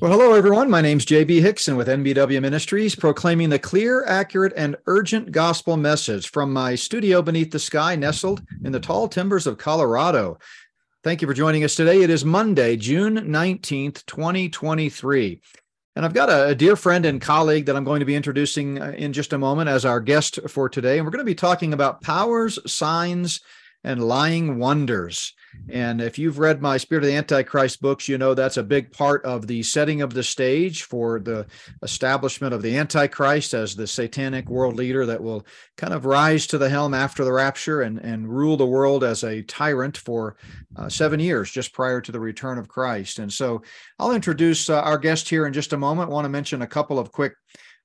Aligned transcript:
Well, 0.00 0.12
hello, 0.12 0.32
everyone. 0.32 0.70
My 0.70 0.80
name's 0.80 1.04
JB 1.04 1.42
Hixson 1.42 1.76
with 1.76 1.86
NBW 1.86 2.40
Ministries, 2.40 2.94
proclaiming 2.94 3.50
the 3.50 3.58
clear, 3.58 4.02
accurate, 4.06 4.54
and 4.56 4.76
urgent 4.86 5.30
gospel 5.30 5.76
message 5.76 6.30
from 6.30 6.54
my 6.54 6.74
studio 6.74 7.20
beneath 7.20 7.50
the 7.50 7.58
sky, 7.58 7.96
nestled 7.96 8.40
in 8.64 8.72
the 8.72 8.80
tall 8.80 9.08
timbers 9.08 9.46
of 9.46 9.58
Colorado. 9.58 10.38
Thank 11.04 11.20
you 11.20 11.28
for 11.28 11.34
joining 11.34 11.64
us 11.64 11.74
today. 11.74 12.00
It 12.00 12.08
is 12.08 12.24
Monday, 12.24 12.78
June 12.78 13.18
19th, 13.18 14.06
2023. 14.06 15.38
And 15.96 16.04
I've 16.06 16.14
got 16.14 16.30
a, 16.30 16.46
a, 16.46 16.54
dear 16.54 16.76
friend 16.76 17.04
and 17.04 17.20
colleague 17.20 17.66
that 17.66 17.76
I'm 17.76 17.84
going 17.84 18.00
to 18.00 18.06
be 18.06 18.16
introducing 18.16 18.80
uh, 18.80 18.94
in 18.96 19.12
just 19.12 19.34
a 19.34 19.38
moment 19.38 19.68
as 19.68 19.84
our 19.84 20.00
guest 20.00 20.38
for 20.48 20.70
today. 20.70 20.96
And 20.96 21.06
we're 21.06 21.12
going 21.12 21.18
to 21.18 21.30
be 21.30 21.34
talking 21.34 21.74
about 21.74 22.00
powers, 22.00 22.58
signs, 22.64 23.42
and 23.84 24.02
lying 24.02 24.58
wonders. 24.58 25.34
And 25.68 26.00
if 26.00 26.18
you've 26.18 26.38
read 26.38 26.60
my 26.60 26.76
Spirit 26.76 27.04
of 27.04 27.10
the 27.10 27.16
Antichrist 27.16 27.80
books, 27.80 28.08
you 28.08 28.18
know 28.18 28.34
that's 28.34 28.56
a 28.56 28.62
big 28.62 28.92
part 28.92 29.24
of 29.24 29.46
the 29.46 29.62
setting 29.62 30.02
of 30.02 30.14
the 30.14 30.22
stage 30.22 30.82
for 30.84 31.20
the 31.20 31.46
establishment 31.82 32.54
of 32.54 32.62
the 32.62 32.76
Antichrist 32.76 33.54
as 33.54 33.74
the 33.74 33.86
satanic 33.86 34.48
world 34.48 34.76
leader 34.76 35.06
that 35.06 35.22
will 35.22 35.46
kind 35.76 35.92
of 35.92 36.04
rise 36.04 36.46
to 36.48 36.58
the 36.58 36.68
helm 36.68 36.94
after 36.94 37.24
the 37.24 37.32
rapture 37.32 37.82
and, 37.82 37.98
and 37.98 38.28
rule 38.28 38.56
the 38.56 38.66
world 38.66 39.04
as 39.04 39.22
a 39.22 39.42
tyrant 39.42 39.96
for 39.96 40.36
uh, 40.76 40.88
seven 40.88 41.20
years 41.20 41.50
just 41.50 41.72
prior 41.72 42.00
to 42.00 42.12
the 42.12 42.20
return 42.20 42.58
of 42.58 42.68
Christ. 42.68 43.18
And 43.18 43.32
so 43.32 43.62
I'll 43.98 44.12
introduce 44.12 44.68
uh, 44.68 44.80
our 44.80 44.98
guest 44.98 45.28
here 45.28 45.46
in 45.46 45.52
just 45.52 45.72
a 45.72 45.76
moment. 45.76 46.10
I 46.10 46.12
want 46.12 46.24
to 46.24 46.30
mention 46.30 46.62
a 46.62 46.66
couple 46.66 46.98
of 46.98 47.12
quick 47.12 47.34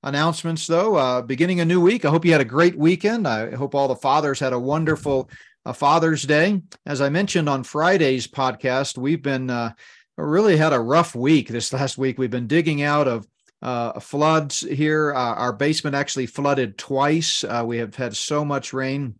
announcements 0.02 0.66
though 0.66 0.94
uh, 0.94 1.22
beginning 1.22 1.60
a 1.60 1.64
new 1.64 1.80
week 1.80 2.04
i 2.04 2.10
hope 2.10 2.24
you 2.24 2.30
had 2.30 2.40
a 2.40 2.44
great 2.44 2.76
weekend 2.76 3.26
i 3.26 3.50
hope 3.56 3.74
all 3.74 3.88
the 3.88 3.96
fathers 3.96 4.38
had 4.38 4.52
a 4.52 4.58
wonderful 4.58 5.28
a 5.66 5.74
Father's 5.74 6.22
Day. 6.22 6.62
As 6.86 7.00
I 7.00 7.08
mentioned 7.08 7.48
on 7.48 7.64
Friday's 7.64 8.28
podcast, 8.28 8.96
we've 8.96 9.20
been 9.20 9.50
uh, 9.50 9.72
really 10.16 10.56
had 10.56 10.72
a 10.72 10.78
rough 10.78 11.16
week 11.16 11.48
this 11.48 11.72
last 11.74 11.98
week. 11.98 12.18
We've 12.18 12.30
been 12.30 12.46
digging 12.46 12.82
out 12.82 13.08
of 13.08 13.26
uh, 13.62 13.98
floods 13.98 14.60
here. 14.60 15.12
Uh, 15.12 15.34
our 15.34 15.52
basement 15.52 15.96
actually 15.96 16.26
flooded 16.26 16.78
twice. 16.78 17.42
Uh, 17.42 17.64
we 17.66 17.78
have 17.78 17.96
had 17.96 18.14
so 18.16 18.44
much 18.44 18.72
rain. 18.72 19.16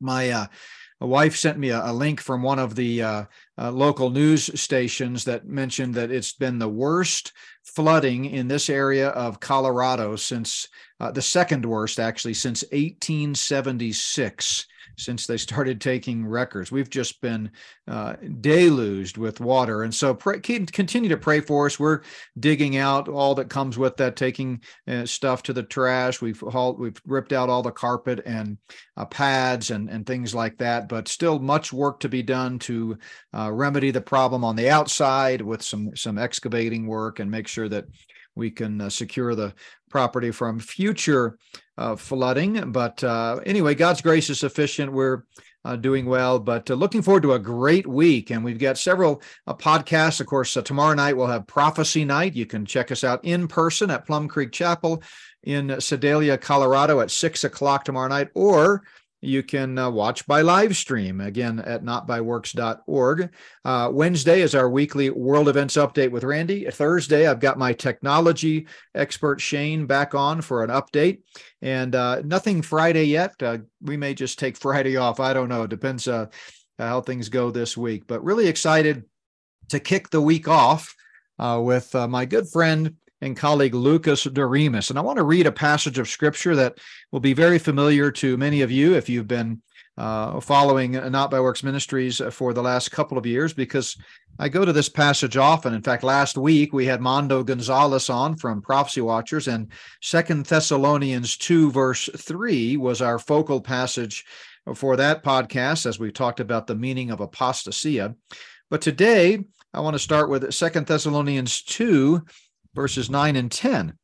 My 0.00 0.30
uh, 0.30 0.46
wife 1.00 1.36
sent 1.36 1.58
me 1.58 1.68
a, 1.68 1.80
a, 1.84 1.92
link 1.92 2.20
from 2.20 2.42
one 2.42 2.58
of 2.58 2.74
the 2.74 3.02
uh, 3.02 3.24
local 3.56 4.10
news 4.10 4.50
stations 4.60 5.24
that 5.26 5.46
mentioned 5.46 5.94
that 5.94 6.10
it's 6.10 6.32
been 6.32 6.58
the 6.58 6.68
worst 6.68 7.32
flooding 7.62 8.24
in 8.24 8.48
this 8.48 8.68
area 8.68 9.10
of 9.10 9.38
Colorado 9.38 10.16
since 10.16 10.66
the 11.12 11.22
second 11.22 11.64
worst, 11.64 12.00
actually, 12.00 12.34
since 12.34 12.64
1876 12.72 14.66
since 14.96 15.26
they 15.26 15.36
started 15.36 15.80
taking 15.80 16.26
records. 16.26 16.70
We've 16.72 16.90
just 16.90 17.20
been 17.20 17.50
uh, 17.88 18.14
deluged 18.40 19.18
with 19.18 19.40
water. 19.40 19.82
And 19.82 19.94
so 19.94 20.14
pray, 20.14 20.40
continue 20.40 21.08
to 21.08 21.16
pray 21.16 21.40
for 21.40 21.66
us. 21.66 21.78
We're 21.78 22.02
digging 22.38 22.76
out 22.76 23.08
all 23.08 23.34
that 23.36 23.50
comes 23.50 23.78
with 23.78 23.96
that, 23.96 24.16
taking 24.16 24.62
uh, 24.88 25.06
stuff 25.06 25.42
to 25.44 25.52
the 25.52 25.62
trash. 25.62 26.20
We've 26.20 26.40
hauled, 26.40 26.78
we've 26.78 27.00
ripped 27.06 27.32
out 27.32 27.48
all 27.48 27.62
the 27.62 27.70
carpet 27.70 28.20
and 28.24 28.58
uh, 28.96 29.04
pads 29.04 29.70
and, 29.70 29.88
and 29.88 30.06
things 30.06 30.34
like 30.34 30.58
that, 30.58 30.88
but 30.88 31.08
still 31.08 31.38
much 31.38 31.72
work 31.72 32.00
to 32.00 32.08
be 32.08 32.22
done 32.22 32.58
to 32.60 32.98
uh, 33.36 33.50
remedy 33.52 33.90
the 33.90 34.00
problem 34.00 34.44
on 34.44 34.56
the 34.56 34.70
outside 34.70 35.40
with 35.40 35.62
some, 35.62 35.94
some 35.96 36.18
excavating 36.18 36.86
work 36.86 37.20
and 37.20 37.30
make 37.30 37.48
sure 37.48 37.68
that 37.68 37.86
we 38.34 38.50
can 38.50 38.80
uh, 38.80 38.90
secure 38.90 39.34
the 39.34 39.54
property 39.90 40.30
from 40.30 40.58
future 40.58 41.38
uh, 41.78 41.96
flooding. 41.96 42.72
But 42.72 43.02
uh, 43.04 43.40
anyway, 43.46 43.74
God's 43.74 44.00
grace 44.00 44.30
is 44.30 44.40
sufficient. 44.40 44.92
We're 44.92 45.24
uh, 45.64 45.76
doing 45.76 46.06
well, 46.06 46.38
but 46.38 46.70
uh, 46.70 46.74
looking 46.74 47.02
forward 47.02 47.22
to 47.22 47.32
a 47.32 47.38
great 47.38 47.86
week. 47.86 48.30
And 48.30 48.44
we've 48.44 48.58
got 48.58 48.76
several 48.76 49.22
uh, 49.46 49.54
podcasts. 49.54 50.20
Of 50.20 50.26
course, 50.26 50.52
tomorrow 50.64 50.94
night 50.94 51.16
we'll 51.16 51.26
have 51.26 51.46
Prophecy 51.46 52.04
Night. 52.04 52.34
You 52.34 52.46
can 52.46 52.66
check 52.66 52.92
us 52.92 53.04
out 53.04 53.24
in 53.24 53.48
person 53.48 53.90
at 53.90 54.06
Plum 54.06 54.28
Creek 54.28 54.52
Chapel 54.52 55.02
in 55.44 55.80
Sedalia, 55.80 56.38
Colorado 56.38 57.00
at 57.00 57.10
six 57.10 57.44
o'clock 57.44 57.84
tomorrow 57.84 58.08
night, 58.08 58.28
or 58.34 58.82
you 59.24 59.42
can 59.42 59.78
uh, 59.78 59.90
watch 59.90 60.26
by 60.26 60.42
live 60.42 60.76
stream 60.76 61.20
again 61.20 61.58
at 61.60 61.82
notbyworks.org. 61.82 63.30
Uh, 63.64 63.90
Wednesday 63.92 64.40
is 64.40 64.54
our 64.54 64.68
weekly 64.68 65.10
world 65.10 65.48
events 65.48 65.76
update 65.76 66.10
with 66.10 66.24
Randy. 66.24 66.68
Thursday, 66.70 67.26
I've 67.26 67.40
got 67.40 67.58
my 67.58 67.72
technology 67.72 68.66
expert 68.94 69.40
Shane 69.40 69.86
back 69.86 70.14
on 70.14 70.42
for 70.42 70.62
an 70.62 70.70
update. 70.70 71.22
And 71.62 71.94
uh, 71.94 72.22
nothing 72.22 72.62
Friday 72.62 73.04
yet. 73.04 73.34
Uh, 73.42 73.58
we 73.80 73.96
may 73.96 74.14
just 74.14 74.38
take 74.38 74.56
Friday 74.56 74.96
off. 74.96 75.20
I 75.20 75.32
don't 75.32 75.48
know. 75.48 75.62
It 75.62 75.70
depends 75.70 76.06
uh, 76.06 76.26
how 76.78 77.00
things 77.00 77.28
go 77.28 77.50
this 77.50 77.76
week. 77.76 78.06
But 78.06 78.24
really 78.24 78.46
excited 78.46 79.04
to 79.70 79.80
kick 79.80 80.10
the 80.10 80.20
week 80.20 80.48
off 80.48 80.94
uh, 81.38 81.60
with 81.62 81.94
my 81.94 82.26
good 82.26 82.48
friend 82.48 82.96
and 83.24 83.36
colleague 83.36 83.74
Lucas 83.74 84.24
Doremus. 84.24 84.90
And 84.90 84.98
I 84.98 85.02
want 85.02 85.16
to 85.16 85.24
read 85.24 85.46
a 85.46 85.52
passage 85.52 85.98
of 85.98 86.08
scripture 86.08 86.54
that 86.56 86.78
will 87.10 87.20
be 87.20 87.32
very 87.32 87.58
familiar 87.58 88.10
to 88.12 88.36
many 88.36 88.60
of 88.60 88.70
you 88.70 88.94
if 88.94 89.08
you've 89.08 89.26
been 89.26 89.62
uh, 89.96 90.40
following 90.40 90.92
Not 90.92 91.30
by 91.30 91.40
Works 91.40 91.62
Ministries 91.62 92.20
for 92.30 92.52
the 92.52 92.62
last 92.62 92.90
couple 92.90 93.16
of 93.16 93.24
years, 93.24 93.54
because 93.54 93.96
I 94.38 94.50
go 94.50 94.64
to 94.64 94.72
this 94.72 94.90
passage 94.90 95.38
often. 95.38 95.72
In 95.72 95.82
fact, 95.82 96.02
last 96.02 96.36
week 96.36 96.74
we 96.74 96.84
had 96.84 97.00
Mondo 97.00 97.42
Gonzalez 97.42 98.10
on 98.10 98.36
from 98.36 98.60
Prophecy 98.60 99.00
Watchers, 99.00 99.48
and 99.48 99.68
Second 100.02 100.44
Thessalonians 100.44 101.38
2, 101.38 101.70
verse 101.70 102.10
3 102.14 102.76
was 102.76 103.00
our 103.00 103.18
focal 103.18 103.60
passage 103.60 104.24
for 104.74 104.96
that 104.96 105.22
podcast 105.22 105.86
as 105.86 105.98
we 105.98 106.10
talked 106.10 106.40
about 106.40 106.66
the 106.66 106.74
meaning 106.74 107.10
of 107.10 107.20
apostasia. 107.20 108.16
But 108.68 108.82
today 108.82 109.38
I 109.72 109.80
want 109.80 109.94
to 109.94 109.98
start 109.98 110.28
with 110.28 110.52
Second 110.54 110.86
Thessalonians 110.86 111.62
2, 111.62 112.22
verses 112.74 113.10
9 113.10 113.36
and 113.36 113.50
10. 113.50 113.96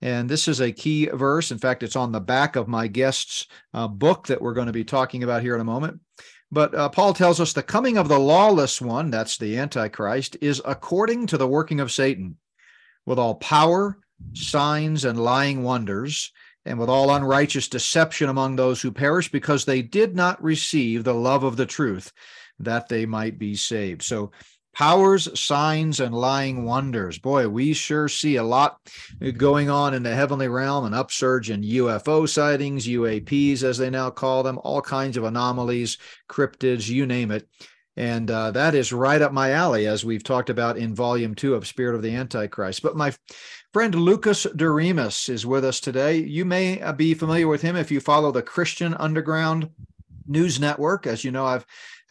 And 0.00 0.28
this 0.28 0.46
is 0.46 0.60
a 0.60 0.72
key 0.72 1.06
verse. 1.06 1.50
In 1.50 1.58
fact, 1.58 1.82
it's 1.82 1.96
on 1.96 2.12
the 2.12 2.20
back 2.20 2.56
of 2.56 2.68
my 2.68 2.86
guest's 2.86 3.46
uh, 3.74 3.88
book 3.88 4.28
that 4.28 4.40
we're 4.40 4.54
going 4.54 4.68
to 4.68 4.72
be 4.72 4.84
talking 4.84 5.24
about 5.24 5.42
here 5.42 5.54
in 5.54 5.60
a 5.60 5.64
moment. 5.64 6.00
But 6.50 6.74
uh, 6.74 6.88
Paul 6.88 7.12
tells 7.12 7.40
us 7.40 7.52
the 7.52 7.62
coming 7.62 7.98
of 7.98 8.08
the 8.08 8.18
lawless 8.18 8.80
one, 8.80 9.10
that's 9.10 9.36
the 9.36 9.58
Antichrist, 9.58 10.36
is 10.40 10.62
according 10.64 11.26
to 11.26 11.36
the 11.36 11.48
working 11.48 11.80
of 11.80 11.92
Satan, 11.92 12.36
with 13.04 13.18
all 13.18 13.34
power, 13.34 13.98
signs, 14.34 15.04
and 15.04 15.22
lying 15.22 15.62
wonders, 15.62 16.32
and 16.64 16.78
with 16.78 16.88
all 16.88 17.14
unrighteous 17.14 17.68
deception 17.68 18.28
among 18.28 18.56
those 18.56 18.80
who 18.80 18.92
perish, 18.92 19.30
because 19.30 19.64
they 19.64 19.82
did 19.82 20.14
not 20.14 20.42
receive 20.42 21.04
the 21.04 21.14
love 21.14 21.44
of 21.44 21.56
the 21.56 21.66
truth, 21.66 22.12
that 22.60 22.88
they 22.88 23.04
might 23.04 23.38
be 23.38 23.54
saved. 23.54 24.02
So 24.02 24.30
powers, 24.78 25.28
signs, 25.38 25.98
and 25.98 26.14
lying 26.14 26.64
wonders. 26.64 27.18
Boy, 27.18 27.48
we 27.48 27.72
sure 27.72 28.08
see 28.08 28.36
a 28.36 28.44
lot 28.44 28.78
going 29.36 29.68
on 29.68 29.92
in 29.92 30.04
the 30.04 30.14
heavenly 30.14 30.46
realm 30.46 30.84
an 30.84 30.94
upsurge 30.94 31.50
in 31.50 31.62
UFO 31.62 32.28
sightings, 32.28 32.86
UAPs, 32.86 33.64
as 33.64 33.76
they 33.76 33.90
now 33.90 34.08
call 34.08 34.44
them, 34.44 34.60
all 34.62 34.80
kinds 34.80 35.16
of 35.16 35.24
anomalies, 35.24 35.98
cryptids, 36.30 36.88
you 36.88 37.06
name 37.06 37.32
it. 37.32 37.48
And 37.96 38.30
uh, 38.30 38.52
that 38.52 38.76
is 38.76 38.92
right 38.92 39.20
up 39.20 39.32
my 39.32 39.50
alley, 39.50 39.88
as 39.88 40.04
we've 40.04 40.22
talked 40.22 40.48
about 40.48 40.78
in 40.78 40.94
volume 40.94 41.34
two 41.34 41.56
of 41.56 41.66
Spirit 41.66 41.96
of 41.96 42.02
the 42.02 42.14
Antichrist. 42.14 42.80
But 42.80 42.96
my 42.96 43.12
friend 43.72 43.92
Lucas 43.96 44.46
Doremus 44.54 45.28
is 45.28 45.44
with 45.44 45.64
us 45.64 45.80
today. 45.80 46.18
You 46.18 46.44
may 46.44 46.80
uh, 46.80 46.92
be 46.92 47.14
familiar 47.14 47.48
with 47.48 47.62
him 47.62 47.74
if 47.74 47.90
you 47.90 47.98
follow 47.98 48.30
the 48.30 48.42
Christian 48.42 48.94
Underground 48.94 49.70
News 50.28 50.60
Network. 50.60 51.08
As 51.08 51.24
you 51.24 51.32
know, 51.32 51.46
I've 51.46 51.66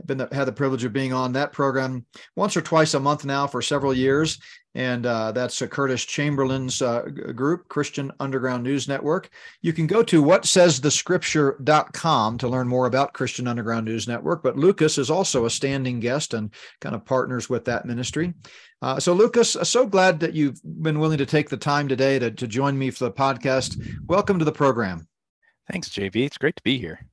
been 0.05 0.19
the, 0.19 0.29
had 0.31 0.45
the 0.45 0.51
privilege 0.51 0.83
of 0.83 0.93
being 0.93 1.13
on 1.13 1.33
that 1.33 1.51
program 1.51 2.05
once 2.35 2.55
or 2.55 2.61
twice 2.61 2.93
a 2.93 2.99
month 2.99 3.25
now 3.25 3.47
for 3.47 3.59
several 3.61 3.91
years. 3.93 4.37
And 4.75 5.07
uh, 5.07 5.31
that's 5.31 5.59
a 5.63 5.67
Curtis 5.67 6.05
Chamberlain's 6.05 6.83
uh, 6.83 7.01
group, 7.01 7.67
Christian 7.67 8.11
Underground 8.19 8.63
News 8.63 8.87
Network. 8.87 9.31
You 9.63 9.73
can 9.73 9.87
go 9.87 10.03
to 10.03 10.23
whatsaysthescripture.com 10.23 12.37
to 12.37 12.47
learn 12.47 12.67
more 12.67 12.85
about 12.85 13.13
Christian 13.13 13.47
Underground 13.47 13.87
News 13.87 14.07
Network. 14.07 14.43
But 14.43 14.55
Lucas 14.55 14.99
is 14.99 15.09
also 15.09 15.45
a 15.45 15.49
standing 15.49 15.99
guest 15.99 16.35
and 16.35 16.53
kind 16.79 16.93
of 16.93 17.03
partners 17.05 17.49
with 17.49 17.65
that 17.65 17.87
ministry. 17.87 18.35
Uh, 18.83 18.99
so, 18.99 19.13
Lucas, 19.13 19.55
uh, 19.55 19.63
so 19.63 19.87
glad 19.87 20.19
that 20.19 20.35
you've 20.35 20.61
been 20.63 20.99
willing 20.99 21.17
to 21.17 21.25
take 21.25 21.49
the 21.49 21.57
time 21.57 21.87
today 21.87 22.19
to, 22.19 22.29
to 22.29 22.45
join 22.45 22.77
me 22.77 22.91
for 22.91 23.05
the 23.05 23.11
podcast. 23.11 23.83
Welcome 24.05 24.37
to 24.37 24.45
the 24.45 24.51
program. 24.51 25.07
Thanks, 25.71 25.89
JB. 25.89 26.17
It's 26.17 26.37
great 26.37 26.55
to 26.55 26.63
be 26.63 26.77
here. 26.77 27.07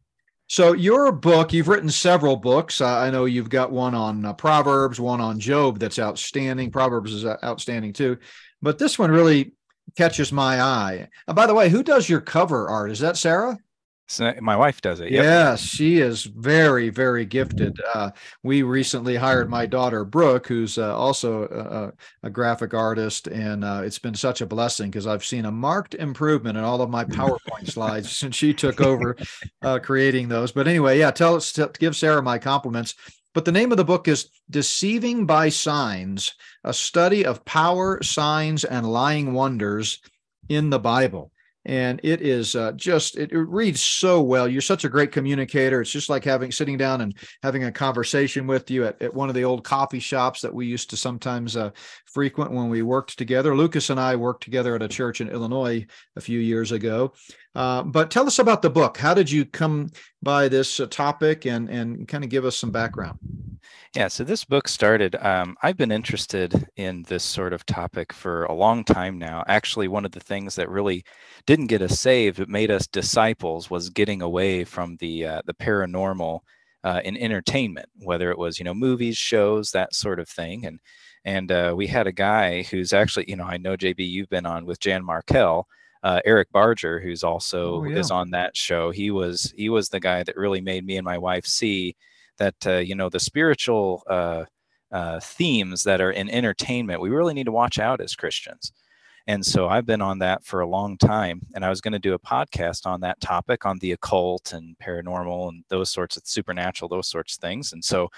So 0.54 0.72
your 0.72 1.10
book, 1.10 1.52
you've 1.52 1.66
written 1.66 1.90
several 1.90 2.36
books. 2.36 2.80
I 2.80 3.10
know 3.10 3.24
you've 3.24 3.50
got 3.50 3.72
one 3.72 3.92
on 3.92 4.24
uh, 4.24 4.34
Proverbs, 4.34 5.00
one 5.00 5.20
on 5.20 5.40
Job 5.40 5.80
that's 5.80 5.98
outstanding. 5.98 6.70
Proverbs 6.70 7.12
is 7.12 7.24
uh, 7.24 7.38
outstanding 7.42 7.92
too, 7.92 8.18
but 8.62 8.78
this 8.78 8.96
one 8.96 9.10
really 9.10 9.54
catches 9.96 10.30
my 10.30 10.62
eye. 10.62 11.08
Uh, 11.26 11.32
by 11.32 11.48
the 11.48 11.54
way, 11.54 11.70
who 11.70 11.82
does 11.82 12.08
your 12.08 12.20
cover 12.20 12.68
art? 12.68 12.92
Is 12.92 13.00
that 13.00 13.16
Sarah? 13.16 13.58
So 14.06 14.34
my 14.40 14.54
wife 14.54 14.82
does 14.82 15.00
it. 15.00 15.10
Yep. 15.10 15.22
Yes, 15.22 15.60
she 15.60 16.00
is 16.00 16.24
very, 16.24 16.90
very 16.90 17.24
gifted. 17.24 17.80
Uh, 17.94 18.10
we 18.42 18.62
recently 18.62 19.16
hired 19.16 19.48
my 19.48 19.64
daughter 19.64 20.04
Brooke, 20.04 20.46
who's 20.46 20.76
uh, 20.76 20.94
also 20.94 21.92
a, 22.22 22.26
a, 22.26 22.30
graphic 22.30 22.74
artist, 22.74 23.28
and 23.28 23.64
uh, 23.64 23.80
it's 23.82 23.98
been 23.98 24.14
such 24.14 24.42
a 24.42 24.46
blessing 24.46 24.90
because 24.90 25.06
I've 25.06 25.24
seen 25.24 25.46
a 25.46 25.50
marked 25.50 25.94
improvement 25.94 26.58
in 26.58 26.64
all 26.64 26.82
of 26.82 26.90
my 26.90 27.04
PowerPoint 27.06 27.70
slides 27.70 28.12
since 28.16 28.36
she 28.36 28.52
took 28.52 28.82
over 28.82 29.16
uh, 29.62 29.78
creating 29.78 30.28
those. 30.28 30.52
But 30.52 30.68
anyway, 30.68 30.98
yeah, 30.98 31.10
tell 31.10 31.34
us, 31.34 31.52
to 31.52 31.70
give 31.78 31.96
Sarah 31.96 32.22
my 32.22 32.38
compliments. 32.38 32.94
but 33.32 33.46
the 33.46 33.52
name 33.52 33.72
of 33.72 33.78
the 33.78 33.84
book 33.84 34.06
is 34.06 34.28
Deceiving 34.50 35.24
by 35.24 35.48
Signs 35.48 36.34
A 36.62 36.74
Study 36.74 37.24
of 37.24 37.44
Power, 37.46 38.02
Signs, 38.02 38.64
and 38.64 38.86
Lying 38.86 39.32
Wonders 39.32 40.00
in 40.50 40.68
the 40.68 40.78
Bible 40.78 41.32
and 41.66 42.00
it 42.02 42.20
is 42.20 42.54
uh, 42.54 42.72
just 42.72 43.16
it, 43.16 43.32
it, 43.32 43.38
reads 43.38 43.82
so 43.82 44.20
well. 44.20 44.46
You're 44.46 44.60
such 44.60 44.84
a 44.84 44.88
great 44.88 45.12
communicator. 45.12 45.80
It's 45.80 45.90
just 45.90 46.10
like 46.10 46.24
having 46.24 46.52
sitting 46.52 46.76
down 46.76 47.00
and 47.00 47.14
having 47.42 47.64
a 47.64 47.72
conversation 47.72 48.46
with 48.46 48.70
you 48.70 48.84
at, 48.84 49.00
at 49.00 49.14
one 49.14 49.28
of 49.28 49.34
the 49.34 49.44
old 49.44 49.64
coffee 49.64 50.00
shops 50.00 50.42
that 50.42 50.52
we 50.52 50.66
used 50.66 50.90
to 50.90 50.96
sometimes 50.96 51.56
uh, 51.56 51.70
frequent 52.14 52.52
when 52.52 52.70
we 52.70 52.80
worked 52.80 53.18
together 53.18 53.54
lucas 53.54 53.90
and 53.90 54.00
i 54.00 54.14
worked 54.16 54.42
together 54.42 54.74
at 54.74 54.82
a 54.82 54.88
church 54.88 55.20
in 55.20 55.28
illinois 55.28 55.84
a 56.16 56.20
few 56.20 56.38
years 56.38 56.72
ago 56.72 57.12
uh, 57.56 57.82
but 57.82 58.10
tell 58.10 58.26
us 58.26 58.38
about 58.38 58.62
the 58.62 58.70
book 58.70 58.96
how 58.96 59.12
did 59.12 59.30
you 59.30 59.44
come 59.44 59.90
by 60.22 60.48
this 60.48 60.80
uh, 60.80 60.86
topic 60.86 61.44
and 61.44 61.68
and 61.68 62.08
kind 62.08 62.24
of 62.24 62.30
give 62.30 62.44
us 62.44 62.56
some 62.56 62.70
background 62.70 63.18
yeah, 63.94 64.08
so 64.08 64.24
this 64.24 64.44
book 64.44 64.66
started. 64.66 65.14
Um, 65.20 65.56
I've 65.62 65.76
been 65.76 65.92
interested 65.92 66.66
in 66.76 67.04
this 67.04 67.22
sort 67.22 67.52
of 67.52 67.64
topic 67.64 68.12
for 68.12 68.44
a 68.46 68.52
long 68.52 68.82
time 68.82 69.20
now. 69.20 69.44
Actually, 69.46 69.86
one 69.86 70.04
of 70.04 70.10
the 70.10 70.18
things 70.18 70.56
that 70.56 70.68
really 70.68 71.04
didn't 71.46 71.68
get 71.68 71.80
us 71.80 72.00
saved, 72.00 72.38
but 72.38 72.48
made 72.48 72.72
us 72.72 72.88
disciples, 72.88 73.70
was 73.70 73.90
getting 73.90 74.20
away 74.20 74.64
from 74.64 74.96
the 74.96 75.26
uh, 75.26 75.42
the 75.46 75.54
paranormal 75.54 76.40
uh, 76.82 77.02
in 77.04 77.16
entertainment, 77.16 77.88
whether 78.00 78.32
it 78.32 78.38
was 78.38 78.58
you 78.58 78.64
know 78.64 78.74
movies, 78.74 79.16
shows, 79.16 79.70
that 79.70 79.94
sort 79.94 80.18
of 80.18 80.28
thing. 80.28 80.66
And 80.66 80.80
and 81.24 81.50
uh, 81.50 81.74
we 81.76 81.86
had 81.86 82.06
a 82.06 82.12
guy 82.12 82.62
who's 82.62 82.92
actually, 82.92 83.24
you 83.28 83.36
know, 83.36 83.44
I 83.44 83.56
know 83.56 83.76
JB, 83.76 84.08
you've 84.08 84.28
been 84.28 84.46
on 84.46 84.66
with 84.66 84.80
Jan 84.80 85.02
Markell. 85.02 85.64
Uh, 86.02 86.20
Eric 86.26 86.52
Barger, 86.52 87.00
who's 87.00 87.24
also 87.24 87.76
oh, 87.76 87.84
yeah. 87.84 87.96
is 87.96 88.10
on 88.10 88.30
that 88.32 88.54
show. 88.54 88.90
He 88.90 89.10
was 89.10 89.54
he 89.56 89.70
was 89.70 89.88
the 89.88 90.00
guy 90.00 90.22
that 90.22 90.36
really 90.36 90.60
made 90.60 90.84
me 90.84 90.98
and 90.98 91.04
my 91.04 91.16
wife 91.16 91.46
see 91.46 91.96
that 92.38 92.54
uh, 92.66 92.76
you 92.76 92.94
know 92.94 93.08
the 93.08 93.20
spiritual 93.20 94.02
uh, 94.08 94.44
uh, 94.92 95.20
themes 95.20 95.82
that 95.84 96.00
are 96.00 96.10
in 96.10 96.30
entertainment 96.30 97.00
we 97.00 97.10
really 97.10 97.34
need 97.34 97.46
to 97.46 97.52
watch 97.52 97.78
out 97.78 98.00
as 98.00 98.14
christians 98.14 98.72
and 99.26 99.44
so 99.44 99.68
i've 99.68 99.86
been 99.86 100.02
on 100.02 100.18
that 100.18 100.44
for 100.44 100.60
a 100.60 100.66
long 100.66 100.96
time 100.98 101.40
and 101.54 101.64
i 101.64 101.70
was 101.70 101.80
going 101.80 101.92
to 101.92 101.98
do 101.98 102.14
a 102.14 102.18
podcast 102.18 102.86
on 102.86 103.00
that 103.00 103.20
topic 103.20 103.64
on 103.64 103.78
the 103.78 103.92
occult 103.92 104.52
and 104.52 104.76
paranormal 104.78 105.48
and 105.48 105.64
those 105.68 105.90
sorts 105.90 106.16
of 106.16 106.26
supernatural 106.26 106.88
those 106.88 107.08
sorts 107.08 107.34
of 107.34 107.40
things. 107.40 107.72
And 107.72 107.84
so 107.84 108.08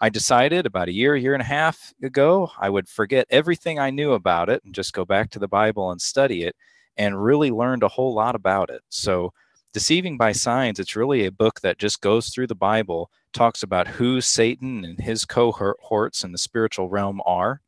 i 0.00 0.08
decided 0.08 0.66
about 0.66 0.88
a 0.88 0.92
year 0.92 1.16
year 1.16 1.34
and 1.34 1.42
a 1.42 1.46
half 1.46 1.92
ago 2.02 2.50
i 2.58 2.68
would 2.68 2.88
forget 2.88 3.26
everything 3.30 3.78
i 3.78 3.90
knew 3.90 4.12
about 4.12 4.48
it 4.48 4.62
and 4.64 4.74
just 4.74 4.92
go 4.92 5.04
back 5.04 5.30
to 5.30 5.38
the 5.38 5.48
bible 5.48 5.90
and 5.90 6.00
study 6.00 6.42
it 6.42 6.56
and 6.96 7.22
really 7.22 7.50
learned 7.50 7.82
a 7.82 7.88
whole 7.88 8.14
lot 8.14 8.34
about 8.34 8.70
it. 8.70 8.82
So 8.88 9.32
Deceiving 9.72 10.16
by 10.16 10.32
Signs, 10.32 10.80
it's 10.80 10.96
really 10.96 11.26
a 11.26 11.32
book 11.32 11.60
that 11.60 11.78
just 11.78 12.00
goes 12.00 12.30
through 12.30 12.46
the 12.46 12.54
Bible, 12.54 13.10
talks 13.34 13.62
about 13.62 13.86
who 13.86 14.22
Satan 14.22 14.84
and 14.84 14.98
his 14.98 15.26
cohorts 15.26 16.24
in 16.24 16.32
the 16.32 16.38
spiritual 16.38 16.88
realm 16.88 17.20
are, 17.26 17.60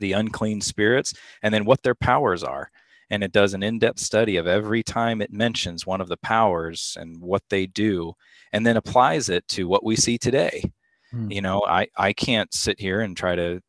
the 0.00 0.12
unclean 0.12 0.60
spirits, 0.60 1.14
and 1.42 1.52
then 1.52 1.64
what 1.64 1.82
their 1.82 1.94
powers 1.94 2.42
are. 2.42 2.70
And 3.08 3.22
it 3.22 3.32
does 3.32 3.54
an 3.54 3.62
in 3.62 3.78
depth 3.78 4.00
study 4.00 4.36
of 4.36 4.46
every 4.46 4.82
time 4.82 5.22
it 5.22 5.32
mentions 5.32 5.86
one 5.86 6.00
of 6.00 6.08
the 6.08 6.16
powers 6.16 6.96
and 6.98 7.20
what 7.20 7.42
they 7.50 7.66
do, 7.66 8.14
and 8.52 8.66
then 8.66 8.76
applies 8.76 9.28
it 9.28 9.46
to 9.48 9.68
what 9.68 9.84
we 9.84 9.96
see 9.96 10.18
today. 10.18 10.72
Hmm. 11.10 11.30
You 11.30 11.40
know, 11.40 11.64
I, 11.66 11.86
I 11.96 12.12
can't 12.12 12.52
sit 12.52 12.80
here 12.80 13.00
and 13.00 13.16
try 13.16 13.36
to 13.36 13.60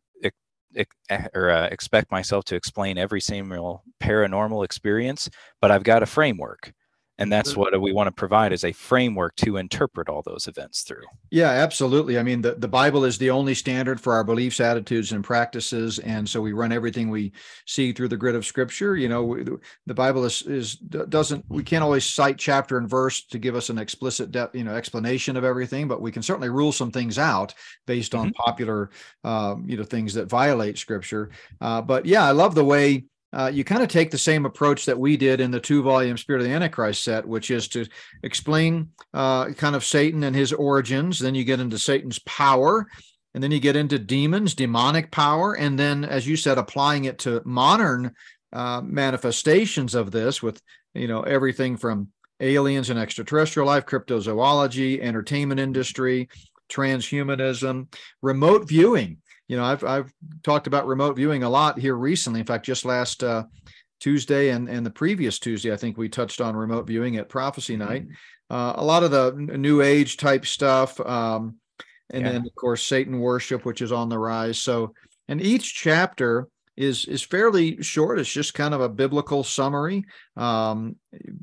or 1.34 1.50
uh, 1.50 1.68
expect 1.68 2.12
myself 2.12 2.46
to 2.46 2.56
explain 2.56 2.98
every 2.98 3.22
single 3.22 3.84
paranormal 4.02 4.64
experience, 4.64 5.30
but 5.62 5.72
I've 5.72 5.84
got 5.84 6.04
a 6.04 6.06
framework 6.06 6.74
and 7.20 7.32
that's 7.32 7.56
what 7.56 7.80
we 7.82 7.92
want 7.92 8.08
to 8.08 8.12
provide 8.12 8.54
as 8.54 8.64
a 8.64 8.72
framework 8.72 9.36
to 9.38 9.58
interpret 9.58 10.10
all 10.10 10.22
those 10.22 10.48
events 10.48 10.82
through. 10.82 11.04
Yeah 11.32 11.50
absolutely. 11.50 12.20
I 12.20 12.24
mean 12.24 12.42
the, 12.42 12.56
the 12.56 12.68
bible 12.68 13.06
is 13.06 13.18
the 13.18 13.30
only 13.30 13.54
standard 13.54 14.00
for 14.00 14.14
our 14.14 14.24
beliefs 14.24 14.60
attitudes 14.60 15.12
and 15.12 15.24
practices 15.24 16.00
and 16.00 16.28
so 16.28 16.42
we 16.42 16.54
run 16.54 16.72
everything 16.72 17.10
we 17.10 17.32
see 17.66 17.92
through 17.92 18.10
the 18.10 18.18
grid 18.18 18.36
of 18.36 18.46
scripture. 18.46 18.96
You 18.96 19.10
know 19.10 19.24
we, 19.24 19.46
the 19.86 19.94
bible 19.94 20.26
is, 20.26 20.42
is 20.44 20.76
doesn't 20.76 21.46
we 21.50 21.64
can't 21.64 21.84
always 21.84 22.06
cite 22.06 22.38
chapter 22.38 22.78
and 22.78 22.90
verse 22.90 23.26
to 23.28 23.40
give 23.40 23.56
us 23.56 23.70
an 23.70 23.78
explicit 23.78 24.32
de- 24.32 24.50
you 24.54 24.64
know 24.64 24.76
explanation 24.76 25.38
of 25.38 25.44
everything 25.44 25.88
but 25.88 26.02
we 26.02 26.12
can 26.12 26.22
certainly 26.22 26.50
rule 26.50 26.72
some 26.72 26.92
things 26.92 27.18
out 27.18 27.54
based 27.86 28.14
on 28.14 28.28
mm-hmm. 28.28 28.44
popular 28.44 28.90
um, 29.24 29.66
you 29.68 29.78
know 29.78 29.84
things 29.84 30.14
that 30.14 30.30
violate 30.30 30.78
scripture. 30.78 31.30
Uh, 31.62 31.82
but 31.82 32.06
yeah 32.06 32.24
i 32.24 32.32
love 32.32 32.56
the 32.56 32.64
way 32.64 33.04
uh, 33.34 33.52
you 33.54 33.64
kind 33.64 33.84
of 33.84 33.90
take 33.90 34.10
the 34.10 34.18
same 34.18 34.46
approach 34.46 34.86
that 34.86 35.00
we 35.00 35.18
did 35.18 35.42
in 35.42 35.52
the 35.52 35.60
two 35.60 35.84
volume 35.84 36.18
Spirit 36.18 36.42
of 36.42 36.48
the 36.48 36.54
Antichrist 36.54 37.04
set, 37.04 37.28
which 37.28 37.52
is 37.52 37.68
to 37.70 37.86
explain 38.24 38.90
uh, 39.14 39.50
kind 39.50 39.76
of 39.76 39.84
Satan 39.84 40.24
and 40.24 40.36
his 40.36 40.54
origins. 40.54 41.20
Then 41.20 41.36
you 41.36 41.44
get 41.44 41.60
into 41.60 41.78
Satan's 41.78 42.20
power, 42.20 42.88
and 43.34 43.44
then 43.44 43.52
you 43.52 43.60
get 43.60 43.76
into 43.76 44.00
demons, 44.00 44.56
demonic 44.56 45.12
power. 45.12 45.54
And 45.54 45.78
then, 45.78 46.06
as 46.06 46.26
you 46.26 46.38
said, 46.38 46.58
applying 46.58 47.06
it 47.06 47.20
to 47.20 47.42
modern 47.46 48.14
uh, 48.54 48.82
manifestations 48.82 49.94
of 49.94 50.12
this 50.12 50.42
with, 50.42 50.62
you 50.94 51.08
know, 51.08 51.22
everything 51.22 51.76
from 51.76 52.08
aliens 52.40 52.90
and 52.90 53.00
extraterrestrial 53.00 53.68
life, 53.68 53.86
cryptozoology, 53.86 55.02
entertainment 55.02 55.60
industry, 55.60 56.30
transhumanism, 56.70 57.94
remote 58.22 58.68
viewing 58.68 59.18
you 59.48 59.56
know, 59.56 59.64
I've 59.64 59.84
I've 59.84 60.14
talked 60.44 60.68
about 60.68 60.88
remote 60.88 61.16
viewing 61.16 61.44
a 61.44 61.50
lot 61.50 61.80
here 61.80 61.96
recently. 61.96 62.40
In 62.40 62.46
fact, 62.46 62.66
just 62.66 62.86
last 62.86 63.24
uh, 63.24 63.44
Tuesday 64.00 64.50
and 64.50 64.70
and 64.70 64.86
the 64.86 64.92
previous 64.92 65.40
Tuesday, 65.40 65.72
I 65.72 65.78
think 65.78 65.98
we 65.98 66.10
touched 66.10 66.42
on 66.42 66.56
remote 66.56 66.88
viewing 66.88 67.18
at 67.18 67.30
Prophecy 67.30 67.78
mm-hmm. 67.78 67.90
Night. 67.90 68.06
Uh, 68.50 68.74
a 68.76 68.84
lot 68.84 69.04
of 69.04 69.12
the 69.12 69.34
New 69.58 69.82
Age 69.82 70.18
type 70.18 70.46
stuff, 70.46 71.00
um, 71.02 71.56
and 72.10 72.26
yeah. 72.26 72.32
then 72.34 72.46
of 72.46 72.56
course 72.56 72.86
Satan 72.86 73.20
worship, 73.20 73.66
which 73.66 73.82
is 73.82 73.92
on 73.92 74.10
the 74.10 74.20
rise. 74.20 74.60
So, 74.60 74.94
and 75.28 75.42
each 75.42 75.74
chapter 75.76 76.48
is 76.78 77.06
is 77.06 77.24
fairly 77.24 77.82
short. 77.82 78.20
It's 78.20 78.32
just 78.32 78.54
kind 78.54 78.74
of 78.74 78.82
a 78.82 78.90
biblical 78.90 79.44
summary. 79.44 80.06
Um, 80.38 80.96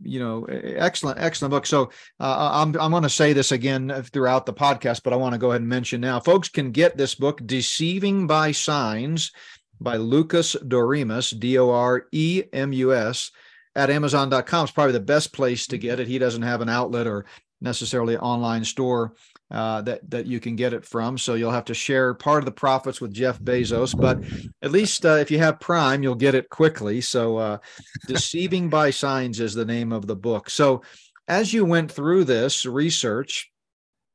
you 0.03 0.21
know, 0.21 0.45
excellent, 0.45 1.19
excellent 1.21 1.51
book. 1.51 1.67
So 1.67 1.91
uh, 2.21 2.51
I'm 2.53 2.75
I'm 2.81 2.93
going 2.93 3.03
to 3.03 3.11
say 3.11 3.33
this 3.33 3.53
again 3.53 4.05
throughout 4.13 4.47
the 4.47 4.55
podcast, 4.55 5.03
but 5.03 5.13
I 5.13 5.17
want 5.17 5.35
to 5.35 5.39
go 5.39 5.51
ahead 5.51 5.61
and 5.61 5.69
mention 5.69 6.01
now, 6.01 6.21
folks 6.21 6.49
can 6.49 6.71
get 6.71 6.97
this 6.97 7.15
book, 7.15 7.41
"Deceiving 7.45 8.27
by 8.27 8.53
Signs," 8.53 9.33
by 9.81 9.97
Lucas 9.97 10.55
Doremus, 10.55 11.39
D 11.39 11.59
O 11.59 11.71
R 11.71 12.07
E 12.13 12.45
M 12.53 12.73
U 12.73 12.95
S, 12.95 13.33
at 13.75 13.91
Amazon.com. 13.91 14.65
It's 14.65 14.73
probably 14.73 14.93
the 14.93 15.01
best 15.01 15.33
place 15.33 15.67
to 15.67 15.79
get 15.79 15.99
it. 15.99 16.07
He 16.07 16.19
doesn't 16.19 16.43
have 16.43 16.61
an 16.61 16.69
outlet 16.69 17.09
or 17.09 17.27
necessarily 17.61 18.17
online 18.17 18.65
store 18.65 19.15
uh, 19.51 19.83
that 19.83 20.09
that 20.11 20.27
you 20.27 20.41
can 20.41 20.57
get 20.57 20.73
it 20.73 20.85
from. 20.85 21.19
So 21.19 21.35
you'll 21.35 21.51
have 21.51 21.67
to 21.67 21.75
share 21.75 22.15
part 22.15 22.41
of 22.41 22.45
the 22.45 22.53
profits 22.53 23.01
with 23.01 23.13
Jeff 23.13 23.39
Bezos, 23.41 23.99
but 23.99 24.23
at 24.63 24.73
least 24.73 25.05
uh, 25.05 25.17
if 25.17 25.31
you 25.31 25.39
have 25.39 25.61
Prime, 25.61 26.03
you'll 26.03 26.15
get 26.15 26.35
it 26.35 26.49
quickly. 26.49 27.01
So, 27.01 27.37
uh, 27.37 27.59
"Deceiving 28.07 28.69
by 28.69 28.91
Signs" 28.91 29.41
is 29.41 29.55
the 29.55 29.65
name 29.65 29.93
of 29.93 30.07
the 30.07 30.17
book. 30.17 30.51
So, 30.51 30.83
as 31.29 31.53
you 31.53 31.65
went 31.65 31.93
through 31.93 32.25
this 32.25 32.65
research, 32.65 33.51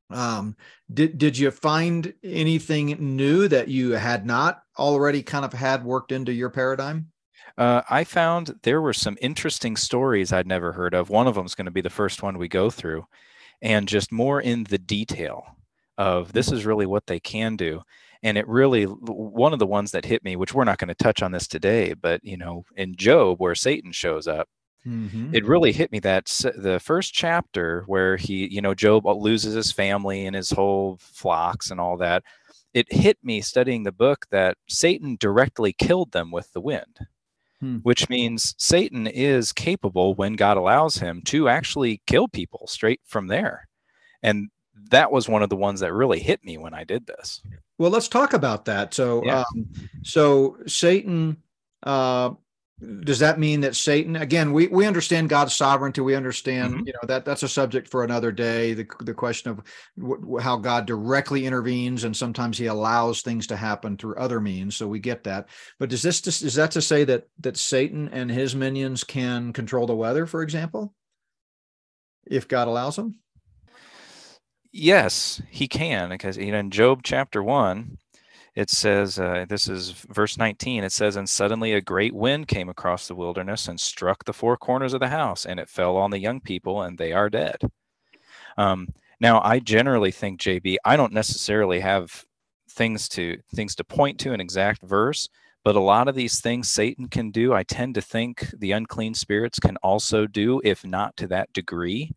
um, 0.09 0.55
did 0.91 1.17
did 1.17 1.37
you 1.37 1.51
find 1.51 2.13
anything 2.23 3.15
new 3.15 3.47
that 3.47 3.67
you 3.67 3.91
had 3.91 4.25
not 4.25 4.61
already 4.77 5.21
kind 5.21 5.45
of 5.45 5.53
had 5.53 5.83
worked 5.83 6.11
into 6.11 6.33
your 6.33 6.49
paradigm? 6.49 7.11
Uh, 7.57 7.81
I 7.89 8.03
found 8.03 8.55
there 8.63 8.81
were 8.81 8.93
some 8.93 9.17
interesting 9.21 9.75
stories 9.75 10.31
I'd 10.31 10.47
never 10.47 10.71
heard 10.71 10.93
of. 10.93 11.09
One 11.09 11.27
of 11.27 11.35
them 11.35 11.45
is 11.45 11.55
going 11.55 11.65
to 11.65 11.71
be 11.71 11.81
the 11.81 11.89
first 11.89 12.23
one 12.23 12.37
we 12.37 12.47
go 12.47 12.69
through 12.69 13.05
and 13.61 13.87
just 13.87 14.11
more 14.11 14.41
in 14.41 14.63
the 14.65 14.77
detail 14.77 15.55
of 15.97 16.31
this 16.31 16.51
is 16.51 16.65
really 16.65 16.85
what 16.85 17.05
they 17.07 17.19
can 17.19 17.55
do 17.55 17.81
and 18.23 18.37
it 18.37 18.47
really 18.47 18.83
one 18.85 19.53
of 19.53 19.59
the 19.59 19.65
ones 19.65 19.91
that 19.91 20.05
hit 20.05 20.23
me 20.23 20.35
which 20.35 20.53
we're 20.53 20.63
not 20.63 20.77
going 20.77 20.87
to 20.87 20.95
touch 20.95 21.21
on 21.21 21.31
this 21.31 21.47
today 21.47 21.93
but 21.93 22.23
you 22.23 22.37
know 22.37 22.63
in 22.75 22.95
job 22.95 23.39
where 23.39 23.55
satan 23.55 23.91
shows 23.91 24.27
up 24.27 24.47
mm-hmm. 24.85 25.33
it 25.33 25.45
really 25.45 25.71
hit 25.71 25.91
me 25.91 25.99
that 25.99 26.25
the 26.55 26.79
first 26.81 27.13
chapter 27.13 27.83
where 27.87 28.17
he 28.17 28.47
you 28.51 28.61
know 28.61 28.73
job 28.73 29.05
loses 29.05 29.53
his 29.53 29.71
family 29.71 30.25
and 30.25 30.35
his 30.35 30.51
whole 30.51 30.97
flocks 31.01 31.71
and 31.71 31.79
all 31.79 31.97
that 31.97 32.23
it 32.73 32.91
hit 32.91 33.17
me 33.23 33.41
studying 33.41 33.83
the 33.83 33.91
book 33.91 34.25
that 34.31 34.57
satan 34.67 35.17
directly 35.19 35.73
killed 35.73 36.11
them 36.11 36.31
with 36.31 36.51
the 36.53 36.61
wind 36.61 36.99
hmm. 37.61 37.77
which 37.77 38.09
means 38.09 38.55
Satan 38.57 39.07
is 39.07 39.51
capable, 39.51 40.15
when 40.15 40.33
God 40.33 40.57
allows 40.57 40.97
him, 40.97 41.21
to 41.25 41.49
actually 41.49 42.01
kill 42.07 42.27
people 42.27 42.67
straight 42.67 43.01
from 43.05 43.27
there. 43.27 43.67
And 44.23 44.49
that 44.91 45.11
was 45.11 45.29
one 45.29 45.43
of 45.43 45.49
the 45.49 45.55
ones 45.55 45.79
that 45.81 45.93
really 45.93 46.19
hit 46.19 46.43
me 46.43 46.57
when 46.57 46.73
I 46.73 46.83
did 46.83 47.05
this. 47.05 47.41
Well, 47.77 47.91
let's 47.91 48.07
talk 48.07 48.33
about 48.33 48.65
that. 48.65 48.93
So, 48.93 49.23
yeah. 49.23 49.43
um, 49.55 49.89
so 50.03 50.57
Satan 50.67 51.37
uh, 51.83 52.31
does 53.01 53.19
that 53.19 53.39
mean 53.39 53.59
that 53.61 53.75
satan 53.75 54.15
again 54.15 54.53
we 54.53 54.67
we 54.67 54.85
understand 54.85 55.29
god's 55.29 55.53
sovereignty. 55.53 56.01
We 56.01 56.15
understand 56.15 56.75
mm-hmm. 56.75 56.87
you 56.87 56.93
know 56.93 57.07
that 57.07 57.25
that's 57.25 57.43
a 57.43 57.49
subject 57.49 57.89
for 57.89 58.03
another 58.03 58.31
day. 58.31 58.73
The, 58.73 58.87
the 59.01 59.13
question 59.13 59.51
of 59.51 59.61
w- 59.99 60.37
how 60.37 60.57
god 60.57 60.85
directly 60.85 61.45
intervenes 61.45 62.05
and 62.05 62.15
sometimes 62.15 62.57
he 62.57 62.67
allows 62.67 63.21
things 63.21 63.47
to 63.47 63.57
happen 63.57 63.97
through 63.97 64.15
other 64.15 64.39
means. 64.39 64.75
So 64.75 64.87
we 64.87 64.99
get 64.99 65.23
that. 65.25 65.49
But 65.77 65.89
does 65.89 66.01
this 66.01 66.25
is 66.41 66.55
that 66.55 66.71
to 66.71 66.81
say 66.81 67.03
that 67.03 67.27
that 67.39 67.57
satan 67.57 68.09
and 68.09 68.31
his 68.31 68.55
minions 68.55 69.03
can 69.03 69.51
control 69.53 69.85
the 69.85 69.95
weather 69.95 70.25
for 70.25 70.41
example? 70.41 70.93
If 72.25 72.47
god 72.47 72.67
allows 72.67 72.95
them? 72.95 73.15
Yes, 74.71 75.41
he 75.49 75.67
can, 75.67 76.09
because 76.09 76.37
you 76.37 76.51
know 76.51 76.59
in 76.59 76.69
Job 76.69 77.01
chapter 77.03 77.41
one, 77.41 77.97
it 78.59 78.69
says 78.69 79.17
uh, 79.19 79.45
this 79.47 79.69
is 79.69 79.91
verse 79.91 80.37
19. 80.37 80.83
It 80.83 80.91
says, 80.91 81.15
"And 81.15 81.29
suddenly 81.29 81.73
a 81.73 81.81
great 81.81 82.13
wind 82.13 82.49
came 82.49 82.67
across 82.67 83.07
the 83.07 83.15
wilderness 83.15 83.69
and 83.69 83.79
struck 83.79 84.25
the 84.25 84.33
four 84.33 84.57
corners 84.57 84.93
of 84.93 84.99
the 84.99 85.07
house, 85.07 85.45
and 85.45 85.59
it 85.61 85.69
fell 85.69 85.95
on 85.95 86.11
the 86.11 86.19
young 86.19 86.41
people, 86.41 86.81
and 86.81 86.97
they 86.97 87.13
are 87.13 87.29
dead." 87.29 87.61
Um, 88.57 88.89
now, 89.21 89.41
I 89.43 89.59
generally 89.59 90.11
think, 90.11 90.41
JB, 90.41 90.75
I 90.83 90.97
don't 90.97 91.13
necessarily 91.13 91.79
have 91.79 92.25
things 92.71 93.07
to 93.09 93.37
things 93.55 93.75
to 93.75 93.83
point 93.85 94.19
to 94.21 94.33
an 94.33 94.41
exact 94.41 94.81
verse, 94.83 95.29
but 95.63 95.77
a 95.77 95.79
lot 95.79 96.09
of 96.09 96.15
these 96.15 96.41
things 96.41 96.69
Satan 96.69 97.07
can 97.07 97.31
do, 97.31 97.53
I 97.53 97.63
tend 97.63 97.95
to 97.95 98.01
think 98.01 98.45
the 98.59 98.73
unclean 98.73 99.13
spirits 99.13 99.59
can 99.59 99.77
also 99.77 100.27
do, 100.27 100.61
if 100.65 100.83
not 100.85 101.15
to 101.17 101.27
that 101.27 101.53
degree. 101.53 102.11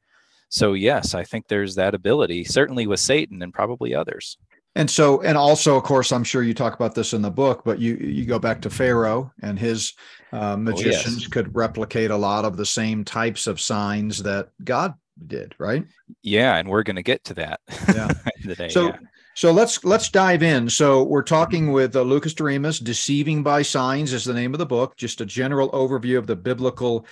So, 0.48 0.74
yes, 0.74 1.14
I 1.14 1.22
think 1.24 1.46
there's 1.46 1.76
that 1.76 1.94
ability, 1.94 2.44
certainly 2.44 2.86
with 2.88 3.00
Satan 3.00 3.42
and 3.42 3.54
probably 3.54 3.94
others. 3.94 4.38
And 4.74 4.90
so, 4.90 5.20
and 5.22 5.36
also, 5.36 5.76
of 5.76 5.82
course, 5.82 6.12
I'm 6.12 6.24
sure 6.24 6.42
you 6.42 6.54
talk 6.54 6.74
about 6.74 6.94
this 6.94 7.12
in 7.12 7.20
the 7.20 7.30
book, 7.30 7.62
but 7.64 7.78
you 7.78 7.96
you 7.96 8.24
go 8.24 8.38
back 8.38 8.62
to 8.62 8.70
Pharaoh 8.70 9.30
and 9.42 9.58
his 9.58 9.92
uh, 10.32 10.56
magicians 10.56 11.16
oh, 11.16 11.20
yes. 11.20 11.28
could 11.28 11.54
replicate 11.54 12.10
a 12.10 12.16
lot 12.16 12.44
of 12.44 12.56
the 12.56 12.64
same 12.64 13.04
types 13.04 13.46
of 13.46 13.60
signs 13.60 14.22
that 14.22 14.48
God 14.64 14.94
did, 15.26 15.54
right? 15.58 15.84
Yeah, 16.22 16.56
and 16.56 16.68
we're 16.68 16.84
going 16.84 16.96
to 16.96 17.02
get 17.02 17.22
to 17.24 17.34
that. 17.34 17.60
Yeah. 17.94 18.10
today, 18.42 18.68
so, 18.70 18.86
yeah. 18.86 18.96
So 19.34 19.50
let's 19.50 19.84
let's 19.84 20.10
dive 20.10 20.42
in. 20.42 20.68
So 20.68 21.04
we're 21.04 21.22
talking 21.22 21.72
with 21.72 21.96
uh, 21.96 22.02
Lucas 22.02 22.34
Doremus. 22.34 22.82
"Deceiving 22.82 23.42
by 23.42 23.62
Signs" 23.62 24.12
is 24.12 24.24
the 24.24 24.34
name 24.34 24.54
of 24.54 24.58
the 24.58 24.66
book. 24.66 24.96
Just 24.96 25.20
a 25.20 25.26
general 25.26 25.70
overview 25.70 26.18
of 26.18 26.26
the 26.26 26.36
biblical 26.36 27.06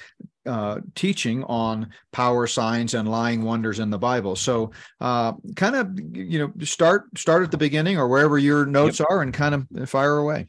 uh, 0.46 0.80
teaching 0.94 1.44
on 1.44 1.90
power 2.12 2.46
signs 2.46 2.94
and 2.94 3.08
lying 3.08 3.42
wonders 3.42 3.78
in 3.78 3.90
the 3.90 3.98
Bible. 3.98 4.36
So, 4.36 4.70
uh, 5.00 5.32
kind 5.56 5.76
of, 5.76 5.98
you 6.16 6.38
know, 6.38 6.52
start 6.64 7.06
start 7.16 7.42
at 7.42 7.50
the 7.50 7.58
beginning 7.58 7.98
or 7.98 8.08
wherever 8.08 8.38
your 8.38 8.66
notes 8.66 9.00
yep. 9.00 9.08
are, 9.10 9.22
and 9.22 9.32
kind 9.32 9.54
of 9.54 9.88
fire 9.88 10.18
away. 10.18 10.48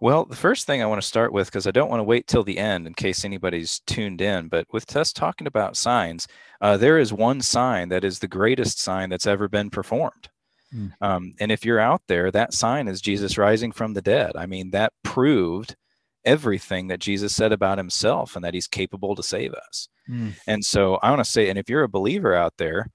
Well, 0.00 0.24
the 0.24 0.36
first 0.36 0.66
thing 0.66 0.82
I 0.82 0.86
want 0.86 1.00
to 1.00 1.06
start 1.06 1.32
with, 1.32 1.48
because 1.48 1.66
I 1.66 1.70
don't 1.70 1.90
want 1.90 2.00
to 2.00 2.04
wait 2.04 2.26
till 2.26 2.44
the 2.44 2.58
end 2.58 2.86
in 2.86 2.94
case 2.94 3.24
anybody's 3.24 3.80
tuned 3.86 4.20
in, 4.20 4.48
but 4.48 4.66
with 4.72 4.94
us 4.96 5.12
talking 5.12 5.46
about 5.46 5.76
signs, 5.76 6.26
uh, 6.60 6.76
there 6.76 6.98
is 6.98 7.12
one 7.12 7.40
sign 7.40 7.88
that 7.88 8.04
is 8.04 8.18
the 8.18 8.28
greatest 8.28 8.80
sign 8.80 9.08
that's 9.08 9.26
ever 9.26 9.48
been 9.48 9.70
performed. 9.70 10.28
Mm. 10.74 10.92
Um, 11.00 11.34
and 11.40 11.50
if 11.50 11.64
you're 11.64 11.80
out 11.80 12.02
there, 12.08 12.30
that 12.30 12.54
sign 12.54 12.88
is 12.88 13.00
Jesus 13.00 13.38
rising 13.38 13.72
from 13.72 13.94
the 13.94 14.02
dead. 14.02 14.32
I 14.36 14.46
mean, 14.46 14.70
that 14.70 14.92
proved 15.02 15.76
everything 16.24 16.88
that 16.88 17.00
Jesus 17.00 17.34
said 17.34 17.52
about 17.52 17.78
himself 17.78 18.36
and 18.36 18.44
that 18.44 18.54
he's 18.54 18.66
capable 18.66 19.14
to 19.16 19.22
save 19.22 19.54
us. 19.54 19.88
Mm. 20.08 20.34
And 20.46 20.64
so 20.64 20.96
I 20.96 21.10
want 21.10 21.24
to 21.24 21.30
say, 21.30 21.48
and 21.48 21.58
if 21.58 21.70
you're 21.70 21.84
a 21.84 21.88
believer 21.88 22.34
out 22.34 22.54
there, 22.58 22.90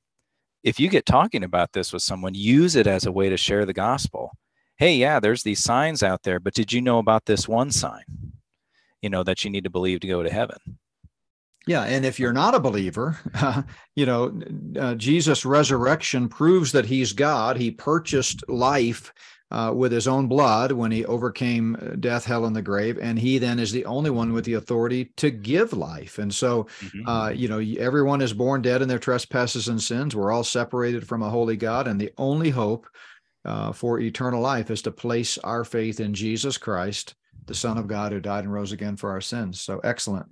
if 0.63 0.79
you 0.79 0.89
get 0.89 1.05
talking 1.05 1.43
about 1.43 1.73
this 1.73 1.91
with 1.91 2.01
someone, 2.01 2.33
use 2.33 2.75
it 2.75 2.87
as 2.87 3.05
a 3.05 3.11
way 3.11 3.29
to 3.29 3.37
share 3.37 3.65
the 3.65 3.73
gospel. 3.73 4.31
Hey, 4.77 4.95
yeah, 4.95 5.19
there's 5.19 5.43
these 5.43 5.63
signs 5.63 6.01
out 6.01 6.23
there, 6.23 6.39
but 6.39 6.53
did 6.53 6.71
you 6.71 6.81
know 6.81 6.99
about 6.99 7.25
this 7.25 7.47
one 7.47 7.71
sign? 7.71 8.03
You 9.01 9.09
know, 9.09 9.23
that 9.23 9.43
you 9.43 9.49
need 9.49 9.65
to 9.65 9.69
believe 9.69 9.99
to 10.01 10.07
go 10.07 10.23
to 10.23 10.29
heaven. 10.29 10.57
Yeah, 11.65 11.83
and 11.83 12.05
if 12.05 12.19
you're 12.19 12.33
not 12.33 12.55
a 12.55 12.59
believer, 12.59 13.17
uh, 13.35 13.63
you 13.95 14.05
know, 14.05 14.39
uh, 14.79 14.95
Jesus' 14.95 15.45
resurrection 15.45 16.27
proves 16.27 16.71
that 16.73 16.85
he's 16.85 17.13
God. 17.13 17.57
He 17.57 17.71
purchased 17.71 18.47
life 18.49 19.13
uh, 19.53 19.71
with 19.73 19.91
his 19.91 20.07
own 20.07 20.27
blood 20.27 20.71
when 20.71 20.91
he 20.91 21.05
overcame 21.05 21.75
uh, 21.75 21.95
death, 21.99 22.25
hell, 22.25 22.45
and 22.45 22.55
the 22.55 22.61
grave, 22.61 22.97
and 22.99 23.19
he 23.19 23.37
then 23.37 23.59
is 23.59 23.71
the 23.71 23.85
only 23.85 24.09
one 24.09 24.33
with 24.33 24.45
the 24.45 24.55
authority 24.55 25.13
to 25.15 25.29
give 25.29 25.73
life. 25.73 26.17
And 26.17 26.33
so, 26.33 26.63
mm-hmm. 26.63 27.07
Uh, 27.07 27.29
you 27.29 27.47
know, 27.47 27.59
everyone 27.79 28.21
is 28.21 28.33
born 28.33 28.63
dead 28.63 28.81
in 28.81 28.87
their 28.87 28.99
trespasses 28.99 29.67
and 29.67 29.81
sins. 29.81 30.15
We're 30.15 30.31
all 30.31 30.43
separated 30.43 31.07
from 31.07 31.21
a 31.21 31.29
holy 31.29 31.55
God, 31.55 31.87
and 31.87 32.01
the 32.01 32.11
only 32.17 32.49
hope 32.49 32.87
uh, 33.45 33.71
for 33.73 33.99
eternal 33.99 34.41
life 34.41 34.71
is 34.71 34.81
to 34.83 34.91
place 34.91 35.37
our 35.39 35.63
faith 35.63 35.99
in 35.99 36.13
Jesus 36.13 36.57
Christ, 36.57 37.13
the 37.47 37.55
Son 37.55 37.77
of 37.77 37.87
God, 37.87 38.11
who 38.11 38.19
died 38.19 38.43
and 38.43 38.53
rose 38.53 38.71
again 38.71 38.97
for 38.97 39.11
our 39.11 39.21
sins. 39.21 39.61
So, 39.61 39.79
excellent. 39.79 40.27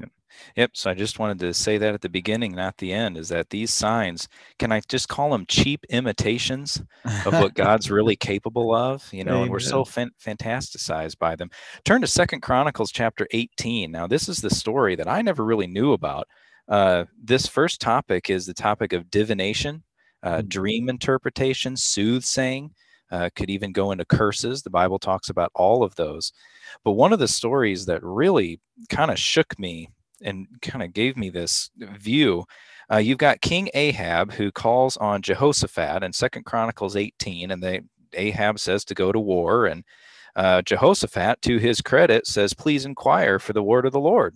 Yep. 0.55 0.71
So 0.73 0.89
I 0.89 0.93
just 0.93 1.19
wanted 1.19 1.39
to 1.39 1.53
say 1.53 1.77
that 1.77 1.93
at 1.93 2.01
the 2.01 2.09
beginning, 2.09 2.53
not 2.53 2.77
the 2.77 2.93
end, 2.93 3.17
is 3.17 3.29
that 3.29 3.49
these 3.49 3.71
signs, 3.71 4.27
can 4.59 4.71
I 4.71 4.81
just 4.87 5.09
call 5.09 5.31
them 5.31 5.45
cheap 5.47 5.85
imitations 5.89 6.81
of 7.25 7.33
what 7.33 7.53
God's 7.55 7.91
really 7.91 8.15
capable 8.15 8.73
of? 8.73 9.07
You 9.11 9.23
know, 9.23 9.31
Amen. 9.33 9.43
and 9.43 9.51
we're 9.51 9.59
so 9.59 9.85
fan- 9.85 10.11
fantasticized 10.23 11.17
by 11.19 11.35
them. 11.35 11.49
Turn 11.85 12.01
to 12.01 12.07
Second 12.07 12.41
Chronicles 12.41 12.91
chapter 12.91 13.27
18. 13.31 13.91
Now, 13.91 14.07
this 14.07 14.29
is 14.29 14.39
the 14.39 14.49
story 14.49 14.95
that 14.95 15.07
I 15.07 15.21
never 15.21 15.43
really 15.43 15.67
knew 15.67 15.93
about. 15.93 16.27
Uh, 16.67 17.05
this 17.21 17.47
first 17.47 17.81
topic 17.81 18.29
is 18.29 18.45
the 18.45 18.53
topic 18.53 18.93
of 18.93 19.11
divination, 19.11 19.83
uh, 20.23 20.37
mm-hmm. 20.37 20.47
dream 20.47 20.89
interpretation, 20.89 21.75
soothsaying. 21.75 22.71
Uh, 23.11 23.29
could 23.35 23.49
even 23.49 23.71
go 23.71 23.91
into 23.91 24.05
curses. 24.05 24.61
The 24.61 24.69
Bible 24.69 24.97
talks 24.97 25.29
about 25.29 25.51
all 25.53 25.83
of 25.83 25.95
those. 25.95 26.31
But 26.83 26.93
one 26.93 27.11
of 27.11 27.19
the 27.19 27.27
stories 27.27 27.85
that 27.87 28.03
really 28.03 28.59
kind 28.89 29.11
of 29.11 29.19
shook 29.19 29.59
me 29.59 29.89
and 30.21 30.47
kind 30.61 30.83
of 30.83 30.93
gave 30.93 31.17
me 31.17 31.29
this 31.29 31.69
view. 31.77 32.45
Uh, 32.91 32.97
you've 32.97 33.17
got 33.17 33.41
King 33.41 33.69
Ahab 33.73 34.31
who 34.33 34.51
calls 34.51 34.97
on 34.97 35.21
Jehoshaphat 35.21 36.03
in 36.03 36.13
Second 36.13 36.45
Chronicles 36.45 36.95
18, 36.95 37.51
and 37.51 37.61
they 37.61 37.81
Ahab 38.13 38.59
says 38.59 38.83
to 38.85 38.93
go 38.93 39.11
to 39.11 39.19
war, 39.19 39.65
and 39.65 39.83
uh, 40.35 40.61
Jehoshaphat, 40.61 41.41
to 41.43 41.57
his 41.57 41.81
credit, 41.81 42.27
says, 42.27 42.53
"Please 42.53 42.85
inquire 42.85 43.39
for 43.39 43.53
the 43.53 43.63
word 43.63 43.85
of 43.85 43.93
the 43.93 43.99
Lord." 43.99 44.35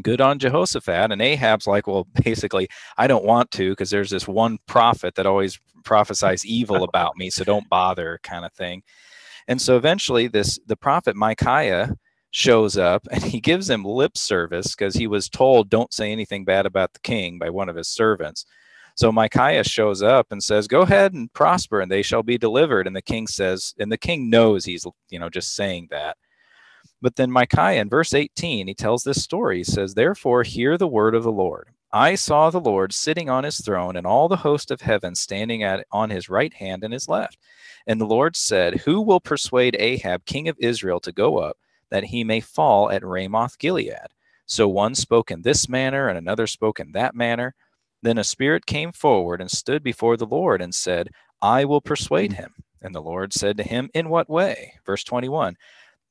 Good 0.00 0.20
on 0.20 0.38
Jehoshaphat, 0.38 1.12
and 1.12 1.20
Ahab's 1.20 1.66
like, 1.66 1.86
"Well, 1.86 2.06
basically, 2.24 2.68
I 2.96 3.06
don't 3.06 3.24
want 3.24 3.50
to 3.52 3.70
because 3.70 3.90
there's 3.90 4.10
this 4.10 4.26
one 4.26 4.58
prophet 4.66 5.14
that 5.16 5.26
always 5.26 5.60
prophesies 5.84 6.46
evil 6.46 6.84
about 6.84 7.16
me, 7.16 7.30
so 7.30 7.44
don't 7.44 7.68
bother," 7.68 8.18
kind 8.22 8.44
of 8.44 8.52
thing. 8.52 8.82
And 9.48 9.60
so 9.60 9.76
eventually, 9.76 10.28
this 10.28 10.58
the 10.66 10.76
prophet 10.76 11.16
Micaiah 11.16 11.94
shows 12.32 12.78
up 12.78 13.06
and 13.10 13.22
he 13.22 13.40
gives 13.40 13.70
him 13.70 13.84
lip 13.84 14.16
service 14.16 14.74
because 14.74 14.94
he 14.94 15.06
was 15.06 15.28
told, 15.28 15.70
Don't 15.70 15.92
say 15.92 16.10
anything 16.10 16.44
bad 16.44 16.66
about 16.66 16.92
the 16.94 17.00
king 17.00 17.38
by 17.38 17.50
one 17.50 17.68
of 17.68 17.76
his 17.76 17.88
servants. 17.88 18.44
So 18.96 19.12
Micaiah 19.12 19.64
shows 19.64 20.02
up 20.02 20.26
and 20.30 20.42
says, 20.42 20.66
Go 20.66 20.82
ahead 20.82 21.12
and 21.12 21.32
prosper, 21.32 21.80
and 21.80 21.90
they 21.90 22.02
shall 22.02 22.22
be 22.22 22.38
delivered. 22.38 22.86
And 22.86 22.96
the 22.96 23.02
king 23.02 23.26
says, 23.26 23.74
and 23.78 23.92
the 23.92 23.98
king 23.98 24.28
knows 24.28 24.64
he's, 24.64 24.86
you 25.10 25.18
know, 25.18 25.28
just 25.30 25.54
saying 25.54 25.88
that. 25.90 26.16
But 27.02 27.16
then 27.16 27.30
Micaiah 27.30 27.82
in 27.82 27.90
verse 27.90 28.14
18, 28.14 28.68
he 28.68 28.74
tells 28.74 29.02
this 29.02 29.22
story. 29.22 29.58
He 29.58 29.64
says, 29.64 29.92
Therefore, 29.92 30.44
hear 30.44 30.78
the 30.78 30.88
word 30.88 31.14
of 31.14 31.24
the 31.24 31.32
Lord. 31.32 31.68
I 31.92 32.14
saw 32.14 32.48
the 32.48 32.60
Lord 32.60 32.94
sitting 32.94 33.28
on 33.28 33.44
his 33.44 33.60
throne, 33.60 33.96
and 33.96 34.06
all 34.06 34.28
the 34.28 34.36
host 34.36 34.70
of 34.70 34.80
heaven 34.80 35.14
standing 35.14 35.62
at 35.62 35.86
on 35.92 36.08
his 36.08 36.30
right 36.30 36.54
hand 36.54 36.84
and 36.84 36.94
his 36.94 37.08
left. 37.08 37.36
And 37.86 38.00
the 38.00 38.06
Lord 38.06 38.36
said, 38.36 38.80
Who 38.80 39.02
will 39.02 39.20
persuade 39.20 39.76
Ahab, 39.78 40.24
king 40.24 40.48
of 40.48 40.56
Israel, 40.58 41.00
to 41.00 41.12
go 41.12 41.36
up? 41.36 41.58
that 41.92 42.04
he 42.04 42.24
may 42.24 42.40
fall 42.40 42.90
at 42.90 43.04
Ramoth 43.04 43.58
Gilead. 43.58 44.08
So 44.46 44.66
one 44.66 44.94
spoke 44.94 45.30
in 45.30 45.42
this 45.42 45.68
manner, 45.68 46.08
and 46.08 46.16
another 46.16 46.46
spoke 46.46 46.80
in 46.80 46.92
that 46.92 47.14
manner. 47.14 47.54
Then 48.02 48.16
a 48.16 48.24
spirit 48.24 48.64
came 48.64 48.92
forward 48.92 49.42
and 49.42 49.50
stood 49.50 49.82
before 49.82 50.16
the 50.16 50.26
Lord 50.26 50.62
and 50.62 50.74
said, 50.74 51.10
I 51.42 51.66
will 51.66 51.82
persuade 51.82 52.32
him. 52.32 52.54
And 52.80 52.94
the 52.94 53.02
Lord 53.02 53.34
said 53.34 53.58
to 53.58 53.62
him, 53.62 53.90
In 53.92 54.08
what 54.08 54.30
way? 54.30 54.72
Verse 54.86 55.04
21 55.04 55.56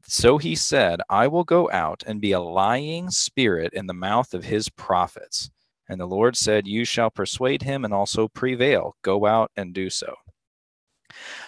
So 0.08 0.38
he 0.38 0.55
said, 0.55 1.01
I 1.10 1.27
will 1.27 1.43
go 1.43 1.70
out 1.72 2.03
and 2.05 2.22
be 2.22 2.31
a 2.31 2.39
lying 2.39 3.10
spirit 3.10 3.74
in 3.74 3.88
the 3.88 3.93
mouth 3.93 4.34
of 4.34 4.43
his 4.43 4.70
prophets. 4.70 5.50
And 5.89 6.00
the 6.00 6.08
Lord 6.08 6.36
said, 6.36 6.67
You 6.67 6.86
shall 6.86 7.10
persuade 7.10 7.62
him 7.62 7.86
and 7.86 7.93
also 7.93 8.27
prevail. 8.27 8.96
Go 9.01 9.25
out 9.25 9.51
and 9.55 9.74
do 9.74 9.89
so. 9.89 10.15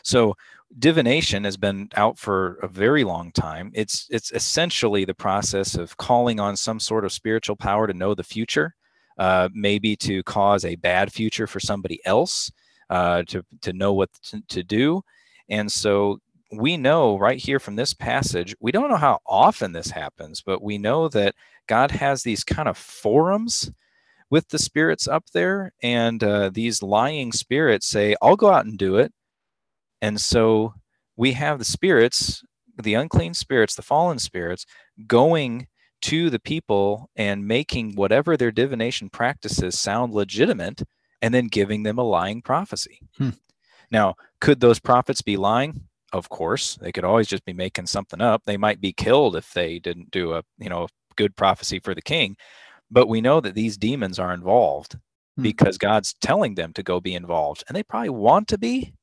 So 0.04 0.36
divination 0.80 1.44
has 1.44 1.58
been 1.58 1.90
out 1.96 2.18
for 2.18 2.56
a 2.56 2.68
very 2.68 3.04
long 3.04 3.32
time. 3.32 3.72
It's 3.74 4.08
it's 4.10 4.32
essentially 4.32 5.06
the 5.06 5.14
process 5.14 5.76
of 5.76 5.96
calling 5.98 6.40
on 6.40 6.58
some 6.58 6.80
sort 6.80 7.06
of 7.06 7.12
spiritual 7.12 7.56
power 7.56 7.88
to 7.88 7.94
know 7.94 8.14
the 8.14 8.24
future, 8.24 8.76
uh, 9.18 9.50
maybe 9.54 9.96
to 9.98 10.24
cause 10.24 10.66
a 10.66 10.76
bad 10.76 11.12
future 11.12 11.48
for 11.48 11.60
somebody 11.60 12.00
else, 12.06 12.52
uh, 12.90 13.24
to 13.28 13.44
to 13.62 13.74
know 13.74 13.94
what 13.94 14.10
to, 14.24 14.42
to 14.50 14.64
do, 14.64 15.02
and 15.50 15.72
so 15.72 16.20
we 16.58 16.78
know 16.78 17.18
right 17.18 17.40
here 17.40 17.60
from 17.60 17.76
this 17.76 17.94
passage. 17.94 18.56
We 18.60 18.72
don't 18.72 18.90
know 18.90 18.98
how 18.98 19.20
often 19.26 19.72
this 19.72 19.92
happens, 19.92 20.42
but 20.42 20.62
we 20.62 20.78
know 20.78 21.08
that 21.10 21.36
God 21.68 21.92
has 21.92 22.24
these 22.24 22.44
kind 22.44 22.68
of 22.68 22.78
forums 22.78 23.72
with 24.30 24.50
the 24.50 24.60
spirits 24.60 25.08
up 25.08 25.26
there, 25.34 25.74
and 25.82 26.24
uh, 26.24 26.50
these 26.50 26.82
lying 26.82 27.32
spirits 27.32 27.88
say, 27.88 28.16
"I'll 28.22 28.36
go 28.36 28.50
out 28.52 28.66
and 28.66 28.78
do 28.78 28.98
it." 28.98 29.14
And 30.02 30.20
so 30.20 30.74
we 31.16 31.34
have 31.34 31.60
the 31.60 31.66
spirits, 31.66 32.44
the 32.82 32.96
unclean 32.96 33.34
spirits, 33.34 33.76
the 33.76 33.82
fallen 33.82 34.20
spirits, 34.20 34.66
going 35.08 35.68
to 36.02 36.30
the 36.30 36.40
people 36.40 37.10
and 37.16 37.48
making 37.48 37.96
whatever 37.96 38.36
their 38.36 38.52
divination 38.52 39.10
practices 39.10 39.80
sound 39.80 40.14
legitimate 40.14 40.84
and 41.22 41.34
then 41.34 41.48
giving 41.48 41.84
them 41.84 41.98
a 41.98 42.04
lying 42.04 42.42
prophecy. 42.42 43.00
Hmm. 43.18 43.30
Now, 43.90 44.16
could 44.42 44.60
those 44.60 44.80
prophets 44.80 45.22
be 45.22 45.38
lying? 45.38 45.88
Of 46.14 46.30
course, 46.30 46.76
they 46.76 46.92
could 46.92 47.04
always 47.04 47.28
just 47.28 47.44
be 47.44 47.54
making 47.54 47.88
something 47.88 48.22
up. 48.22 48.44
They 48.46 48.56
might 48.56 48.80
be 48.80 48.94
killed 48.94 49.36
if 49.36 49.52
they 49.52 49.80
didn't 49.80 50.12
do 50.12 50.34
a, 50.34 50.44
you 50.60 50.70
know, 50.70 50.88
good 51.16 51.36
prophecy 51.36 51.80
for 51.80 51.96
the 51.96 52.04
king. 52.04 52.38
But 52.92 53.08
we 53.08 53.20
know 53.20 53.42
that 53.42 53.56
these 53.56 53.78
demons 53.78 54.20
are 54.20 54.34
involved 54.34 54.96
hmm. 55.36 55.42
because 55.42 55.80
God's 55.80 56.14
telling 56.22 56.54
them 56.54 56.72
to 56.74 56.84
go 56.84 57.02
be 57.02 57.16
involved, 57.16 57.64
and 57.68 57.76
they 57.76 57.84
probably 57.84 58.12
want 58.12 58.48
to 58.50 58.60
be. 58.60 58.94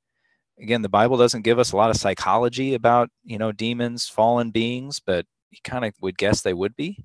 Again, 0.61 0.83
the 0.83 0.89
Bible 0.89 1.17
doesn't 1.17 1.43
give 1.43 1.59
us 1.59 1.73
a 1.73 1.77
lot 1.77 1.91
of 1.91 1.97
psychology 1.97 2.75
about 2.75 3.11
you 3.25 3.39
know 3.39 3.51
demons, 3.51 4.07
fallen 4.07 4.53
beings, 4.53 5.01
but 5.05 5.27
you 5.51 5.59
kind 5.65 5.85
of 5.85 5.95
would 6.01 6.17
guess 6.17 6.43
they 6.43 6.55
would 6.55 6.77
be. 6.77 7.05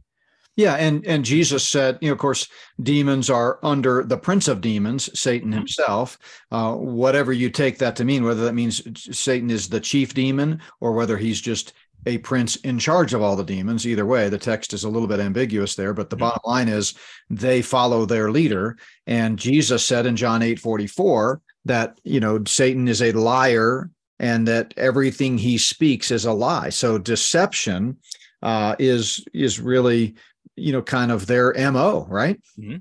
Yeah, 0.56 0.76
and 0.76 1.06
and 1.06 1.26
Jesus 1.26 1.68
said, 1.68 1.98
you 2.02 2.08
know, 2.08 2.14
of 2.14 2.20
course, 2.20 2.48
demons 2.82 3.30
are 3.30 3.60
under 3.62 4.04
the 4.04 4.18
prince 4.18 4.48
of 4.48 4.62
demons, 4.62 5.10
Satan 5.20 5.50
mm-hmm. 5.50 5.60
himself. 5.60 6.18
Uh, 6.50 6.76
whatever 6.76 7.34
you 7.34 7.50
take 7.50 7.78
that 7.80 7.98
to 7.98 8.06
mean, 8.06 8.24
whether 8.24 8.46
that 8.46 8.54
means 8.54 8.82
Satan 9.18 9.50
is 9.50 9.68
the 9.68 9.82
chief 9.82 10.14
demon 10.14 10.62
or 10.80 10.94
whether 10.94 11.18
he's 11.18 11.42
just 11.42 11.74
a 12.06 12.18
prince 12.20 12.56
in 12.58 12.80
charge 12.80 13.14
of 13.14 13.22
all 13.22 13.36
the 13.36 13.44
demons. 13.44 13.86
Either 13.86 14.06
way, 14.06 14.30
the 14.30 14.38
text 14.38 14.74
is 14.74 14.84
a 14.84 14.90
little 14.90 15.08
bit 15.08 15.20
ambiguous 15.20 15.76
there, 15.76 15.94
but 15.94 16.10
the 16.10 16.16
mm-hmm. 16.16 16.26
bottom 16.26 16.42
line 16.46 16.68
is 16.70 16.94
they 17.30 17.62
follow 17.62 18.06
their 18.06 18.32
leader. 18.32 18.78
And 19.08 19.38
Jesus 19.38 19.86
said 19.86 20.06
in 20.06 20.16
John 20.16 20.42
8 20.42 20.60
44 20.60 21.42
that, 21.66 22.00
you 22.04 22.20
know, 22.20 22.42
Satan 22.46 22.88
is 22.88 23.02
a 23.02 23.12
liar 23.12 23.90
and 24.20 24.48
that 24.48 24.74
everything 24.78 25.38
he 25.38 25.58
speaks 25.58 26.12
is 26.12 26.26
a 26.26 26.32
lie. 26.32 26.70
So 26.70 26.98
deception 26.98 27.98
uh, 28.42 28.76
is 28.80 29.26
is 29.34 29.60
really 29.60 30.16
you 30.56 30.72
know 30.72 30.82
kind 30.82 31.12
of 31.12 31.28
their 31.28 31.54
mo 31.72 32.06
right 32.10 32.40
mm-hmm. 32.58 32.78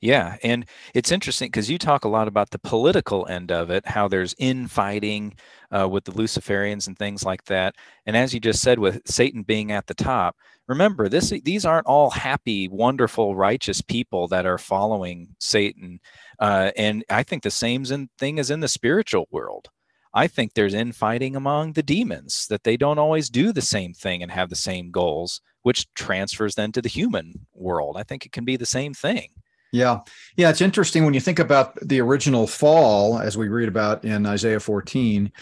yeah 0.00 0.36
and 0.42 0.66
it's 0.94 1.12
interesting 1.12 1.48
because 1.48 1.70
you 1.70 1.78
talk 1.78 2.04
a 2.04 2.08
lot 2.08 2.28
about 2.28 2.50
the 2.50 2.58
political 2.58 3.26
end 3.28 3.50
of 3.50 3.70
it 3.70 3.86
how 3.86 4.08
there's 4.08 4.34
infighting 4.38 5.34
uh, 5.70 5.88
with 5.88 6.04
the 6.04 6.12
luciferians 6.12 6.86
and 6.86 6.98
things 6.98 7.24
like 7.24 7.44
that 7.44 7.74
and 8.06 8.16
as 8.16 8.34
you 8.34 8.40
just 8.40 8.60
said 8.60 8.78
with 8.78 9.00
satan 9.06 9.42
being 9.42 9.72
at 9.72 9.86
the 9.86 9.94
top 9.94 10.36
remember 10.68 11.08
this 11.08 11.30
these 11.44 11.64
aren't 11.64 11.86
all 11.86 12.10
happy 12.10 12.68
wonderful 12.68 13.34
righteous 13.34 13.80
people 13.80 14.28
that 14.28 14.46
are 14.46 14.58
following 14.58 15.28
satan 15.38 15.98
uh, 16.40 16.70
and 16.76 17.04
i 17.10 17.22
think 17.22 17.42
the 17.42 17.50
same 17.50 17.84
thing 18.18 18.38
is 18.38 18.50
in 18.50 18.60
the 18.60 18.68
spiritual 18.68 19.26
world 19.30 19.68
I 20.16 20.28
think 20.28 20.54
there's 20.54 20.74
infighting 20.74 21.34
among 21.34 21.72
the 21.72 21.82
demons 21.82 22.46
that 22.48 22.62
they 22.62 22.76
don't 22.76 23.00
always 23.00 23.28
do 23.28 23.52
the 23.52 23.60
same 23.60 23.92
thing 23.92 24.22
and 24.22 24.30
have 24.30 24.48
the 24.48 24.54
same 24.54 24.92
goals, 24.92 25.40
which 25.64 25.92
transfers 25.94 26.54
then 26.54 26.70
to 26.72 26.80
the 26.80 26.88
human 26.88 27.46
world. 27.54 27.96
I 27.98 28.04
think 28.04 28.24
it 28.24 28.32
can 28.32 28.44
be 28.44 28.56
the 28.56 28.66
same 28.66 28.94
thing. 28.94 29.30
Yeah. 29.72 30.00
Yeah. 30.36 30.50
It's 30.50 30.60
interesting 30.60 31.04
when 31.04 31.14
you 31.14 31.20
think 31.20 31.40
about 31.40 31.76
the 31.80 32.00
original 32.00 32.46
fall, 32.46 33.18
as 33.18 33.36
we 33.36 33.48
read 33.48 33.66
about 33.68 34.04
in 34.04 34.24
Isaiah 34.24 34.60
14. 34.60 35.32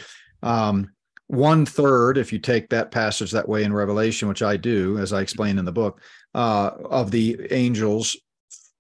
Um, 0.43 0.91
one 1.26 1.67
third, 1.67 2.19
if 2.19 2.33
you 2.33 2.38
take 2.38 2.71
that 2.71 2.91
passage 2.91 3.33
that 3.33 3.49
way 3.49 3.64
in 3.64 3.73
Revelation, 3.73 4.29
which 4.29 4.43
I 4.43 4.57
do, 4.57 4.99
as 4.99 5.12
I 5.12 5.21
explain 5.21 5.59
in 5.59 5.64
the 5.64 5.73
book, 5.73 6.00
uh, 6.35 6.71
of 6.88 7.11
the 7.11 7.38
angels 7.50 8.17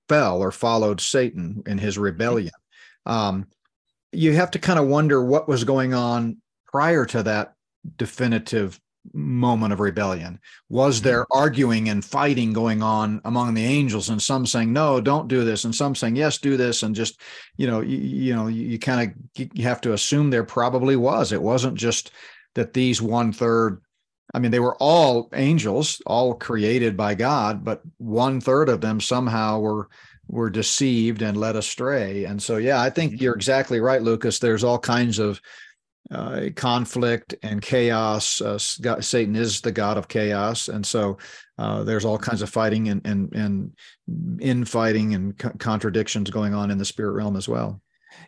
fell 0.08 0.40
or 0.40 0.52
followed 0.52 1.00
Satan 1.00 1.62
in 1.66 1.78
his 1.78 1.98
rebellion. 1.98 2.52
Um, 3.04 3.46
you 4.12 4.34
have 4.34 4.52
to 4.52 4.58
kind 4.58 4.78
of 4.78 4.86
wonder 4.86 5.24
what 5.24 5.48
was 5.48 5.64
going 5.64 5.92
on 5.92 6.38
prior 6.66 7.04
to 7.06 7.22
that 7.24 7.54
definitive 7.96 8.80
moment 9.12 9.72
of 9.72 9.80
rebellion 9.80 10.38
was 10.68 10.98
mm-hmm. 10.98 11.08
there 11.08 11.26
arguing 11.32 11.88
and 11.88 12.04
fighting 12.04 12.52
going 12.52 12.82
on 12.82 13.20
among 13.24 13.54
the 13.54 13.64
angels 13.64 14.08
and 14.08 14.22
some 14.22 14.46
saying 14.46 14.72
no 14.72 15.00
don't 15.00 15.28
do 15.28 15.44
this 15.44 15.64
and 15.64 15.74
some 15.74 15.94
saying 15.94 16.16
yes 16.16 16.38
do 16.38 16.56
this 16.56 16.82
and 16.82 16.94
just 16.94 17.20
you 17.56 17.66
know 17.66 17.80
you, 17.80 17.98
you 17.98 18.34
know 18.34 18.46
you, 18.46 18.62
you 18.62 18.78
kind 18.78 19.10
of 19.10 19.48
you 19.54 19.64
have 19.64 19.80
to 19.80 19.92
assume 19.92 20.30
there 20.30 20.44
probably 20.44 20.96
was 20.96 21.32
it 21.32 21.42
wasn't 21.42 21.74
just 21.74 22.12
that 22.54 22.72
these 22.72 23.02
one 23.02 23.32
third 23.32 23.82
i 24.34 24.38
mean 24.38 24.50
they 24.50 24.60
were 24.60 24.76
all 24.76 25.28
angels 25.34 26.00
all 26.06 26.34
created 26.34 26.96
by 26.96 27.14
god 27.14 27.64
but 27.64 27.82
one 27.98 28.40
third 28.40 28.68
of 28.68 28.80
them 28.80 29.00
somehow 29.00 29.58
were 29.58 29.88
were 30.28 30.50
deceived 30.50 31.22
and 31.22 31.36
led 31.36 31.56
astray. 31.56 32.24
And 32.24 32.42
so, 32.42 32.56
yeah, 32.56 32.80
I 32.80 32.90
think 32.90 33.12
mm-hmm. 33.12 33.22
you're 33.22 33.34
exactly 33.34 33.80
right, 33.80 34.02
Lucas. 34.02 34.38
There's 34.38 34.64
all 34.64 34.78
kinds 34.78 35.18
of 35.18 35.40
uh, 36.12 36.50
conflict 36.54 37.34
and 37.42 37.62
chaos. 37.62 38.40
Uh, 38.40 38.58
God, 38.80 39.04
Satan 39.04 39.34
is 39.34 39.60
the 39.60 39.72
god 39.72 39.96
of 39.96 40.08
chaos, 40.08 40.68
and 40.68 40.84
so 40.84 41.18
uh, 41.58 41.82
there's 41.84 42.04
all 42.04 42.18
kinds 42.18 42.42
of 42.42 42.50
fighting 42.50 42.88
and 42.88 43.00
and 43.06 43.32
and 43.34 44.40
infighting 44.40 45.14
and 45.14 45.38
co- 45.38 45.52
contradictions 45.58 46.30
going 46.30 46.54
on 46.54 46.70
in 46.70 46.78
the 46.78 46.84
spirit 46.84 47.12
realm 47.12 47.36
as 47.36 47.48
well. 47.48 47.80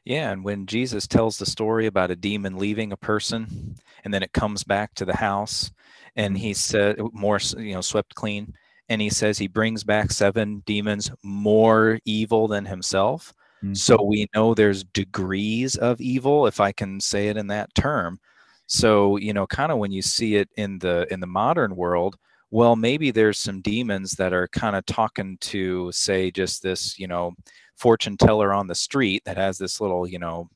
Yeah, 0.04 0.30
and 0.30 0.42
when 0.42 0.66
Jesus 0.66 1.06
tells 1.06 1.38
the 1.38 1.46
story 1.46 1.86
about 1.86 2.10
a 2.10 2.16
demon 2.16 2.56
leaving 2.56 2.92
a 2.92 2.96
person, 2.96 3.76
and 4.04 4.12
then 4.12 4.22
it 4.22 4.32
comes 4.32 4.64
back 4.64 4.94
to 4.94 5.04
the 5.04 5.16
house, 5.16 5.70
and 6.16 6.38
he 6.38 6.54
said 6.54 6.98
more, 7.12 7.38
you 7.58 7.74
know, 7.74 7.80
swept 7.80 8.14
clean 8.14 8.54
and 8.88 9.00
he 9.00 9.10
says 9.10 9.38
he 9.38 9.48
brings 9.48 9.82
back 9.82 10.10
seven 10.10 10.62
demons 10.66 11.10
more 11.22 11.98
evil 12.04 12.48
than 12.48 12.66
himself. 12.66 13.32
Mm-hmm. 13.64 13.74
So 13.74 14.02
we 14.02 14.28
know 14.34 14.54
there's 14.54 14.84
degrees 14.84 15.76
of 15.76 16.00
evil, 16.00 16.46
if 16.46 16.60
I 16.60 16.72
can 16.72 17.00
say 17.00 17.28
it 17.28 17.36
in 17.36 17.46
that 17.48 17.74
term. 17.74 18.18
So 18.66 19.16
you 19.16 19.32
know, 19.32 19.46
kind 19.46 19.72
of 19.72 19.78
when 19.78 19.92
you 19.92 20.02
see 20.02 20.36
it 20.36 20.48
in 20.56 20.78
the 20.78 21.06
in 21.12 21.20
the 21.20 21.26
modern 21.26 21.76
world, 21.76 22.16
well, 22.50 22.76
maybe 22.76 23.10
there's 23.10 23.38
some 23.38 23.60
demons 23.62 24.12
that 24.12 24.32
are 24.32 24.48
kind 24.48 24.76
of 24.76 24.86
talking 24.86 25.38
to, 25.40 25.90
say, 25.92 26.30
just 26.30 26.62
this, 26.62 26.98
you 26.98 27.08
know, 27.08 27.32
fortune 27.76 28.16
teller 28.16 28.52
on 28.52 28.66
the 28.68 28.74
street 28.74 29.22
that 29.24 29.36
has 29.36 29.58
this 29.58 29.80
little, 29.80 30.06
you 30.06 30.18
know, 30.18 30.48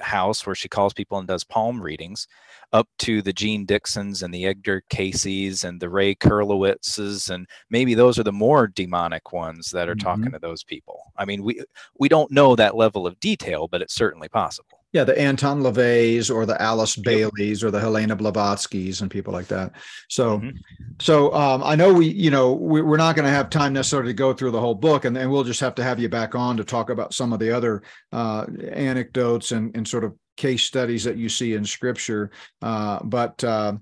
house 0.00 0.46
where 0.46 0.54
she 0.54 0.68
calls 0.68 0.92
people 0.92 1.18
and 1.18 1.28
does 1.28 1.44
palm 1.44 1.80
readings 1.80 2.26
up 2.72 2.88
to 2.98 3.22
the 3.22 3.32
Jeane 3.32 3.64
Dixons 3.64 4.22
and 4.22 4.32
the 4.32 4.46
Edgar 4.46 4.82
Cayces 4.88 5.64
and 5.64 5.80
the 5.80 5.90
Ray 5.90 6.14
Kurlowitzes, 6.14 7.30
and 7.30 7.46
maybe 7.70 7.94
those 7.94 8.18
are 8.18 8.22
the 8.22 8.32
more 8.32 8.66
demonic 8.66 9.32
ones 9.32 9.70
that 9.70 9.88
are 9.88 9.94
mm-hmm. 9.94 10.06
talking 10.06 10.32
to 10.32 10.38
those 10.38 10.64
people. 10.64 11.12
I 11.16 11.24
mean, 11.24 11.42
we 11.42 11.62
we 11.98 12.08
don't 12.08 12.32
know 12.32 12.56
that 12.56 12.76
level 12.76 13.06
of 13.06 13.20
detail, 13.20 13.68
but 13.68 13.82
it's 13.82 13.94
certainly 13.94 14.28
possible. 14.28 14.81
Yeah, 14.92 15.04
the 15.04 15.18
Anton 15.18 15.62
LaVeys 15.62 16.34
or 16.34 16.44
the 16.44 16.60
Alice 16.60 16.96
Baileys 16.96 17.64
or 17.64 17.70
the 17.70 17.80
Helena 17.80 18.14
Blavatskys 18.14 19.00
and 19.00 19.10
people 19.10 19.32
like 19.32 19.46
that. 19.46 19.72
So, 20.08 20.38
mm-hmm. 20.38 20.56
so 21.00 21.32
um, 21.34 21.62
I 21.64 21.74
know 21.76 21.94
we, 21.94 22.08
you 22.08 22.30
know, 22.30 22.52
we, 22.52 22.80
are 22.80 22.98
not 22.98 23.16
going 23.16 23.24
to 23.24 23.32
have 23.32 23.48
time 23.48 23.72
necessarily 23.72 24.10
to 24.10 24.16
go 24.16 24.34
through 24.34 24.50
the 24.50 24.60
whole 24.60 24.74
book, 24.74 25.06
and, 25.06 25.16
and 25.16 25.30
we'll 25.30 25.44
just 25.44 25.60
have 25.60 25.74
to 25.76 25.82
have 25.82 25.98
you 25.98 26.10
back 26.10 26.34
on 26.34 26.58
to 26.58 26.64
talk 26.64 26.90
about 26.90 27.14
some 27.14 27.32
of 27.32 27.38
the 27.38 27.50
other 27.50 27.82
uh, 28.12 28.44
anecdotes 28.70 29.52
and, 29.52 29.74
and 29.74 29.88
sort 29.88 30.04
of 30.04 30.14
case 30.36 30.64
studies 30.64 31.04
that 31.04 31.16
you 31.16 31.28
see 31.28 31.54
in 31.54 31.64
Scripture. 31.64 32.30
Uh, 32.60 33.00
but 33.02 33.42
uh, 33.44 33.72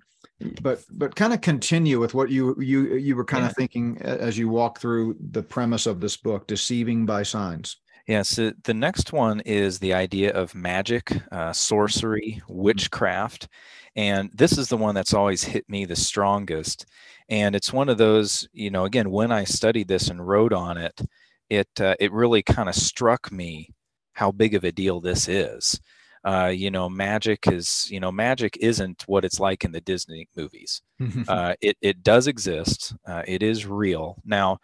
but 0.63 0.83
but 0.91 1.15
kind 1.15 1.33
of 1.33 1.41
continue 1.41 1.99
with 1.99 2.15
what 2.15 2.31
you 2.31 2.57
you 2.61 2.95
you 2.95 3.17
were 3.17 3.25
kind 3.25 3.43
yeah. 3.43 3.51
of 3.51 3.57
thinking 3.57 3.99
as 4.01 4.39
you 4.39 4.49
walk 4.49 4.79
through 4.79 5.17
the 5.33 5.43
premise 5.43 5.87
of 5.87 6.01
this 6.01 6.17
book, 6.17 6.47
deceiving 6.47 7.05
by 7.05 7.23
signs. 7.23 7.80
Yeah, 8.07 8.23
so 8.23 8.53
the 8.65 8.75
next 8.75 9.13
one 9.13 9.41
is 9.41 9.79
the 9.79 9.95
idea 9.95 10.33
of 10.33 10.55
magic, 10.55 11.13
uh, 11.31 11.53
sorcery, 11.53 12.41
mm-hmm. 12.43 12.63
witchcraft. 12.63 13.49
And 13.97 14.31
this 14.35 14.57
is 14.57 14.69
the 14.69 14.77
one 14.77 14.95
that's 14.95 15.15
always 15.15 15.45
hit 15.45 15.69
me 15.69 15.85
the 15.85 15.97
strongest. 15.97 16.87
And 17.29 17.55
it's 17.55 17.73
one 17.73 17.89
of 17.89 17.99
those, 17.99 18.49
you 18.53 18.71
know, 18.71 18.85
again, 18.85 19.11
when 19.11 19.33
I 19.33 19.45
studied 19.45 19.89
this 19.89 20.09
and 20.09 20.27
wrote 20.27 20.53
on 20.53 20.77
it, 20.79 21.01
it, 21.49 21.69
uh, 21.81 21.95
it 22.01 22.13
really 22.13 22.43
kind 22.43 22.69
of 22.69 22.75
struck 22.75 23.31
me 23.33 23.69
how 24.13 24.31
big 24.31 24.55
of 24.55 24.65
a 24.65 24.73
deal 24.73 25.01
this 25.01 25.29
is. 25.29 25.81
Uh, 26.23 26.53
you 26.55 26.71
know, 26.71 26.89
magic 26.89 27.49
is, 27.49 27.89
you 27.91 27.99
know, 27.99 28.13
magic 28.13 28.57
isn't 28.61 29.05
what 29.07 29.25
it's 29.25 29.41
like 29.41 29.65
in 29.65 29.73
the 29.73 29.81
Disney 29.81 30.29
movies. 30.37 30.83
uh, 31.29 31.55
it, 31.61 31.77
it 31.81 32.03
does 32.03 32.27
exist, 32.27 32.95
uh, 33.07 33.23
it 33.27 33.43
is 33.43 33.67
real. 33.67 34.21
Now, 34.25 34.59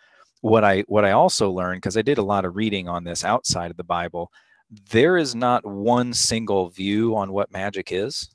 what 0.46 0.62
I 0.62 0.82
what 0.86 1.04
I 1.04 1.10
also 1.10 1.50
learned 1.50 1.78
because 1.78 1.96
I 1.96 2.02
did 2.02 2.18
a 2.18 2.22
lot 2.22 2.44
of 2.44 2.54
reading 2.54 2.88
on 2.88 3.02
this 3.02 3.24
outside 3.24 3.70
of 3.72 3.76
the 3.76 3.84
Bible, 3.84 4.30
there 4.90 5.16
is 5.16 5.34
not 5.34 5.66
one 5.66 6.14
single 6.14 6.70
view 6.70 7.16
on 7.16 7.32
what 7.32 7.50
magic 7.50 7.90
is. 7.90 8.30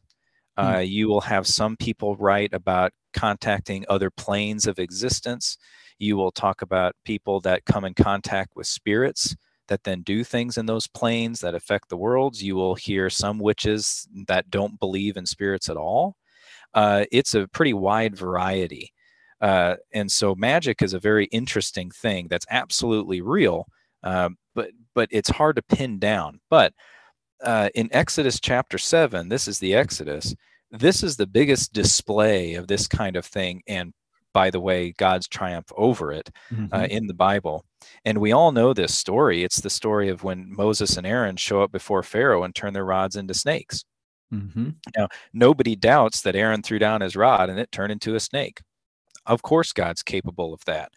Hmm. 0.58 0.66
Uh, 0.66 0.80
you 0.80 1.08
will 1.08 1.22
have 1.22 1.48
some 1.48 1.78
people 1.78 2.18
write 2.18 2.54
about 2.54 2.92
contacting 3.14 3.86
other 3.88 4.10
planes 4.12 4.68
of 4.68 4.78
existence. 4.78 5.58
You 6.00 6.18
will 6.18 6.32
talk 6.32 6.62
about 6.62 6.96
people 7.06 7.40
that 7.42 7.64
come 7.66 7.86
in 7.86 7.94
contact 7.94 8.58
with 8.58 8.68
spirits 8.68 9.34
that 9.70 9.84
then 9.86 10.02
do 10.02 10.26
things 10.26 10.58
in 10.58 10.66
those 10.66 10.88
planes 10.88 11.40
that 11.40 11.56
affect 11.56 11.88
the 11.88 11.98
worlds. 11.98 12.44
You 12.44 12.56
will 12.56 12.76
hear 12.76 13.10
some 13.10 13.40
witches 13.40 14.06
that 14.28 14.50
don't 14.50 14.78
believe 14.82 15.16
in 15.16 15.26
spirits 15.26 15.70
at 15.70 15.78
all. 15.78 16.18
Uh, 16.74 17.06
it's 17.10 17.36
a 17.36 17.48
pretty 17.48 17.74
wide 17.74 18.18
variety. 18.18 18.92
Uh, 19.42 19.76
and 19.94 20.12
so 20.12 20.36
magic 20.36 20.82
is 20.82 20.94
a 20.94 21.00
very 21.00 21.26
interesting 21.26 21.90
thing 21.90 22.28
that's 22.30 22.46
absolutely 22.50 23.22
real, 23.22 23.68
uh, 24.04 24.30
but 24.54 24.70
but 24.94 25.10
it's 25.12 25.30
hard 25.30 25.56
to 25.56 25.62
pin 25.62 26.00
down. 26.00 26.40
But 26.50 26.74
uh, 27.44 27.70
in 27.74 27.90
Exodus 27.92 28.40
chapter 28.40 28.78
seven, 28.78 29.30
this 29.30 29.48
is 29.48 29.60
the 29.60 29.74
Exodus. 29.74 30.36
This 30.70 31.04
is 31.04 31.18
the 31.18 31.28
biggest 31.28 31.74
display 31.74 32.54
of 32.54 32.68
this 32.68 32.88
kind 32.88 33.16
of 33.16 33.26
thing, 33.26 33.62
and 33.68 33.94
by 34.34 34.50
the 34.50 34.60
way, 34.60 34.94
God's 34.98 35.28
triumph 35.28 35.72
over 35.76 36.12
it 36.12 36.30
uh, 36.52 36.56
mm-hmm. 36.56 36.86
in 36.86 37.08
the 37.08 37.14
Bible. 37.14 37.66
And 38.06 38.20
we 38.20 38.32
all 38.32 38.52
know 38.52 38.74
this 38.74 38.96
story. 38.98 39.44
It's 39.44 39.62
the 39.62 39.70
story 39.70 40.10
of 40.10 40.24
when 40.24 40.54
Moses 40.56 40.98
and 40.98 41.06
Aaron 41.06 41.36
show 41.36 41.62
up 41.62 41.72
before 41.72 42.04
Pharaoh 42.04 42.44
and 42.44 42.56
turn 42.56 42.74
their 42.74 42.86
rods 42.86 43.16
into 43.16 43.34
snakes. 43.34 43.84
Mm-hmm. 44.34 44.70
Now, 44.98 45.10
nobody 45.34 45.76
doubts 45.76 46.22
that 46.22 46.36
Aaron 46.36 46.62
threw 46.62 46.80
down 46.80 47.02
his 47.02 47.16
rod 47.16 47.50
and 47.50 47.60
it 47.60 47.72
turned 47.72 47.92
into 47.92 48.16
a 48.16 48.20
snake. 48.20 48.62
Of 49.26 49.42
course, 49.42 49.74
God's 49.74 50.04
capable 50.04 50.54
of 50.54 50.66
that. 50.66 50.92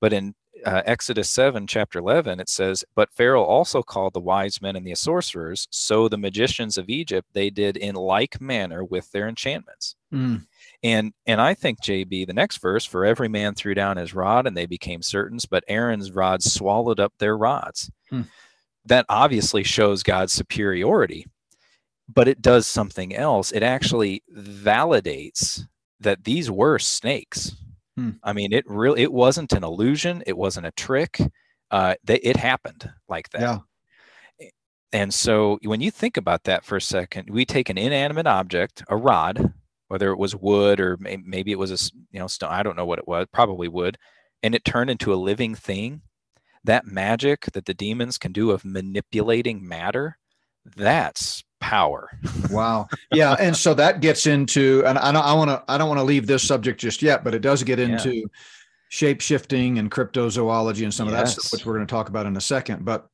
But 0.00 0.12
in 0.12 0.34
uh, 0.64 0.82
Exodus 0.84 1.30
7, 1.30 1.66
chapter 1.66 1.98
11, 1.98 2.40
it 2.40 2.48
says, 2.48 2.84
But 2.94 3.12
Pharaoh 3.12 3.44
also 3.44 3.82
called 3.82 4.14
the 4.14 4.20
wise 4.20 4.60
men 4.60 4.76
and 4.76 4.86
the 4.86 4.94
sorcerers, 4.94 5.66
so 5.70 6.08
the 6.08 6.18
magicians 6.18 6.76
of 6.78 6.88
Egypt 6.88 7.28
they 7.32 7.50
did 7.50 7.76
in 7.76 7.94
like 7.94 8.40
manner 8.40 8.84
with 8.84 9.10
their 9.12 9.28
enchantments. 9.28 9.96
Mm. 10.12 10.46
And 10.82 11.12
and 11.26 11.40
I 11.40 11.54
think 11.54 11.82
JB, 11.82 12.26
the 12.26 12.32
next 12.32 12.58
verse, 12.58 12.84
for 12.84 13.04
every 13.04 13.28
man 13.28 13.54
threw 13.54 13.74
down 13.74 13.96
his 13.96 14.14
rod 14.14 14.46
and 14.46 14.56
they 14.56 14.66
became 14.66 15.02
certains, 15.02 15.46
but 15.46 15.64
Aaron's 15.68 16.12
rod 16.12 16.42
swallowed 16.42 17.00
up 17.00 17.12
their 17.18 17.36
rods. 17.36 17.90
Mm. 18.12 18.26
That 18.84 19.06
obviously 19.08 19.64
shows 19.64 20.02
God's 20.02 20.32
superiority, 20.32 21.26
but 22.12 22.28
it 22.28 22.40
does 22.40 22.66
something 22.66 23.14
else. 23.14 23.52
It 23.52 23.62
actually 23.62 24.22
validates 24.34 25.66
that 26.00 26.24
these 26.24 26.50
were 26.50 26.78
snakes 26.78 27.56
Hmm. 27.98 28.10
I 28.22 28.32
mean, 28.32 28.52
it 28.52 28.64
really 28.68 29.02
it 29.02 29.12
wasn't 29.12 29.52
an 29.52 29.64
illusion. 29.64 30.22
It 30.24 30.36
wasn't 30.36 30.66
a 30.66 30.70
trick. 30.70 31.20
Uh, 31.70 31.96
they, 32.04 32.18
it 32.18 32.36
happened 32.36 32.88
like 33.08 33.28
that. 33.30 33.40
Yeah. 33.40 33.58
And 34.92 35.12
so 35.12 35.58
when 35.64 35.80
you 35.80 35.90
think 35.90 36.16
about 36.16 36.44
that 36.44 36.64
for 36.64 36.76
a 36.76 36.80
second, 36.80 37.28
we 37.28 37.44
take 37.44 37.68
an 37.68 37.76
inanimate 37.76 38.28
object, 38.28 38.84
a 38.88 38.96
rod, 38.96 39.52
whether 39.88 40.12
it 40.12 40.18
was 40.18 40.36
wood 40.36 40.78
or 40.78 40.96
maybe 41.00 41.50
it 41.50 41.58
was 41.58 41.72
a 41.72 41.92
you 42.12 42.20
know 42.20 42.28
stone. 42.28 42.52
I 42.52 42.62
don't 42.62 42.76
know 42.76 42.86
what 42.86 43.00
it 43.00 43.08
was. 43.08 43.26
Probably 43.32 43.66
wood, 43.66 43.98
and 44.44 44.54
it 44.54 44.64
turned 44.64 44.90
into 44.90 45.12
a 45.12 45.16
living 45.16 45.56
thing. 45.56 46.02
That 46.62 46.86
magic 46.86 47.46
that 47.52 47.64
the 47.64 47.74
demons 47.74 48.16
can 48.16 48.32
do 48.32 48.52
of 48.52 48.64
manipulating 48.64 49.66
matter, 49.66 50.18
that's 50.64 51.42
power. 51.60 52.10
wow. 52.50 52.88
Yeah, 53.12 53.36
and 53.38 53.56
so 53.56 53.74
that 53.74 54.00
gets 54.00 54.26
into, 54.26 54.82
and 54.86 54.98
I 54.98 55.12
don't, 55.12 55.24
I 55.24 55.32
want 55.34 55.50
to, 55.50 55.62
I 55.68 55.78
don't 55.78 55.88
want 55.88 55.98
to 55.98 56.04
leave 56.04 56.26
this 56.26 56.46
subject 56.46 56.80
just 56.80 57.02
yet, 57.02 57.24
but 57.24 57.34
it 57.34 57.40
does 57.40 57.62
get 57.62 57.78
into 57.78 58.14
yeah. 58.14 58.24
shape 58.88 59.20
shifting 59.20 59.78
and 59.78 59.90
cryptozoology 59.90 60.84
and 60.84 60.94
some 60.94 61.08
yes. 61.08 61.12
of 61.12 61.18
that 61.18 61.28
stuff, 61.28 61.52
which 61.52 61.66
we're 61.66 61.74
going 61.74 61.86
to 61.86 61.90
talk 61.90 62.08
about 62.08 62.26
in 62.26 62.36
a 62.36 62.40
second. 62.40 62.84
But, 62.84 63.08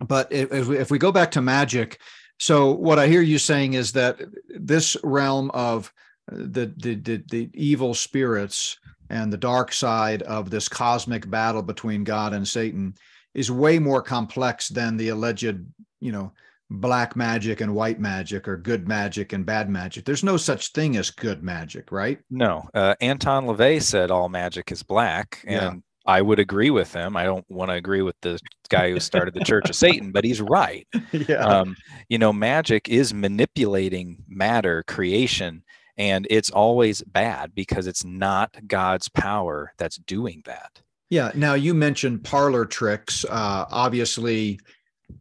but 0.00 0.32
if, 0.32 0.70
if 0.70 0.90
we 0.90 0.98
go 0.98 1.12
back 1.12 1.30
to 1.32 1.42
magic, 1.42 2.00
so 2.38 2.72
what 2.72 2.98
I 2.98 3.06
hear 3.06 3.22
you 3.22 3.38
saying 3.38 3.74
is 3.74 3.92
that 3.92 4.20
this 4.48 4.96
realm 5.04 5.50
of 5.52 5.92
the 6.28 6.72
the 6.76 6.94
the, 6.94 7.22
the 7.30 7.50
evil 7.54 7.94
spirits 7.94 8.78
and 9.10 9.32
the 9.32 9.36
dark 9.36 9.72
side 9.72 10.22
of 10.22 10.50
this 10.50 10.68
cosmic 10.68 11.28
battle 11.30 11.62
between 11.62 12.02
God 12.02 12.32
and 12.32 12.46
Satan 12.46 12.94
is 13.34 13.50
way 13.50 13.78
more 13.78 14.02
complex 14.02 14.68
than 14.68 14.96
the 14.96 15.10
alleged, 15.10 15.64
you 16.00 16.12
know, 16.12 16.32
black 16.80 17.14
magic 17.16 17.60
and 17.60 17.74
white 17.74 18.00
magic 18.00 18.48
or 18.48 18.56
good 18.56 18.88
magic 18.88 19.32
and 19.32 19.44
bad 19.44 19.68
magic. 19.68 20.04
There's 20.04 20.24
no 20.24 20.36
such 20.36 20.72
thing 20.72 20.96
as 20.96 21.10
good 21.10 21.42
magic, 21.42 21.92
right? 21.92 22.18
No. 22.30 22.68
Uh, 22.74 22.94
Anton 23.00 23.46
LaVey 23.46 23.82
said 23.82 24.10
all 24.10 24.28
magic 24.28 24.72
is 24.72 24.82
black. 24.82 25.44
And 25.46 25.60
yeah. 25.62 25.74
I 26.06 26.22
would 26.22 26.38
agree 26.38 26.70
with 26.70 26.92
him. 26.92 27.16
I 27.16 27.24
don't 27.24 27.48
want 27.48 27.70
to 27.70 27.74
agree 27.74 28.02
with 28.02 28.16
the 28.22 28.40
guy 28.68 28.90
who 28.90 28.98
started 29.00 29.34
the 29.34 29.44
Church 29.44 29.68
of 29.68 29.76
Satan, 29.76 30.10
but 30.12 30.24
he's 30.24 30.40
right. 30.40 30.86
Yeah. 31.12 31.44
Um, 31.44 31.76
you 32.08 32.18
know, 32.18 32.32
magic 32.32 32.88
is 32.88 33.12
manipulating 33.12 34.24
matter, 34.28 34.82
creation, 34.86 35.62
and 35.98 36.26
it's 36.30 36.50
always 36.50 37.02
bad 37.02 37.54
because 37.54 37.86
it's 37.86 38.04
not 38.04 38.56
God's 38.66 39.08
power 39.10 39.72
that's 39.76 39.96
doing 39.98 40.42
that. 40.46 40.80
Yeah. 41.10 41.30
Now 41.34 41.54
you 41.54 41.74
mentioned 41.74 42.24
parlor 42.24 42.64
tricks. 42.64 43.26
Uh, 43.28 43.66
obviously, 43.70 44.58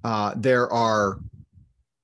uh, 0.04 0.34
there 0.38 0.72
are 0.72 1.20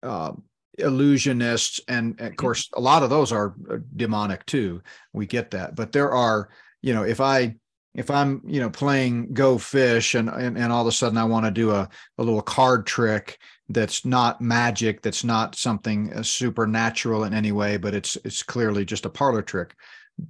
uh, 0.08 0.34
illusionists, 0.80 1.80
and, 1.88 2.20
of 2.20 2.28
mm-hmm. 2.28 2.36
course, 2.36 2.70
a 2.74 2.82
lot 2.82 3.04
of 3.04 3.10
those 3.10 3.32
are 3.32 3.56
uh, 3.70 3.78
demonic 3.96 4.46
too. 4.46 4.82
We 5.14 5.26
get 5.26 5.52
that, 5.52 5.76
but 5.76 5.92
there 5.92 6.12
are, 6.12 6.50
you 6.82 6.94
know, 6.94 7.04
if 7.04 7.20
I 7.20 7.56
if 7.96 8.12
I'm, 8.12 8.44
you 8.46 8.60
know, 8.60 8.70
playing 8.70 9.34
Go 9.34 9.58
Fish, 9.58 10.14
and 10.14 10.30
and, 10.30 10.58
and 10.58 10.72
all 10.72 10.82
of 10.82 10.88
a 10.88 10.92
sudden 10.92 11.18
I 11.18 11.26
want 11.26 11.46
to 11.46 11.52
do 11.52 11.72
a 11.72 11.90
a 12.18 12.24
little 12.24 12.42
card 12.42 12.86
trick 12.86 13.40
that's 13.70 14.06
not 14.06 14.40
magic, 14.40 15.02
that's 15.02 15.24
not 15.24 15.56
something 15.56 16.14
uh, 16.14 16.24
supernatural 16.24 17.24
in 17.24 17.34
any 17.34 17.52
way, 17.52 17.78
but 17.78 17.94
it's 17.94 18.16
it's 18.24 18.44
clearly 18.44 18.86
just 18.86 19.06
a 19.06 19.10
parlor 19.10 19.42
trick. 19.42 19.76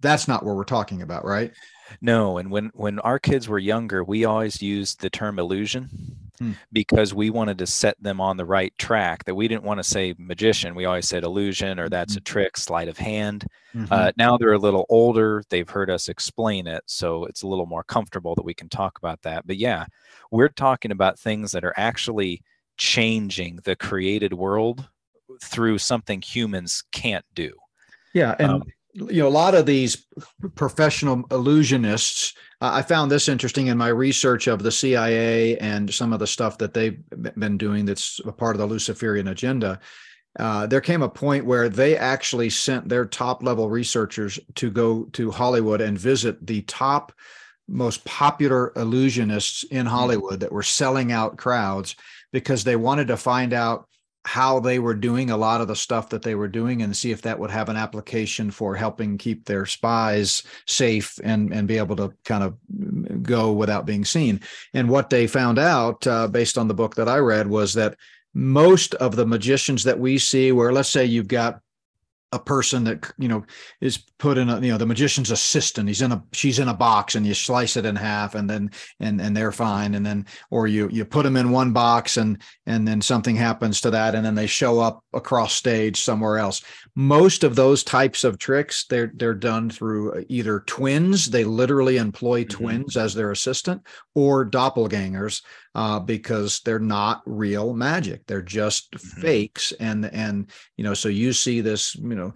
That's 0.02 0.28
not 0.28 0.44
what 0.46 0.56
we're 0.56 0.64
talking 0.64 1.02
about, 1.02 1.26
right? 1.26 1.54
No, 2.02 2.38
and 2.38 2.50
when 2.50 2.72
when 2.74 3.00
our 3.00 3.20
kids 3.20 3.48
were 3.48 3.60
younger, 3.60 4.04
we 4.04 4.26
always 4.26 4.62
used 4.62 5.02
the 5.02 5.10
term 5.10 5.40
illusion 5.40 5.90
hmm. 6.40 6.52
because 6.72 7.14
we 7.14 7.30
wanted 7.30 7.58
to 7.60 7.68
set 7.68 8.02
them 8.02 8.22
on 8.22 8.38
the 8.38 8.46
right 8.46 8.74
track. 8.78 9.24
That 9.26 9.36
we 9.36 9.48
didn't 9.48 9.64
want 9.64 9.80
to 9.80 9.84
say 9.84 10.16
magician. 10.18 10.76
We 10.76 10.86
always 10.86 11.08
said 11.08 11.24
illusion 11.24 11.80
or 11.80 11.90
that's 11.90 12.14
mm-hmm. 12.14 12.20
a 12.20 12.22
trick, 12.22 12.58
sleight 12.58 12.88
of 12.88 12.98
hand. 12.98 13.46
Mm-hmm. 13.76 13.92
Uh, 13.92 14.12
now 14.18 14.38
they're 14.38 14.54
a 14.54 14.60
little 14.60 14.86
older. 14.90 15.44
They've 15.50 15.70
heard 15.70 15.90
us 15.90 16.10
explain 16.10 16.68
it, 16.68 16.84
so 16.86 17.26
it's 17.26 17.44
a 17.44 17.48
little 17.48 17.66
more 17.66 17.84
comfortable 17.84 18.36
that 18.36 18.46
we 18.46 18.54
can 18.54 18.70
talk 18.70 18.98
about 18.98 19.22
that. 19.24 19.46
But 19.46 19.58
yeah, 19.58 19.86
we're 20.32 20.50
talking 20.50 20.92
about 20.92 21.20
things 21.20 21.52
that 21.52 21.64
are 21.64 21.74
actually 21.78 22.42
changing 22.78 23.60
the 23.64 23.76
created 23.76 24.34
world 24.34 24.88
through 25.44 25.78
something 25.78 26.22
humans 26.22 26.84
can't 26.92 27.26
do. 27.34 27.52
Yeah, 28.14 28.36
and 28.40 28.52
um, 28.52 28.64
you 28.94 29.22
know 29.22 29.28
a 29.28 29.30
lot 29.30 29.56
of 29.56 29.66
these 29.66 30.08
professional 30.56 31.24
illusionists 31.30 32.34
i 32.62 32.82
found 32.82 33.12
this 33.12 33.28
interesting 33.28 33.68
in 33.68 33.78
my 33.78 33.88
research 33.88 34.48
of 34.48 34.64
the 34.64 34.72
cia 34.72 35.58
and 35.58 35.94
some 35.94 36.14
of 36.14 36.20
the 36.20 36.28
stuff 36.28 36.58
that 36.58 36.74
they've 36.74 37.00
been 37.38 37.58
doing 37.58 37.86
that's 37.86 38.20
a 38.26 38.32
part 38.32 38.56
of 38.56 38.60
the 38.60 38.66
luciferian 38.66 39.28
agenda 39.30 39.80
uh, 40.40 40.68
there 40.68 40.82
came 40.82 41.02
a 41.02 41.10
point 41.10 41.48
where 41.48 41.68
they 41.68 41.98
actually 41.98 42.48
sent 42.48 42.88
their 42.88 43.06
top 43.06 43.42
level 43.42 43.70
researchers 43.70 44.40
to 44.56 44.70
go 44.70 45.04
to 45.06 45.32
hollywood 45.32 45.82
and 45.82 45.98
visit 45.98 46.46
the 46.46 46.62
top 46.64 47.12
most 47.68 48.06
popular 48.06 48.72
illusionists 48.76 49.64
in 49.72 49.86
hmm. 49.86 49.92
hollywood 49.92 50.40
that 50.40 50.52
were 50.52 50.64
selling 50.64 51.12
out 51.12 51.38
crowds 51.38 51.96
because 52.32 52.64
they 52.64 52.76
wanted 52.76 53.08
to 53.08 53.18
find 53.18 53.54
out 53.54 53.88
how 54.28 54.60
they 54.60 54.78
were 54.78 54.94
doing 54.94 55.30
a 55.30 55.38
lot 55.38 55.62
of 55.62 55.70
the 55.70 55.76
stuff 55.76 56.10
that 56.10 56.22
they 56.22 56.36
were 56.36 56.50
doing 56.50 56.82
and 56.82 56.96
see 56.96 57.12
if 57.12 57.22
that 57.22 57.40
would 57.40 57.50
have 57.50 57.70
an 57.70 57.78
application 57.78 58.52
for 58.52 58.76
helping 58.76 59.18
keep 59.18 59.46
their 59.46 59.66
spies 59.66 60.44
safe 60.66 61.18
and 61.24 61.54
and 61.54 61.66
be 61.66 61.78
able 61.78 61.96
to 61.96 62.12
kind 62.26 62.44
of 62.44 62.58
go 63.24 63.54
without 63.54 63.86
being 63.86 64.04
seen. 64.04 64.42
And 64.74 64.90
what 64.90 65.10
they 65.10 65.28
found 65.28 65.58
out 65.58 66.06
uh, 66.06 66.28
based 66.28 66.58
on 66.58 66.68
the 66.68 66.74
book 66.74 66.96
that 66.96 67.08
i 67.08 67.18
read 67.18 67.48
was 67.48 67.74
that 67.76 67.96
most 68.34 68.96
of 68.96 69.16
the 69.16 69.26
magicians 69.26 69.86
that 69.86 69.98
we 69.98 70.18
see 70.18 70.52
where 70.52 70.74
let's 70.74 70.90
say 70.90 71.06
you've 71.06 71.30
got 71.30 71.62
a 72.34 72.40
person 72.40 72.84
that 72.84 73.10
you 73.18 73.28
know 73.28 73.46
is 73.80 74.00
put 74.20 74.38
in 74.38 74.50
a 74.50 74.60
you 74.60 74.72
know 74.72 74.78
the 74.78 74.86
magician's 74.86 75.32
assistant. 75.32 75.88
He's 75.88 76.02
in 76.02 76.12
a 76.12 76.24
she's 76.34 76.60
in 76.60 76.68
a 76.68 76.74
box 76.74 77.16
and 77.16 77.26
you 77.26 77.34
slice 77.34 77.78
it 77.78 77.86
in 77.86 77.96
half 77.96 78.36
and 78.36 78.50
then 78.50 78.72
and 79.00 79.22
and 79.22 79.36
they're 79.36 79.52
fine. 79.52 79.96
And 79.96 80.06
then 80.06 80.26
or 80.52 80.68
you 80.68 80.90
you 80.92 81.06
put 81.06 81.24
them 81.24 81.38
in 81.38 81.52
one 81.52 81.72
box 81.72 82.18
and 82.18 82.42
and 82.66 82.88
then 82.88 83.02
something 83.02 83.36
happens 83.36 83.80
to 83.82 83.92
that 83.92 84.14
and 84.14 84.26
then 84.26 84.36
they 84.36 84.48
show 84.48 84.80
up 84.80 85.04
across 85.14 85.54
stage 85.54 86.02
somewhere 86.02 86.38
else 86.38 86.62
most 87.00 87.44
of 87.44 87.56
those 87.56 87.84
types 87.84 88.24
of 88.24 88.40
tricks 88.40 88.86
they're 88.90 89.12
they're 89.18 89.36
done 89.36 89.70
through 89.70 90.26
either 90.30 90.62
twins 90.62 91.28
they 91.28 91.44
literally 91.44 91.98
employ 91.98 92.42
mm-hmm. 92.42 92.58
twins 92.58 92.98
as 92.98 93.14
their 93.14 93.30
assistant 93.30 93.80
or 94.16 94.44
doppelgangers 94.44 95.44
uh, 95.78 96.00
because 96.00 96.60
they're 96.62 96.80
not 96.80 97.22
real 97.28 97.72
magic. 97.72 98.26
They're 98.26 98.42
just 98.42 98.92
mm-hmm. 98.92 99.22
fakes. 99.22 99.72
And 99.74 100.06
and 100.06 100.50
you 100.76 100.84
know, 100.84 100.96
so 100.96 101.08
you 101.08 101.34
see 101.34 101.62
this 101.62 101.96
you 101.96 102.16
know 102.16 102.34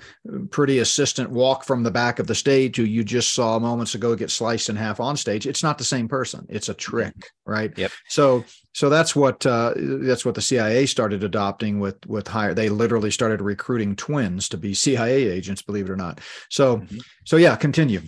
pretty 0.52 0.78
assistant 0.78 1.32
walk 1.32 1.64
from 1.64 1.82
the 1.82 1.90
back 1.90 2.20
of 2.20 2.28
the 2.28 2.36
stage 2.36 2.78
who 2.78 2.84
you 2.84 3.04
just 3.04 3.34
saw 3.34 3.58
moments 3.58 3.96
ago 3.96 4.16
get 4.16 4.30
sliced 4.30 4.70
in 4.70 4.76
half 4.76 5.00
on 5.00 5.18
stage. 5.18 5.48
It's 5.48 5.64
not 5.64 5.80
the 5.80 5.84
same 5.84 6.08
person. 6.08 6.46
It's 6.50 6.70
a 6.70 6.76
trick, 6.76 7.32
right? 7.44 7.76
Yep. 7.76 7.92
So 8.10 8.46
so 8.74 8.90
that's 8.90 9.16
what 9.16 9.46
uh, 9.46 9.74
that's 9.76 10.26
what 10.26 10.36
the 10.36 10.42
CIA 10.42 10.86
started 10.86 11.24
adopting 11.24 11.80
with 11.80 12.06
with 12.06 12.28
hire. 12.28 12.54
They 12.54 12.70
literally 12.70 13.12
started 13.12 13.42
recruiting 13.42 13.96
twins 13.96 14.48
to 14.50 14.58
be 14.58 14.74
CIA 14.74 15.28
agents, 15.28 15.62
believe 15.62 15.86
it 15.86 15.92
or 15.92 15.98
not. 15.98 16.22
So 16.50 16.78
mm-hmm. 16.78 17.00
so 17.26 17.38
yeah, 17.38 17.56
continue. 17.56 18.02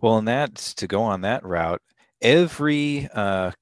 Well, 0.00 0.18
and 0.18 0.28
that's 0.28 0.74
to 0.74 0.86
go 0.86 1.02
on 1.02 1.22
that 1.22 1.44
route. 1.44 1.80
Every 2.20 3.08
uh, 3.12 3.52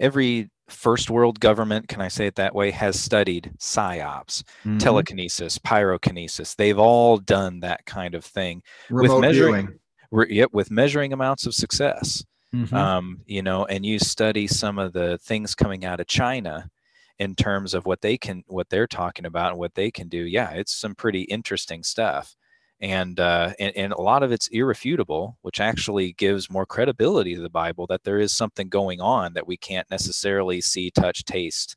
every 0.00 0.50
first 0.68 1.10
world 1.10 1.40
government, 1.40 1.88
can 1.88 2.00
I 2.00 2.08
say 2.08 2.26
it 2.26 2.36
that 2.36 2.54
way, 2.54 2.70
has 2.70 3.00
studied 3.00 3.52
psyops, 3.58 4.42
mm-hmm. 4.60 4.78
telekinesis, 4.78 5.58
pyrokinesis. 5.58 6.56
They've 6.56 6.78
all 6.78 7.18
done 7.18 7.60
that 7.60 7.86
kind 7.86 8.14
of 8.14 8.24
thing 8.24 8.62
Remote 8.90 9.14
with 9.14 9.20
measuring. 9.22 9.78
Re, 10.10 10.26
yep, 10.30 10.50
with 10.52 10.70
measuring 10.70 11.12
amounts 11.12 11.46
of 11.46 11.54
success. 11.54 12.24
Mm-hmm. 12.54 12.74
Um, 12.74 13.20
you 13.26 13.42
know, 13.42 13.66
and 13.66 13.84
you 13.84 13.98
study 13.98 14.46
some 14.46 14.78
of 14.78 14.92
the 14.92 15.18
things 15.18 15.54
coming 15.54 15.84
out 15.84 16.00
of 16.00 16.06
China 16.06 16.70
in 17.18 17.34
terms 17.34 17.74
of 17.74 17.84
what 17.84 18.00
they 18.00 18.16
can, 18.16 18.42
what 18.46 18.70
they're 18.70 18.86
talking 18.86 19.26
about, 19.26 19.50
and 19.50 19.58
what 19.58 19.74
they 19.74 19.90
can 19.90 20.08
do. 20.08 20.18
Yeah, 20.18 20.50
it's 20.50 20.74
some 20.74 20.94
pretty 20.94 21.22
interesting 21.22 21.82
stuff 21.82 22.34
and, 22.80 23.18
uh, 23.18 23.52
and 23.58 23.76
and 23.76 23.92
a 23.92 24.00
lot 24.00 24.22
of 24.22 24.30
it's 24.30 24.48
irrefutable, 24.48 25.36
which 25.42 25.60
actually 25.60 26.12
gives 26.12 26.50
more 26.50 26.66
credibility 26.66 27.34
to 27.34 27.40
the 27.40 27.50
Bible 27.50 27.86
that 27.88 28.04
there 28.04 28.18
is 28.18 28.32
something 28.32 28.68
going 28.68 29.00
on 29.00 29.32
that 29.34 29.46
we 29.46 29.56
can't 29.56 29.90
necessarily 29.90 30.60
see, 30.60 30.90
touch, 30.90 31.24
taste, 31.24 31.76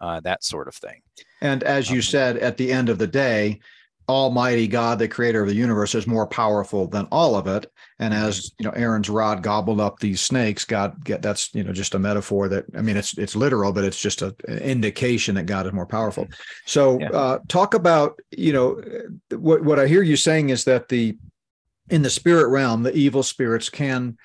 uh, 0.00 0.20
that 0.20 0.42
sort 0.42 0.66
of 0.66 0.74
thing. 0.74 1.02
And 1.40 1.62
as 1.62 1.90
you 1.90 1.98
um, 1.98 2.02
said, 2.02 2.36
at 2.38 2.56
the 2.56 2.72
end 2.72 2.88
of 2.88 2.98
the 2.98 3.06
day, 3.06 3.60
Almighty 4.10 4.66
God, 4.66 4.98
the 4.98 5.08
creator 5.08 5.42
of 5.42 5.48
the 5.48 5.54
universe, 5.54 5.94
is 5.94 6.06
more 6.06 6.26
powerful 6.26 6.86
than 6.88 7.06
all 7.10 7.36
of 7.36 7.46
it. 7.46 7.70
And 7.98 8.12
Mm-hmm. 8.12 8.28
as 8.28 8.52
you 8.58 8.64
know, 8.64 8.72
Aaron's 8.72 9.08
rod 9.08 9.42
gobbled 9.42 9.80
up 9.80 9.98
these 9.98 10.20
snakes. 10.20 10.64
God, 10.64 11.04
get 11.04 11.22
that's 11.22 11.54
you 11.54 11.62
know 11.62 11.72
just 11.72 11.94
a 11.94 11.98
metaphor 11.98 12.48
that 12.48 12.64
I 12.76 12.82
mean 12.82 12.96
it's 12.96 13.16
it's 13.16 13.36
literal, 13.36 13.72
but 13.72 13.84
it's 13.84 14.00
just 14.00 14.22
a, 14.22 14.34
an 14.48 14.58
indication 14.58 15.34
that 15.36 15.46
God 15.46 15.66
is 15.66 15.72
more 15.72 15.86
powerful. 15.86 16.28
So 16.66 16.98
Yeah. 17.00 17.10
uh, 17.10 17.38
talk 17.48 17.74
about 17.74 18.18
you 18.30 18.52
know 18.52 18.82
what 19.30 19.62
what 19.62 19.78
I 19.78 19.86
hear 19.86 20.02
you 20.02 20.16
saying 20.16 20.50
is 20.50 20.64
that 20.64 20.88
the 20.88 21.16
in 21.90 22.02
the 22.02 22.10
spirit 22.10 22.48
realm, 22.48 22.82
the 22.82 22.94
evil 22.96 23.22
spirits 23.22 23.68
can 23.68 24.16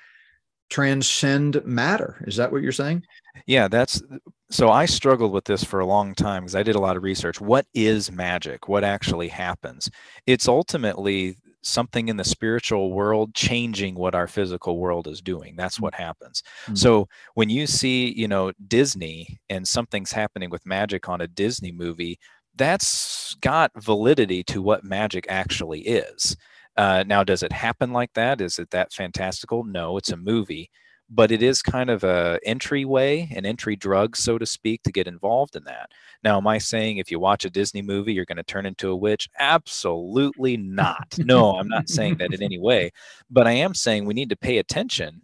transcend 0.70 1.64
matter. 1.64 2.24
Is 2.26 2.36
that 2.36 2.52
what 2.52 2.62
you're 2.62 2.72
saying? 2.72 3.02
Yeah, 3.46 3.68
that's 3.68 4.02
so 4.50 4.70
I 4.70 4.86
struggled 4.86 5.32
with 5.32 5.44
this 5.44 5.64
for 5.64 5.80
a 5.80 5.86
long 5.86 6.14
time 6.14 6.42
because 6.42 6.54
I 6.54 6.62
did 6.62 6.76
a 6.76 6.80
lot 6.80 6.96
of 6.96 7.02
research. 7.02 7.40
What 7.40 7.66
is 7.74 8.12
magic? 8.12 8.68
What 8.68 8.84
actually 8.84 9.28
happens? 9.28 9.90
It's 10.26 10.48
ultimately 10.48 11.36
something 11.62 12.08
in 12.08 12.16
the 12.16 12.24
spiritual 12.24 12.92
world 12.92 13.34
changing 13.34 13.96
what 13.96 14.14
our 14.14 14.28
physical 14.28 14.78
world 14.78 15.08
is 15.08 15.20
doing. 15.20 15.56
That's 15.56 15.80
what 15.80 15.94
happens. 15.94 16.42
Mm. 16.68 16.78
So 16.78 17.08
when 17.34 17.50
you 17.50 17.66
see, 17.66 18.12
you 18.12 18.28
know, 18.28 18.52
Disney 18.68 19.40
and 19.50 19.66
something's 19.66 20.12
happening 20.12 20.48
with 20.48 20.64
magic 20.64 21.08
on 21.08 21.20
a 21.20 21.26
Disney 21.26 21.72
movie, 21.72 22.18
that's 22.54 23.34
got 23.40 23.72
validity 23.76 24.44
to 24.44 24.62
what 24.62 24.84
magic 24.84 25.26
actually 25.28 25.80
is. 25.80 26.36
Uh, 26.76 27.02
now, 27.06 27.24
does 27.24 27.42
it 27.42 27.52
happen 27.52 27.92
like 27.92 28.12
that? 28.14 28.40
Is 28.40 28.58
it 28.58 28.70
that 28.70 28.92
fantastical? 28.92 29.64
No, 29.64 29.96
it's 29.96 30.12
a 30.12 30.16
movie 30.16 30.70
but 31.08 31.30
it 31.30 31.42
is 31.42 31.62
kind 31.62 31.88
of 31.88 32.02
a 32.04 32.40
entryway, 32.44 33.28
an 33.34 33.46
entry 33.46 33.76
drug, 33.76 34.16
so 34.16 34.38
to 34.38 34.46
speak, 34.46 34.82
to 34.82 34.92
get 34.92 35.06
involved 35.06 35.54
in 35.54 35.64
that. 35.64 35.90
Now, 36.24 36.36
am 36.38 36.46
I 36.46 36.58
saying 36.58 36.98
if 36.98 37.10
you 37.10 37.20
watch 37.20 37.44
a 37.44 37.50
Disney 37.50 37.82
movie, 37.82 38.12
you're 38.12 38.24
going 38.24 38.36
to 38.36 38.42
turn 38.42 38.66
into 38.66 38.90
a 38.90 38.96
witch? 38.96 39.28
Absolutely 39.38 40.56
not. 40.56 41.16
No, 41.18 41.56
I'm 41.56 41.68
not 41.68 41.88
saying 41.88 42.16
that 42.18 42.34
in 42.34 42.42
any 42.42 42.58
way, 42.58 42.90
but 43.30 43.46
I 43.46 43.52
am 43.52 43.74
saying 43.74 44.04
we 44.04 44.14
need 44.14 44.30
to 44.30 44.36
pay 44.36 44.58
attention 44.58 45.22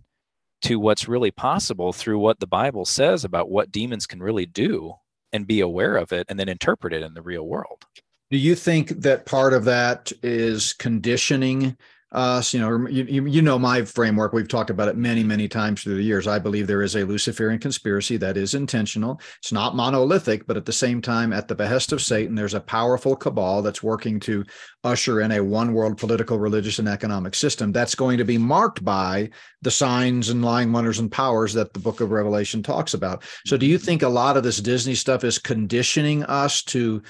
to 0.63 0.79
what's 0.79 1.09
really 1.09 1.33
possible 1.33 1.93
through 1.93 2.21
what 2.21 2.39
the 2.39 2.47
Bible 2.47 2.85
says 2.85 3.25
about 3.25 3.51
what 3.51 3.73
demons 3.73 4.07
can 4.07 4.23
really 4.23 4.47
do 4.47 4.95
and 5.33 5.47
be 5.47 5.61
aware 5.61 5.97
of 5.97 6.13
it 6.13 6.27
and 6.29 6.39
then 6.39 6.49
interpret 6.49 6.93
it 6.93 7.03
in 7.03 7.15
the 7.15 7.23
real 7.23 7.47
world. 7.47 7.85
Do 8.31 8.39
you 8.39 8.55
think 8.55 8.89
that 9.01 9.27
part 9.27 9.53
of 9.53 9.65
that 9.65 10.13
is 10.23 10.73
conditioning 10.73 11.77
us? 12.13 12.53
You 12.55 12.61
know, 12.61 12.89
you, 12.89 13.27
you, 13.27 13.43
know 13.43 13.59
my 13.59 13.85
framework. 13.85 14.33
We've 14.33 14.49
talked 14.49 14.71
about 14.71 14.89
it 14.89 14.97
many, 14.97 15.23
many 15.23 15.49
times 15.49 15.83
through 15.83 15.97
the 15.97 16.03
years. 16.03 16.27
I 16.27 16.39
believe 16.39 16.67
there 16.67 16.83
is 16.83 16.95
a 16.95 17.05
Luciferian 17.05 17.59
conspiracy 17.59 18.17
that 18.19 18.37
is 18.37 18.55
intentional. 18.55 19.21
It's 19.39 19.53
not 19.53 19.77
monolithic, 19.77 20.47
but 20.47 20.57
at 20.57 20.65
the 20.65 20.73
same 20.73 21.01
time, 21.01 21.33
at 21.33 21.49
the 21.49 21.55
behest 21.55 21.93
of 21.93 22.03
Satan, 22.03 22.35
there's 22.35 22.55
a 22.55 22.61
powerful 22.61 23.17
cabal 23.17 23.63
that's 23.63 23.83
working 23.83 24.21
to 24.21 24.45
usher 24.85 25.21
in 25.21 25.33
a 25.33 25.41
one 25.41 25.73
world 25.73 25.99
political, 25.99 26.39
religious, 26.39 26.79
and 26.79 26.89
economic 26.89 27.35
system 27.35 27.73
that's 27.73 27.95
going 27.95 28.19
to 28.19 28.25
be 28.25 28.39
marked 28.39 28.85
by 28.85 29.31
the 29.63 29.71
signs 29.71 30.29
and 30.29 30.45
lying 30.45 30.73
wonders 30.73 30.99
and 30.99 31.11
powers 31.11 31.53
that 31.53 31.73
the 31.73 31.81
book 31.81 32.01
of 32.01 32.11
Revelation 32.11 32.63
talks 32.63 32.95
about. 32.95 33.23
So, 33.47 33.57
do 33.57 33.67
you 33.67 33.79
mm-hmm. 33.79 33.85
think 33.85 34.03
a 34.03 34.09
lot 34.09 34.37
of 34.37 34.43
this 34.43 34.59
Disney 34.59 34.95
stuff 34.95 35.25
is 35.25 35.39
conditioning 35.39 36.25
us 36.25 36.63
to? 36.65 37.03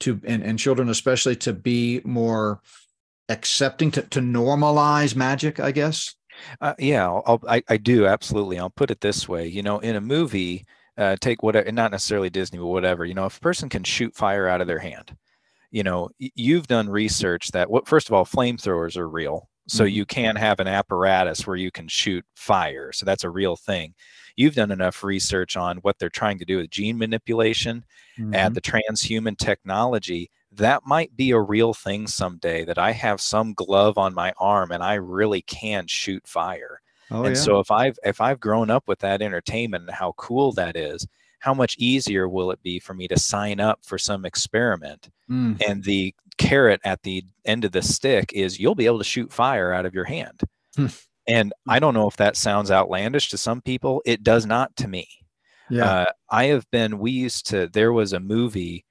to 0.00 0.18
and, 0.24 0.42
and 0.42 0.58
children 0.58 0.88
especially 0.88 1.36
to 1.36 1.52
be 1.52 2.00
more 2.04 2.60
accepting 3.30 3.90
to, 3.90 4.02
to 4.02 4.20
normalize 4.20 5.16
magic 5.16 5.60
i 5.60 5.72
guess 5.72 6.14
Uh, 6.60 6.74
yeah, 6.78 7.06
I'll, 7.06 7.40
I, 7.48 7.62
I 7.68 7.76
do 7.76 8.06
absolutely. 8.06 8.58
I'll 8.58 8.70
put 8.70 8.90
it 8.90 9.00
this 9.00 9.28
way. 9.28 9.46
You 9.46 9.62
know, 9.62 9.78
in 9.80 9.96
a 9.96 10.00
movie, 10.00 10.64
uh, 10.96 11.16
take 11.20 11.42
whatever, 11.42 11.70
not 11.72 11.90
necessarily 11.90 12.30
Disney, 12.30 12.58
but 12.58 12.66
whatever. 12.66 13.04
You 13.04 13.14
know, 13.14 13.26
if 13.26 13.36
a 13.36 13.40
person 13.40 13.68
can 13.68 13.84
shoot 13.84 14.14
fire 14.16 14.48
out 14.48 14.60
of 14.62 14.66
their 14.66 14.78
hand, 14.78 15.14
you 15.70 15.82
know, 15.82 16.10
you've 16.18 16.66
done 16.66 16.88
research 16.88 17.50
that. 17.52 17.70
What 17.70 17.88
first 17.88 18.08
of 18.08 18.14
all, 18.14 18.24
flamethrowers 18.24 18.96
are 18.96 19.08
real, 19.08 19.48
so 19.68 19.84
Mhm. 19.84 19.92
you 19.92 20.06
can 20.06 20.36
have 20.36 20.60
an 20.60 20.68
apparatus 20.68 21.46
where 21.46 21.56
you 21.56 21.70
can 21.70 21.88
shoot 21.88 22.24
fire. 22.36 22.92
So 22.92 23.04
that's 23.06 23.24
a 23.24 23.30
real 23.30 23.56
thing. 23.56 23.94
You've 24.36 24.54
done 24.56 24.70
enough 24.72 25.04
research 25.04 25.56
on 25.56 25.78
what 25.78 25.98
they're 25.98 26.08
trying 26.10 26.38
to 26.38 26.44
do 26.46 26.58
with 26.58 26.70
gene 26.70 26.98
manipulation, 26.98 27.84
add 28.32 28.54
the 28.54 28.60
transhuman 28.62 29.36
technology 29.36 30.30
that 30.60 30.86
might 30.86 31.14
be 31.16 31.32
a 31.32 31.40
real 31.40 31.74
thing 31.74 32.06
someday 32.06 32.64
that 32.64 32.78
i 32.78 32.92
have 32.92 33.20
some 33.20 33.52
glove 33.54 33.98
on 33.98 34.14
my 34.14 34.32
arm 34.38 34.70
and 34.70 34.82
i 34.82 34.94
really 34.94 35.42
can 35.42 35.86
shoot 35.86 36.26
fire 36.26 36.80
oh 37.10 37.24
and 37.24 37.34
yeah 37.36 37.42
so 37.42 37.58
if 37.58 37.70
i've 37.70 37.98
if 38.04 38.20
i've 38.20 38.38
grown 38.40 38.70
up 38.70 38.84
with 38.86 38.98
that 39.00 39.20
entertainment 39.22 39.84
and 39.86 39.94
how 39.94 40.12
cool 40.16 40.52
that 40.52 40.76
is 40.76 41.06
how 41.40 41.52
much 41.54 41.74
easier 41.78 42.28
will 42.28 42.50
it 42.50 42.62
be 42.62 42.78
for 42.78 42.94
me 42.94 43.08
to 43.08 43.18
sign 43.18 43.58
up 43.60 43.80
for 43.84 43.98
some 43.98 44.24
experiment 44.24 45.10
Mm. 45.30 45.62
and 45.68 45.84
the 45.84 46.12
carrot 46.38 46.80
at 46.84 47.02
the 47.04 47.22
end 47.44 47.64
of 47.64 47.70
the 47.72 47.82
stick 47.82 48.32
is 48.32 48.58
you'll 48.58 48.74
be 48.74 48.86
able 48.86 48.98
to 48.98 49.04
shoot 49.04 49.32
fire 49.32 49.72
out 49.72 49.86
of 49.86 49.94
your 49.94 50.04
hand 50.04 50.40
Hmm. 50.76 50.86
and 51.28 51.52
i 51.68 51.78
don't 51.78 51.94
know 51.94 52.08
if 52.08 52.16
that 52.16 52.36
sounds 52.36 52.70
outlandish 52.70 53.28
to 53.30 53.38
some 53.38 53.60
people 53.60 54.02
it 54.04 54.22
does 54.24 54.44
not 54.46 54.74
to 54.76 54.88
me 54.88 55.06
yeah 55.70 55.84
uh, 55.84 56.06
I 56.30 56.44
have 56.46 56.68
been. 56.72 56.98
We 56.98 57.12
used 57.12 57.46
to. 57.50 57.68
There 57.72 57.92
was 57.92 58.12
a 58.12 58.18
movie, 58.18 58.84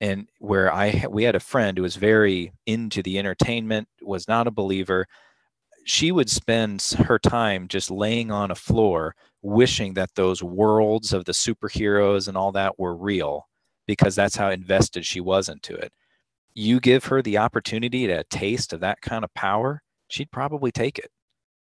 and 0.00 0.28
where 0.38 0.72
I 0.72 1.04
we 1.10 1.24
had 1.24 1.34
a 1.34 1.40
friend 1.40 1.76
who 1.76 1.82
was 1.82 1.96
very 1.96 2.52
into 2.66 3.02
the 3.02 3.18
entertainment, 3.18 3.88
was 4.02 4.28
not 4.28 4.46
a 4.46 4.52
believer. 4.52 5.06
She 5.84 6.12
would 6.12 6.30
spend 6.30 6.82
her 7.06 7.18
time 7.18 7.68
just 7.68 7.90
laying 7.90 8.30
on 8.30 8.50
a 8.50 8.54
floor, 8.54 9.14
wishing 9.42 9.94
that 9.94 10.14
those 10.14 10.42
worlds 10.42 11.12
of 11.12 11.24
the 11.24 11.32
superheroes 11.32 12.28
and 12.28 12.36
all 12.36 12.52
that 12.52 12.78
were 12.78 12.96
real, 12.96 13.48
because 13.86 14.14
that's 14.14 14.36
how 14.36 14.50
invested 14.50 15.04
she 15.06 15.20
was 15.20 15.48
into 15.48 15.74
it. 15.74 15.92
You 16.54 16.80
give 16.80 17.04
her 17.06 17.22
the 17.22 17.38
opportunity 17.38 18.06
to 18.06 18.24
taste 18.24 18.72
of 18.72 18.80
that 18.80 19.00
kind 19.00 19.24
of 19.24 19.32
power, 19.34 19.82
she'd 20.08 20.30
probably 20.30 20.70
take 20.72 20.98
it. 20.98 21.10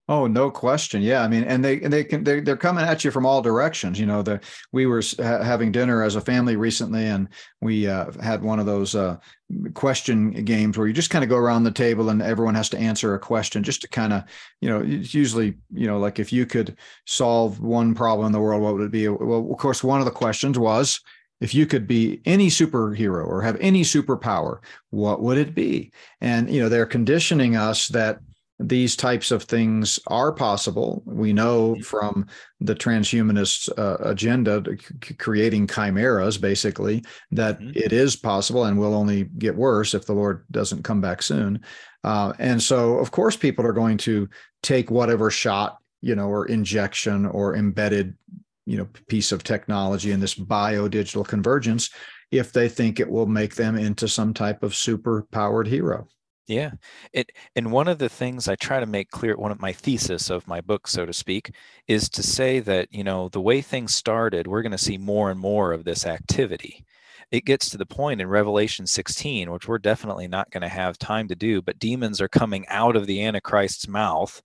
Oh, 0.07 0.27
no 0.27 0.51
question. 0.51 1.01
Yeah, 1.01 1.23
I 1.23 1.29
mean, 1.29 1.45
and 1.45 1.65
they 1.65 1.81
and 1.81 1.91
they 1.91 2.05
can 2.05 2.25
they 2.25 2.41
they're 2.41 2.59
coming 2.59 2.85
at 2.85 3.05
you 3.05 3.11
from 3.11 3.25
all 3.25 3.41
directions. 3.41 3.99
You 3.99 4.05
know, 4.05 4.21
the 4.21 4.39
we 4.71 4.85
were 4.85 5.03
ha- 5.17 5.43
having 5.43 5.73
dinner 5.73 6.03
as 6.03 6.15
a 6.15 6.21
family 6.21 6.57
recently, 6.57 7.07
and 7.07 7.27
we 7.63 7.87
uh, 7.89 8.13
had 8.21 8.43
one 8.43 8.61
of 8.61 8.67
those 8.67 8.95
uh, 8.95 9.17
question 9.73 10.33
games 10.45 10.77
where 10.77 10.87
you 10.87 10.93
just 10.93 11.09
kind 11.09 11.25
of 11.25 11.31
go 11.31 11.39
around 11.39 11.65
the 11.65 11.71
table 11.71 12.11
and 12.11 12.21
everyone 12.21 12.55
has 12.55 12.69
to 12.71 12.79
answer 12.79 13.15
a 13.15 13.19
question, 13.19 13.63
just 13.63 13.81
to 13.81 13.89
kind 13.89 14.13
of, 14.13 14.25
you 14.61 14.69
know, 14.69 14.83
it's 14.85 15.15
usually, 15.15 15.55
you 15.73 15.87
know, 15.87 15.99
like 15.99 16.19
if 16.19 16.35
you 16.35 16.45
could 16.45 16.77
solve 17.07 17.61
one 17.61 17.95
problem 17.95 18.27
in 18.27 18.33
the 18.33 18.41
world, 18.41 18.61
what 18.61 18.75
would 18.75 18.83
it 18.85 18.93
be? 18.93 19.09
Well, 19.09 19.49
of 19.51 19.57
course, 19.57 19.83
one 19.83 20.01
of 20.01 20.07
the 20.07 20.11
questions 20.13 20.59
was. 20.59 21.01
If 21.41 21.53
you 21.53 21.67
could 21.67 21.87
be 21.87 22.23
any 22.25 22.47
superhero 22.47 23.27
or 23.27 23.43
have 23.43 23.59
any 23.61 23.83
superpower, 23.83 24.61
what 24.91 25.21
would 25.21 25.37
it 25.37 25.55
be? 25.55 25.93
And 26.21 26.49
you 26.49 26.63
know, 26.63 26.69
they're 26.71 26.87
conditioning 26.87 27.55
us 27.57 27.89
that 27.89 28.21
these 28.61 28.95
types 28.95 29.31
of 29.31 29.43
things 29.43 29.99
are 30.07 30.33
possible. 30.33 31.03
We 31.07 31.33
know 31.33 31.77
from 31.83 32.27
the 32.61 32.75
transhumanist 32.75 33.69
uh, 33.77 33.97
agenda, 34.09 34.63
c- 35.03 35.15
creating 35.15 35.67
chimeras, 35.67 36.39
basically, 36.39 37.05
that 37.33 37.59
Mhm. 37.61 37.77
it 37.77 37.93
is 37.93 38.15
possible 38.15 38.65
and 38.65 38.79
will 38.79 38.95
only 38.95 39.25
get 39.39 39.57
worse 39.57 39.93
if 39.93 40.07
the 40.07 40.13
Lord 40.15 40.45
doesn't 40.51 40.85
come 40.85 41.01
back 41.01 41.23
soon. 41.23 41.61
Uh, 42.05 42.33
and 42.39 42.63
so, 42.63 42.99
of 42.99 43.11
course, 43.11 43.37
people 43.37 43.67
are 43.67 43.73
going 43.73 43.99
to 43.99 44.29
take 44.63 44.91
whatever 44.91 45.31
shot, 45.31 45.79
you 46.01 46.15
know, 46.15 46.29
or 46.29 46.47
injection 46.47 47.27
or 47.27 47.57
embedded, 47.57 48.15
you 48.67 48.77
know, 48.77 48.89
piece 49.09 49.33
of 49.33 49.43
technology 49.43 50.13
in 50.13 50.21
this 50.21 50.35
bio 50.35 50.87
digital 50.87 51.25
convergence 51.25 51.91
if 52.31 52.53
they 52.53 52.69
think 52.69 52.99
it 53.01 53.09
will 53.11 53.27
make 53.27 53.55
them 53.55 53.77
into 53.77 54.09
some 54.09 54.33
type 54.33 54.63
of 54.63 54.75
super 54.75 55.27
powered 55.33 55.67
hero. 55.67 56.07
Yeah. 56.47 56.73
It 57.13 57.33
and 57.57 57.73
one 57.73 57.89
of 57.89 57.99
the 57.99 58.09
things 58.09 58.49
I 58.49 58.57
try 58.57 58.81
to 58.81 58.87
make 58.87 59.11
clear, 59.11 59.37
one 59.37 59.51
of 59.51 59.61
my 59.61 59.73
thesis 59.73 60.29
of 60.29 60.47
my 60.47 60.61
book, 60.61 60.87
so 60.87 61.07
to 61.07 61.13
speak, 61.13 61.53
is 61.89 62.09
to 62.11 62.23
say 62.23 62.61
that, 62.61 62.89
you 62.93 63.03
know, 63.03 63.29
the 63.31 63.41
way 63.41 63.63
things 63.63 63.95
started, 63.95 64.47
we're 64.47 64.63
going 64.63 64.73
to 64.73 64.79
see 64.79 64.99
more 64.99 65.31
and 65.31 65.41
more 65.41 65.73
of 65.73 65.85
this 65.85 66.07
activity. 66.07 66.85
It 67.31 67.47
gets 67.47 67.71
to 67.71 67.79
the 67.79 67.87
point 67.87 68.21
in 68.21 68.29
Revelation 68.29 68.87
16, 68.87 69.51
which 69.51 69.67
we're 69.67 69.79
definitely 69.79 70.29
not 70.29 70.51
going 70.51 70.61
to 70.61 70.69
have 70.69 70.99
time 70.99 71.29
to 71.29 71.35
do, 71.35 71.63
but 71.63 71.79
demons 71.79 72.21
are 72.21 72.29
coming 72.29 72.67
out 72.69 72.95
of 72.95 73.07
the 73.07 73.25
Antichrist's 73.25 73.89
mouth 73.89 74.43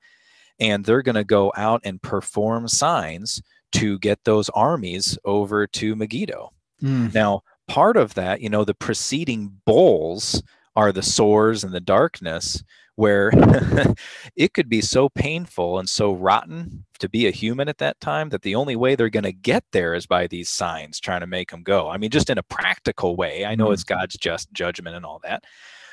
and 0.60 0.84
they're 0.84 1.02
going 1.02 1.16
to 1.16 1.24
go 1.24 1.52
out 1.56 1.82
and 1.84 2.02
perform 2.02 2.68
signs 2.68 3.42
to 3.72 4.00
get 4.00 4.24
those 4.24 4.50
armies 4.50 5.18
over 5.26 5.68
to 5.68 5.96
Megiddo. 5.96 6.52
Mm. 6.82 7.14
Now, 7.14 7.42
part 7.68 7.98
of 7.98 8.14
that, 8.16 8.42
you 8.42 8.50
know, 8.50 8.66
the 8.66 8.74
preceding 8.74 9.52
bowls 9.66 10.42
are 10.80 10.94
the 10.94 11.04
sores 11.04 11.66
and 11.66 11.74
the 11.74 11.82
darkness, 11.82 12.64
where 12.96 13.32
it 14.38 14.54
could 14.54 14.70
be 14.70 14.80
so 14.80 15.10
painful 15.10 15.78
and 15.78 15.90
so 15.90 16.14
rotten 16.14 16.86
to 17.00 17.10
be 17.10 17.28
a 17.28 17.32
human 17.32 17.68
at 17.68 17.80
that 17.80 18.00
time 18.00 18.30
that 18.30 18.44
the 18.44 18.56
only 18.56 18.78
way 18.78 18.96
they're 18.96 19.10
going 19.10 19.24
to 19.26 19.34
get 19.34 19.66
there 19.74 19.94
is 19.94 20.08
by 20.08 20.26
these 20.26 20.48
signs 20.48 20.98
trying 21.02 21.20
to 21.20 21.28
make 21.28 21.52
them 21.52 21.64
go. 21.64 21.90
I 21.90 21.98
mean, 21.98 22.10
just 22.12 22.30
in 22.30 22.38
a 22.38 22.44
practical 22.44 23.18
way. 23.18 23.46
I 23.46 23.56
know 23.56 23.72
it's 23.72 23.84
God's 23.84 24.16
just 24.18 24.54
judgment 24.54 24.96
and 24.96 25.06
all 25.06 25.20
that, 25.24 25.44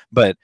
but 0.09 0.37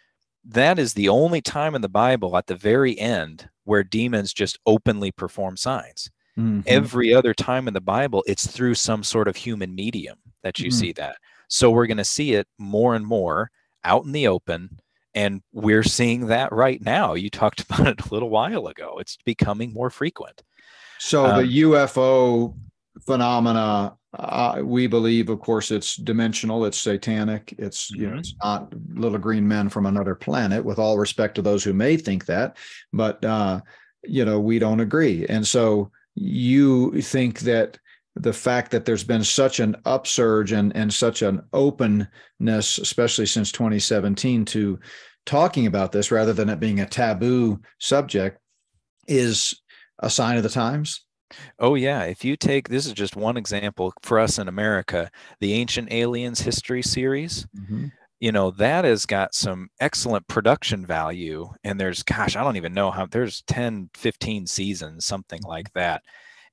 that 0.44 0.78
is 0.78 0.94
the 0.94 1.08
only 1.08 1.42
time 1.42 1.74
in 1.74 1.82
the 1.82 1.88
Bible 1.88 2.36
at 2.36 2.48
the 2.48 2.56
very 2.56 3.00
end 3.00 3.48
where 3.64 3.82
demons 3.84 4.34
just 4.34 4.60
openly 4.66 5.12
perform 5.12 5.56
signs 5.56 6.12
Mhm. 6.38 6.64
every 6.66 7.14
other 7.14 7.34
time 7.34 7.68
in 7.70 7.74
the 7.74 7.80
Bible, 7.96 8.24
it's 8.28 8.46
through 8.48 8.76
some 8.76 9.04
sort 9.04 9.30
of 9.30 9.38
human 9.38 9.74
medium 9.74 10.18
that 10.42 10.60
you 10.60 10.70
Mhm. 10.70 10.74
see 10.74 10.92
that. 10.94 11.16
So 11.48 11.72
we're 11.72 11.88
going 11.88 11.98
to 11.98 12.04
see 12.04 12.34
it 12.34 12.48
more 12.58 12.96
and 12.96 13.06
more 13.06 13.52
out 13.84 14.06
in 14.06 14.12
the 14.12 14.28
open 14.28 14.80
And 15.16 15.42
we're 15.52 15.84
seeing 15.84 16.28
that 16.28 16.52
right 16.52 16.82
now. 16.82 17.14
You 17.14 17.30
talked 17.30 17.62
about 17.70 17.88
it 17.88 18.06
a 18.06 18.14
little 18.14 18.30
while 18.30 18.68
ago. 18.68 18.98
It's 19.00 19.18
becoming 19.26 19.74
more 19.74 19.90
frequent. 19.90 20.42
So 21.00 21.26
um, 21.26 21.46
the 21.46 21.62
UFO 21.62 22.56
phenomena, 23.06 23.96
uh, 24.18 24.62
we 24.64 24.88
believe, 24.88 25.30
of 25.30 25.40
course, 25.40 25.72
it's 25.72 25.96
dimensional, 25.96 26.66
it's 26.66 26.80
satanic, 26.80 27.54
it's 27.58 27.92
mm-hmm. 27.92 28.02
you 28.02 28.08
know, 28.08 28.14
mm-hmm. 28.14 28.20
it's 28.20 28.36
not 28.44 28.74
little 28.94 29.20
green 29.20 29.48
men 29.48 29.70
from 29.70 29.86
another 29.86 30.16
planet. 30.16 30.64
With 30.64 30.80
all 30.80 30.98
respect 30.98 31.36
to 31.36 31.42
those 31.42 31.64
who 31.64 31.74
may 31.74 31.98
think 31.98 32.26
that, 32.26 32.58
but 32.92 33.24
uh, 33.26 33.62
you 34.04 34.26
know, 34.26 34.40
we 34.40 34.60
don't 34.60 34.80
agree. 34.80 35.26
And 35.28 35.46
so 35.46 35.92
you 36.16 37.02
think 37.02 37.40
that 37.42 37.80
the 38.16 38.34
fact 38.34 38.72
that 38.72 38.86
there's 38.86 39.04
been 39.04 39.24
such 39.24 39.60
an 39.60 39.76
upsurge 39.86 40.52
and, 40.52 40.76
and 40.76 40.94
such 40.94 41.22
an 41.22 41.42
openness, 41.52 42.78
especially 42.78 43.26
since 43.26 43.52
2017, 43.52 44.46
to 44.46 44.80
talking 45.26 45.66
about 45.66 45.92
this 45.92 46.12
rather 46.12 46.34
than 46.34 46.50
it 46.50 46.60
being 46.60 46.80
a 46.80 46.86
taboo 46.86 47.60
subject, 47.80 48.40
is 49.08 49.62
a 50.00 50.10
sign 50.10 50.38
of 50.38 50.44
the 50.44 50.50
times? 50.50 51.06
Oh, 51.60 51.76
yeah. 51.76 52.04
If 52.04 52.24
you 52.24 52.38
take 52.38 52.70
this 52.70 52.86
is 52.86 52.94
just 52.94 53.16
one 53.16 53.38
example 53.38 53.94
for 54.04 54.20
us 54.20 54.38
in 54.38 54.48
America, 54.48 55.10
the 55.40 55.54
Ancient 55.54 55.92
Aliens 55.92 56.42
History 56.42 56.84
series. 56.84 57.48
Mm-hmm. 57.58 57.88
You 58.20 58.32
know, 58.32 58.52
that 58.52 58.86
has 58.86 59.06
got 59.06 59.34
some 59.34 59.68
excellent 59.82 60.28
production 60.28 60.86
value. 60.86 61.50
And 61.64 61.80
there's, 61.80 62.04
gosh, 62.04 62.36
I 62.36 62.44
don't 62.44 62.56
even 62.56 62.74
know 62.74 62.92
how, 62.92 63.08
there's 63.08 63.42
10, 63.48 63.90
15 63.96 64.48
seasons, 64.48 65.06
something 65.06 65.42
like 65.42 65.74
that. 65.74 66.04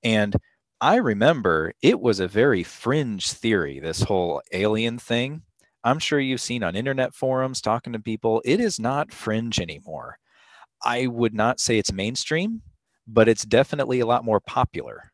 And 0.02 0.34
I 0.80 0.96
remember 0.96 1.72
it 1.82 2.00
was 2.00 2.20
a 2.20 2.28
very 2.28 2.62
fringe 2.62 3.32
theory, 3.32 3.80
this 3.80 4.02
whole 4.02 4.40
alien 4.52 4.98
thing. 4.98 5.42
I'm 5.84 5.98
sure 5.98 6.20
you've 6.20 6.40
seen 6.40 6.62
on 6.62 6.76
internet 6.76 7.14
forums 7.14 7.60
talking 7.60 7.92
to 7.92 7.98
people. 7.98 8.42
It 8.44 8.60
is 8.60 8.78
not 8.78 9.12
fringe 9.12 9.60
anymore. 9.60 10.18
I 10.82 11.06
would 11.06 11.34
not 11.34 11.60
say 11.60 11.78
it's 11.78 11.92
mainstream, 11.92 12.62
but 13.06 13.28
it's 13.28 13.44
definitely 13.44 14.00
a 14.00 14.06
lot 14.06 14.24
more 14.24 14.40
popular. 14.40 15.12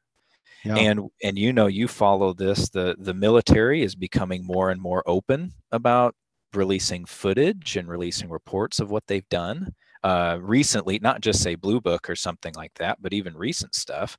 Yeah. 0.64 0.76
And 0.76 1.00
and 1.22 1.38
you 1.38 1.52
know 1.52 1.66
you 1.66 1.86
follow 1.86 2.32
this 2.32 2.68
the 2.70 2.96
the 2.98 3.14
military 3.14 3.82
is 3.82 3.94
becoming 3.94 4.44
more 4.44 4.70
and 4.70 4.80
more 4.80 5.02
open 5.06 5.52
about 5.70 6.14
releasing 6.54 7.04
footage 7.04 7.76
and 7.76 7.88
releasing 7.88 8.28
reports 8.28 8.80
of 8.80 8.90
what 8.90 9.06
they've 9.06 9.28
done 9.28 9.72
uh, 10.02 10.38
recently 10.40 10.98
not 10.98 11.20
just 11.20 11.42
say 11.42 11.54
blue 11.54 11.80
book 11.80 12.08
or 12.08 12.16
something 12.16 12.54
like 12.54 12.72
that 12.74 12.98
but 13.00 13.12
even 13.12 13.36
recent 13.36 13.74
stuff 13.74 14.16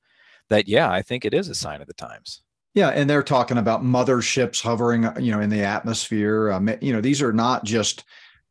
that 0.49 0.67
yeah 0.67 0.91
i 0.91 1.01
think 1.01 1.25
it 1.25 1.33
is 1.33 1.49
a 1.49 1.55
sign 1.55 1.81
of 1.81 1.87
the 1.87 1.93
times 1.93 2.41
yeah 2.73 2.89
and 2.89 3.09
they're 3.09 3.23
talking 3.23 3.57
about 3.57 3.83
motherships 3.83 4.61
hovering 4.61 5.05
uh, 5.05 5.15
you 5.19 5.31
know 5.31 5.39
in 5.39 5.49
the 5.49 5.63
atmosphere 5.63 6.51
um, 6.51 6.69
you 6.81 6.93
know 6.93 7.01
these 7.01 7.21
are 7.21 7.33
not 7.33 7.63
just 7.63 8.03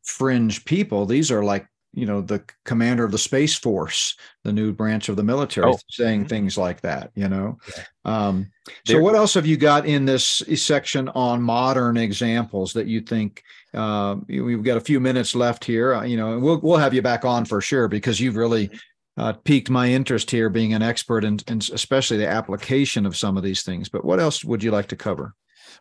fringe 0.03 0.63
people 0.65 1.05
these 1.05 1.31
are 1.31 1.43
like 1.43 1.67
you 1.93 2.05
know 2.05 2.21
the 2.21 2.43
commander 2.63 3.03
of 3.03 3.11
the 3.11 3.17
space 3.17 3.55
force 3.55 4.15
the 4.43 4.53
new 4.53 4.71
branch 4.71 5.09
of 5.09 5.15
the 5.15 5.23
military 5.23 5.71
oh. 5.71 5.79
saying 5.89 6.21
mm-hmm. 6.21 6.29
things 6.29 6.57
like 6.57 6.81
that 6.81 7.11
you 7.15 7.27
know 7.27 7.57
yeah. 7.75 7.83
um, 8.05 8.51
so 8.85 8.99
what 8.99 9.15
else 9.15 9.33
have 9.33 9.47
you 9.47 9.57
got 9.57 9.85
in 9.85 10.05
this 10.05 10.43
section 10.55 11.09
on 11.09 11.41
modern 11.41 11.97
examples 11.97 12.73
that 12.73 12.87
you 12.87 13.01
think 13.01 13.43
uh, 13.73 14.15
we've 14.27 14.63
got 14.63 14.77
a 14.77 14.81
few 14.81 14.99
minutes 14.99 15.35
left 15.35 15.65
here 15.65 15.95
uh, 15.95 16.03
you 16.03 16.17
know 16.17 16.33
and 16.33 16.41
we'll, 16.41 16.59
we'll 16.59 16.77
have 16.77 16.93
you 16.93 17.01
back 17.01 17.25
on 17.25 17.45
for 17.45 17.61
sure 17.61 17.87
because 17.87 18.19
you've 18.19 18.35
really 18.35 18.69
uh, 19.17 19.33
piqued 19.33 19.69
my 19.69 19.87
interest 19.89 20.29
here 20.31 20.49
being 20.49 20.73
an 20.73 20.81
expert 20.81 21.23
in, 21.23 21.39
in 21.47 21.59
especially 21.73 22.17
the 22.17 22.27
application 22.27 23.05
of 23.05 23.17
some 23.17 23.37
of 23.37 23.43
these 23.43 23.63
things 23.63 23.89
but 23.89 24.05
what 24.05 24.19
else 24.19 24.43
would 24.43 24.63
you 24.63 24.71
like 24.71 24.87
to 24.87 24.95
cover 24.95 25.33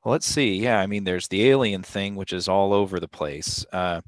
well, 0.05 0.12
let's 0.12 0.27
see. 0.27 0.57
Yeah, 0.57 0.81
I 0.81 0.87
mean, 0.87 1.05
there's 1.05 1.29
the 1.29 1.49
alien 1.49 1.83
thing, 1.83 2.16
which 2.16 2.33
is 2.33 2.49
all 2.49 2.72
over 2.72 3.01
the 3.01 3.09
place. 3.09 3.64
Uh, 3.72 4.01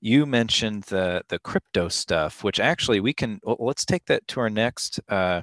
you 0.00 0.26
mentioned 0.26 0.84
the 0.84 1.22
the 1.28 1.38
crypto 1.38 1.88
stuff, 1.88 2.42
which 2.42 2.58
actually 2.58 3.00
we 3.00 3.12
can. 3.12 3.40
Well, 3.42 3.56
let's 3.60 3.84
take 3.84 4.06
that 4.06 4.26
to 4.28 4.40
our 4.40 4.50
next 4.50 5.00
uh, 5.08 5.42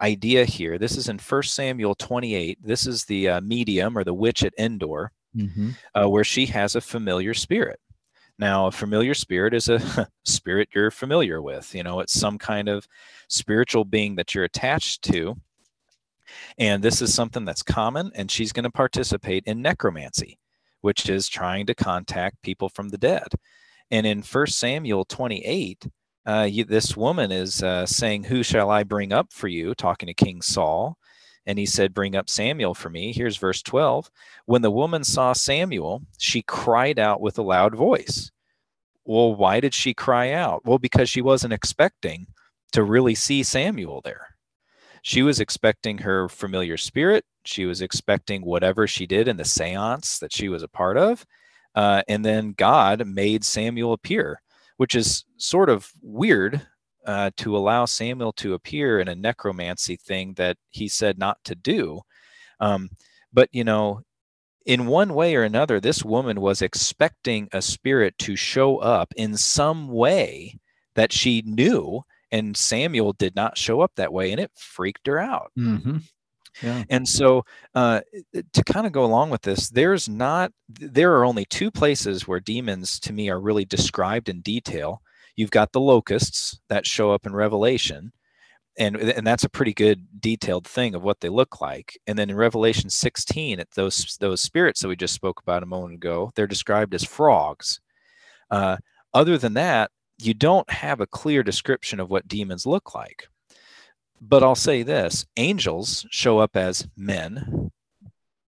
idea 0.00 0.44
here. 0.44 0.78
This 0.78 0.96
is 0.96 1.08
in 1.08 1.18
First 1.18 1.54
Samuel 1.54 1.94
28. 1.94 2.58
This 2.62 2.86
is 2.86 3.04
the 3.04 3.28
uh, 3.28 3.40
medium 3.42 3.96
or 3.96 4.04
the 4.04 4.14
witch 4.14 4.42
at 4.44 4.54
Endor, 4.58 5.12
mm-hmm. 5.36 5.70
uh, 5.94 6.08
where 6.08 6.24
she 6.24 6.46
has 6.46 6.74
a 6.74 6.80
familiar 6.80 7.34
spirit. 7.34 7.78
Now, 8.38 8.66
a 8.66 8.72
familiar 8.72 9.14
spirit 9.14 9.54
is 9.54 9.68
a 9.68 10.08
spirit 10.24 10.70
you're 10.74 10.90
familiar 10.90 11.40
with. 11.40 11.74
You 11.74 11.82
know, 11.82 12.00
it's 12.00 12.18
some 12.18 12.38
kind 12.38 12.68
of 12.68 12.86
spiritual 13.28 13.84
being 13.84 14.16
that 14.16 14.34
you're 14.34 14.44
attached 14.44 15.02
to. 15.04 15.36
And 16.58 16.82
this 16.82 17.02
is 17.02 17.14
something 17.14 17.44
that's 17.44 17.62
common, 17.62 18.10
and 18.14 18.30
she's 18.30 18.52
going 18.52 18.64
to 18.64 18.70
participate 18.70 19.44
in 19.46 19.60
necromancy, 19.60 20.38
which 20.80 21.08
is 21.08 21.28
trying 21.28 21.66
to 21.66 21.74
contact 21.74 22.42
people 22.42 22.68
from 22.68 22.88
the 22.88 22.98
dead. 22.98 23.28
And 23.90 24.06
in 24.06 24.22
First 24.22 24.58
Samuel 24.58 25.04
28, 25.04 25.86
uh, 26.24 26.48
you, 26.50 26.64
this 26.64 26.96
woman 26.96 27.30
is 27.32 27.62
uh, 27.62 27.84
saying, 27.84 28.24
Who 28.24 28.42
shall 28.42 28.70
I 28.70 28.84
bring 28.84 29.12
up 29.12 29.32
for 29.32 29.48
you? 29.48 29.74
talking 29.74 30.06
to 30.06 30.14
King 30.14 30.40
Saul. 30.40 30.96
And 31.46 31.58
he 31.58 31.66
said, 31.66 31.94
Bring 31.94 32.14
up 32.14 32.30
Samuel 32.30 32.74
for 32.74 32.88
me. 32.88 33.12
Here's 33.12 33.36
verse 33.36 33.62
12. 33.62 34.10
When 34.46 34.62
the 34.62 34.70
woman 34.70 35.04
saw 35.04 35.32
Samuel, 35.32 36.02
she 36.18 36.42
cried 36.42 36.98
out 36.98 37.20
with 37.20 37.38
a 37.38 37.42
loud 37.42 37.74
voice. 37.74 38.30
Well, 39.04 39.34
why 39.34 39.60
did 39.60 39.74
she 39.74 39.94
cry 39.94 40.32
out? 40.32 40.64
Well, 40.64 40.78
because 40.78 41.10
she 41.10 41.22
wasn't 41.22 41.52
expecting 41.52 42.26
to 42.72 42.84
really 42.84 43.14
see 43.14 43.42
Samuel 43.42 44.00
there. 44.02 44.28
She 45.02 45.22
was 45.22 45.40
expecting 45.40 45.98
her 45.98 46.28
familiar 46.28 46.76
spirit. 46.76 47.24
She 47.44 47.66
was 47.66 47.82
expecting 47.82 48.42
whatever 48.42 48.86
she 48.86 49.06
did 49.06 49.26
in 49.26 49.36
the 49.36 49.44
seance 49.44 50.20
that 50.20 50.32
she 50.32 50.48
was 50.48 50.62
a 50.62 50.68
part 50.68 50.96
of. 50.96 51.26
Uh, 51.74 52.02
and 52.06 52.24
then 52.24 52.54
God 52.56 53.04
made 53.06 53.44
Samuel 53.44 53.92
appear, 53.92 54.40
which 54.76 54.94
is 54.94 55.24
sort 55.38 55.68
of 55.68 55.90
weird 56.02 56.64
uh, 57.06 57.30
to 57.36 57.56
allow 57.56 57.84
Samuel 57.84 58.32
to 58.34 58.54
appear 58.54 59.00
in 59.00 59.08
a 59.08 59.14
necromancy 59.14 59.96
thing 59.96 60.34
that 60.34 60.56
he 60.70 60.88
said 60.88 61.18
not 61.18 61.38
to 61.44 61.54
do. 61.54 62.00
Um, 62.60 62.90
but, 63.32 63.48
you 63.52 63.64
know, 63.64 64.02
in 64.66 64.86
one 64.86 65.14
way 65.14 65.34
or 65.34 65.42
another, 65.42 65.80
this 65.80 66.04
woman 66.04 66.40
was 66.40 66.62
expecting 66.62 67.48
a 67.52 67.60
spirit 67.60 68.16
to 68.18 68.36
show 68.36 68.78
up 68.78 69.12
in 69.16 69.36
some 69.36 69.88
way 69.88 70.58
that 70.94 71.12
she 71.12 71.42
knew, 71.44 72.02
and 72.30 72.56
Samuel 72.56 73.14
did 73.14 73.34
not 73.34 73.58
show 73.58 73.80
up 73.80 73.92
that 73.96 74.12
way, 74.12 74.30
and 74.30 74.40
it 74.40 74.52
freaked 74.54 75.06
her 75.06 75.18
out. 75.18 75.50
Mm-hmm. 75.58 75.98
Yeah. 76.62 76.84
And 76.90 77.08
so, 77.08 77.44
uh, 77.74 78.02
to 78.52 78.64
kind 78.64 78.86
of 78.86 78.92
go 78.92 79.04
along 79.04 79.30
with 79.30 79.42
this, 79.42 79.70
there's 79.70 80.08
not, 80.08 80.52
there 80.68 81.14
are 81.14 81.24
only 81.24 81.46
two 81.46 81.70
places 81.70 82.28
where 82.28 82.40
demons 82.40 83.00
to 83.00 83.12
me 83.12 83.30
are 83.30 83.40
really 83.40 83.64
described 83.64 84.28
in 84.28 84.42
detail. 84.42 85.00
You've 85.36 85.50
got 85.50 85.72
the 85.72 85.80
locusts 85.80 86.60
that 86.68 86.86
show 86.86 87.12
up 87.12 87.26
in 87.26 87.34
Revelation, 87.34 88.12
and, 88.78 88.96
and 88.96 89.26
that's 89.26 89.44
a 89.44 89.48
pretty 89.48 89.74
good 89.74 90.06
detailed 90.20 90.66
thing 90.66 90.94
of 90.94 91.02
what 91.02 91.20
they 91.20 91.28
look 91.28 91.60
like. 91.60 91.98
And 92.06 92.18
then 92.18 92.30
in 92.30 92.36
Revelation 92.36 92.90
16, 92.90 93.60
at 93.60 93.70
those, 93.72 94.16
those 94.20 94.40
spirits 94.40 94.80
that 94.80 94.88
we 94.88 94.96
just 94.96 95.14
spoke 95.14 95.40
about 95.40 95.62
a 95.62 95.66
moment 95.66 95.94
ago, 95.94 96.32
they're 96.34 96.46
described 96.46 96.94
as 96.94 97.04
frogs. 97.04 97.80
Uh, 98.50 98.78
other 99.14 99.36
than 99.36 99.54
that, 99.54 99.90
you 100.18 100.34
don't 100.34 100.70
have 100.70 101.00
a 101.00 101.06
clear 101.06 101.42
description 101.42 102.00
of 102.00 102.10
what 102.10 102.28
demons 102.28 102.66
look 102.66 102.94
like. 102.94 103.28
But 104.20 104.42
I'll 104.42 104.54
say 104.54 104.82
this 104.82 105.26
angels 105.36 106.06
show 106.10 106.38
up 106.38 106.56
as 106.56 106.86
men. 106.96 107.70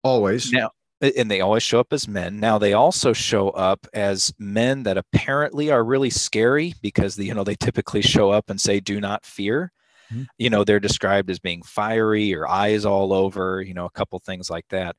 Always. 0.04 0.52
Now, 0.52 0.72
and 1.02 1.32
they 1.32 1.42
always 1.42 1.64
show 1.64 1.80
up 1.80 1.94
as 1.94 2.08
men. 2.08 2.40
Now 2.40 2.58
they 2.58 2.74
also 2.74 3.14
show 3.14 3.50
up 3.50 3.88
as 3.94 4.34
men 4.38 4.84
that 4.84 4.98
apparently 4.98 5.72
are 5.72 5.84
really 5.84 6.10
scary 6.10 6.74
because 6.82 7.16
the, 7.16 7.26
you 7.26 7.34
know 7.34 7.44
they 7.44 7.56
typically 7.56 8.02
show 8.02 8.32
up 8.32 8.50
and 8.50 8.60
say 8.60 8.80
do 8.80 9.00
not 9.00 9.26
fear. 9.26 9.72
Mm-hmm. 10.12 10.24
You 10.38 10.50
know, 10.50 10.64
they're 10.64 10.80
described 10.80 11.30
as 11.30 11.40
being 11.40 11.62
fiery 11.62 12.34
or 12.34 12.48
eyes 12.48 12.86
all 12.86 13.14
over, 13.14 13.62
you 13.62 13.74
know, 13.74 13.86
a 13.86 13.92
couple 13.92 14.20
things 14.20 14.50
like 14.50 14.66
that. 14.70 14.96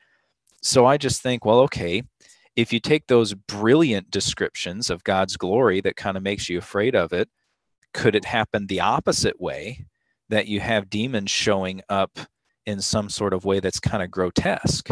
So 0.62 0.86
I 0.86 0.96
just 0.96 1.22
think, 1.22 1.44
well, 1.44 1.60
okay, 1.60 2.02
if 2.54 2.72
you 2.72 2.80
take 2.80 3.06
those 3.06 3.34
brilliant 3.34 4.10
descriptions 4.10 4.90
of 4.90 5.04
God's 5.04 5.36
glory 5.36 5.80
that 5.80 5.96
kind 5.96 6.16
of 6.16 6.22
makes 6.22 6.48
you 6.48 6.58
afraid 6.58 6.94
of 6.94 7.12
it, 7.12 7.28
could 7.92 8.14
it 8.14 8.24
happen 8.24 8.66
the 8.66 8.80
opposite 8.80 9.40
way 9.40 9.86
that 10.28 10.46
you 10.46 10.60
have 10.60 10.90
demons 10.90 11.30
showing 11.30 11.82
up 11.88 12.18
in 12.66 12.80
some 12.80 13.08
sort 13.08 13.32
of 13.32 13.44
way 13.44 13.60
that's 13.60 13.80
kind 13.80 14.02
of 14.02 14.10
grotesque. 14.10 14.88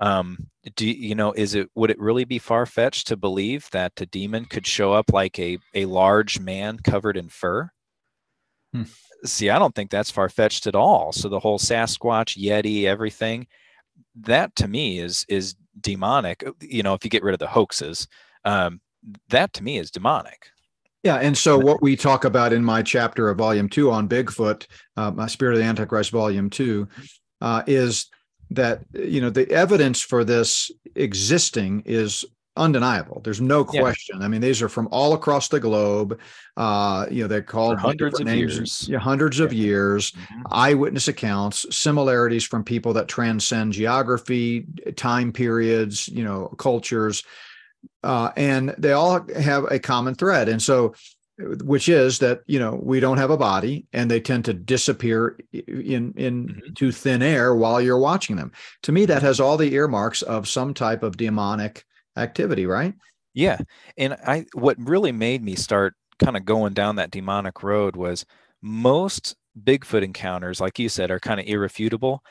Um, 0.00 0.48
do 0.76 0.86
you 0.86 1.14
know? 1.14 1.32
Is 1.32 1.54
it 1.54 1.70
would 1.74 1.90
it 1.90 1.98
really 1.98 2.24
be 2.24 2.38
far 2.38 2.66
fetched 2.66 3.06
to 3.08 3.16
believe 3.16 3.68
that 3.72 3.92
a 4.00 4.06
demon 4.06 4.46
could 4.46 4.66
show 4.66 4.92
up 4.92 5.12
like 5.12 5.38
a 5.38 5.58
a 5.74 5.84
large 5.84 6.40
man 6.40 6.78
covered 6.78 7.16
in 7.16 7.28
fur? 7.28 7.70
Hmm. 8.72 8.84
See, 9.24 9.50
I 9.50 9.58
don't 9.58 9.74
think 9.74 9.90
that's 9.90 10.10
far 10.10 10.28
fetched 10.28 10.66
at 10.66 10.74
all. 10.74 11.12
So 11.12 11.28
the 11.28 11.40
whole 11.40 11.58
Sasquatch, 11.58 12.42
Yeti, 12.42 12.84
everything, 12.84 13.46
that 14.14 14.54
to 14.56 14.68
me 14.68 14.98
is 14.98 15.26
is 15.28 15.54
demonic. 15.80 16.44
You 16.60 16.82
know, 16.82 16.94
if 16.94 17.04
you 17.04 17.10
get 17.10 17.22
rid 17.22 17.34
of 17.34 17.38
the 17.38 17.46
hoaxes, 17.46 18.08
um, 18.44 18.80
that 19.28 19.52
to 19.54 19.62
me 19.62 19.78
is 19.78 19.90
demonic. 19.90 20.50
Yeah, 21.02 21.16
and 21.16 21.36
so 21.36 21.58
what 21.58 21.80
we 21.80 21.96
talk 21.96 22.26
about 22.26 22.52
in 22.52 22.62
my 22.62 22.82
chapter 22.82 23.30
of 23.30 23.38
Volume 23.38 23.68
Two 23.68 23.90
on 23.90 24.08
Bigfoot, 24.08 24.66
uh, 24.96 25.10
my 25.10 25.26
Spirit 25.26 25.54
of 25.54 25.60
the 25.60 25.64
Antichrist, 25.64 26.10
Volume 26.10 26.50
Two, 26.50 26.88
uh, 27.40 27.62
is 27.66 28.10
that 28.50 28.80
you 28.92 29.20
know 29.20 29.30
the 29.30 29.50
evidence 29.50 30.00
for 30.00 30.24
this 30.24 30.70
existing 30.94 31.82
is 31.86 32.24
undeniable. 32.56 33.20
There's 33.22 33.40
no 33.40 33.64
question. 33.64 34.18
Yeah. 34.18 34.24
I 34.24 34.28
mean, 34.28 34.40
these 34.40 34.60
are 34.60 34.68
from 34.68 34.88
all 34.90 35.14
across 35.14 35.48
the 35.48 35.60
globe. 35.60 36.18
Uh, 36.56 37.06
you 37.10 37.22
know, 37.22 37.28
they're 37.28 37.42
called 37.42 37.78
hundreds 37.78 38.20
of 38.20 38.26
names, 38.26 38.56
years. 38.56 38.88
Yeah, 38.88 38.98
hundreds 38.98 39.38
yeah. 39.38 39.46
of 39.46 39.52
years. 39.52 40.10
Mm-hmm. 40.10 40.42
Eyewitness 40.50 41.08
accounts, 41.08 41.64
similarities 41.74 42.44
from 42.44 42.64
people 42.64 42.92
that 42.94 43.08
transcend 43.08 43.72
geography, 43.72 44.66
time 44.96 45.32
periods, 45.32 46.08
you 46.08 46.24
know, 46.24 46.48
cultures, 46.58 47.22
uh, 48.02 48.30
and 48.36 48.74
they 48.78 48.92
all 48.92 49.26
have 49.36 49.64
a 49.70 49.78
common 49.78 50.14
thread. 50.14 50.48
And 50.48 50.60
so 50.60 50.94
which 51.62 51.88
is 51.88 52.18
that 52.18 52.40
you 52.46 52.58
know 52.58 52.78
we 52.82 53.00
don't 53.00 53.18
have 53.18 53.30
a 53.30 53.36
body 53.36 53.86
and 53.92 54.10
they 54.10 54.20
tend 54.20 54.44
to 54.44 54.54
disappear 54.54 55.38
in 55.52 56.12
in 56.16 56.48
mm-hmm. 56.48 56.72
to 56.74 56.92
thin 56.92 57.22
air 57.22 57.54
while 57.54 57.80
you're 57.80 57.98
watching 57.98 58.36
them. 58.36 58.52
To 58.82 58.92
me 58.92 59.06
that 59.06 59.22
has 59.22 59.40
all 59.40 59.56
the 59.56 59.72
earmarks 59.74 60.22
of 60.22 60.48
some 60.48 60.74
type 60.74 61.02
of 61.02 61.16
demonic 61.16 61.84
activity 62.16 62.66
right? 62.66 62.94
Yeah 63.32 63.58
and 63.96 64.14
i 64.26 64.44
what 64.54 64.76
really 64.78 65.12
made 65.12 65.42
me 65.42 65.54
start 65.54 65.94
kind 66.18 66.36
of 66.36 66.44
going 66.44 66.74
down 66.74 66.96
that 66.96 67.10
demonic 67.10 67.62
road 67.62 67.96
was 67.96 68.26
most 68.60 69.36
bigfoot 69.64 70.02
encounters 70.02 70.60
like 70.60 70.78
you 70.78 70.88
said 70.88 71.10
are 71.10 71.20
kind 71.20 71.40
of 71.40 71.46
irrefutable. 71.46 72.22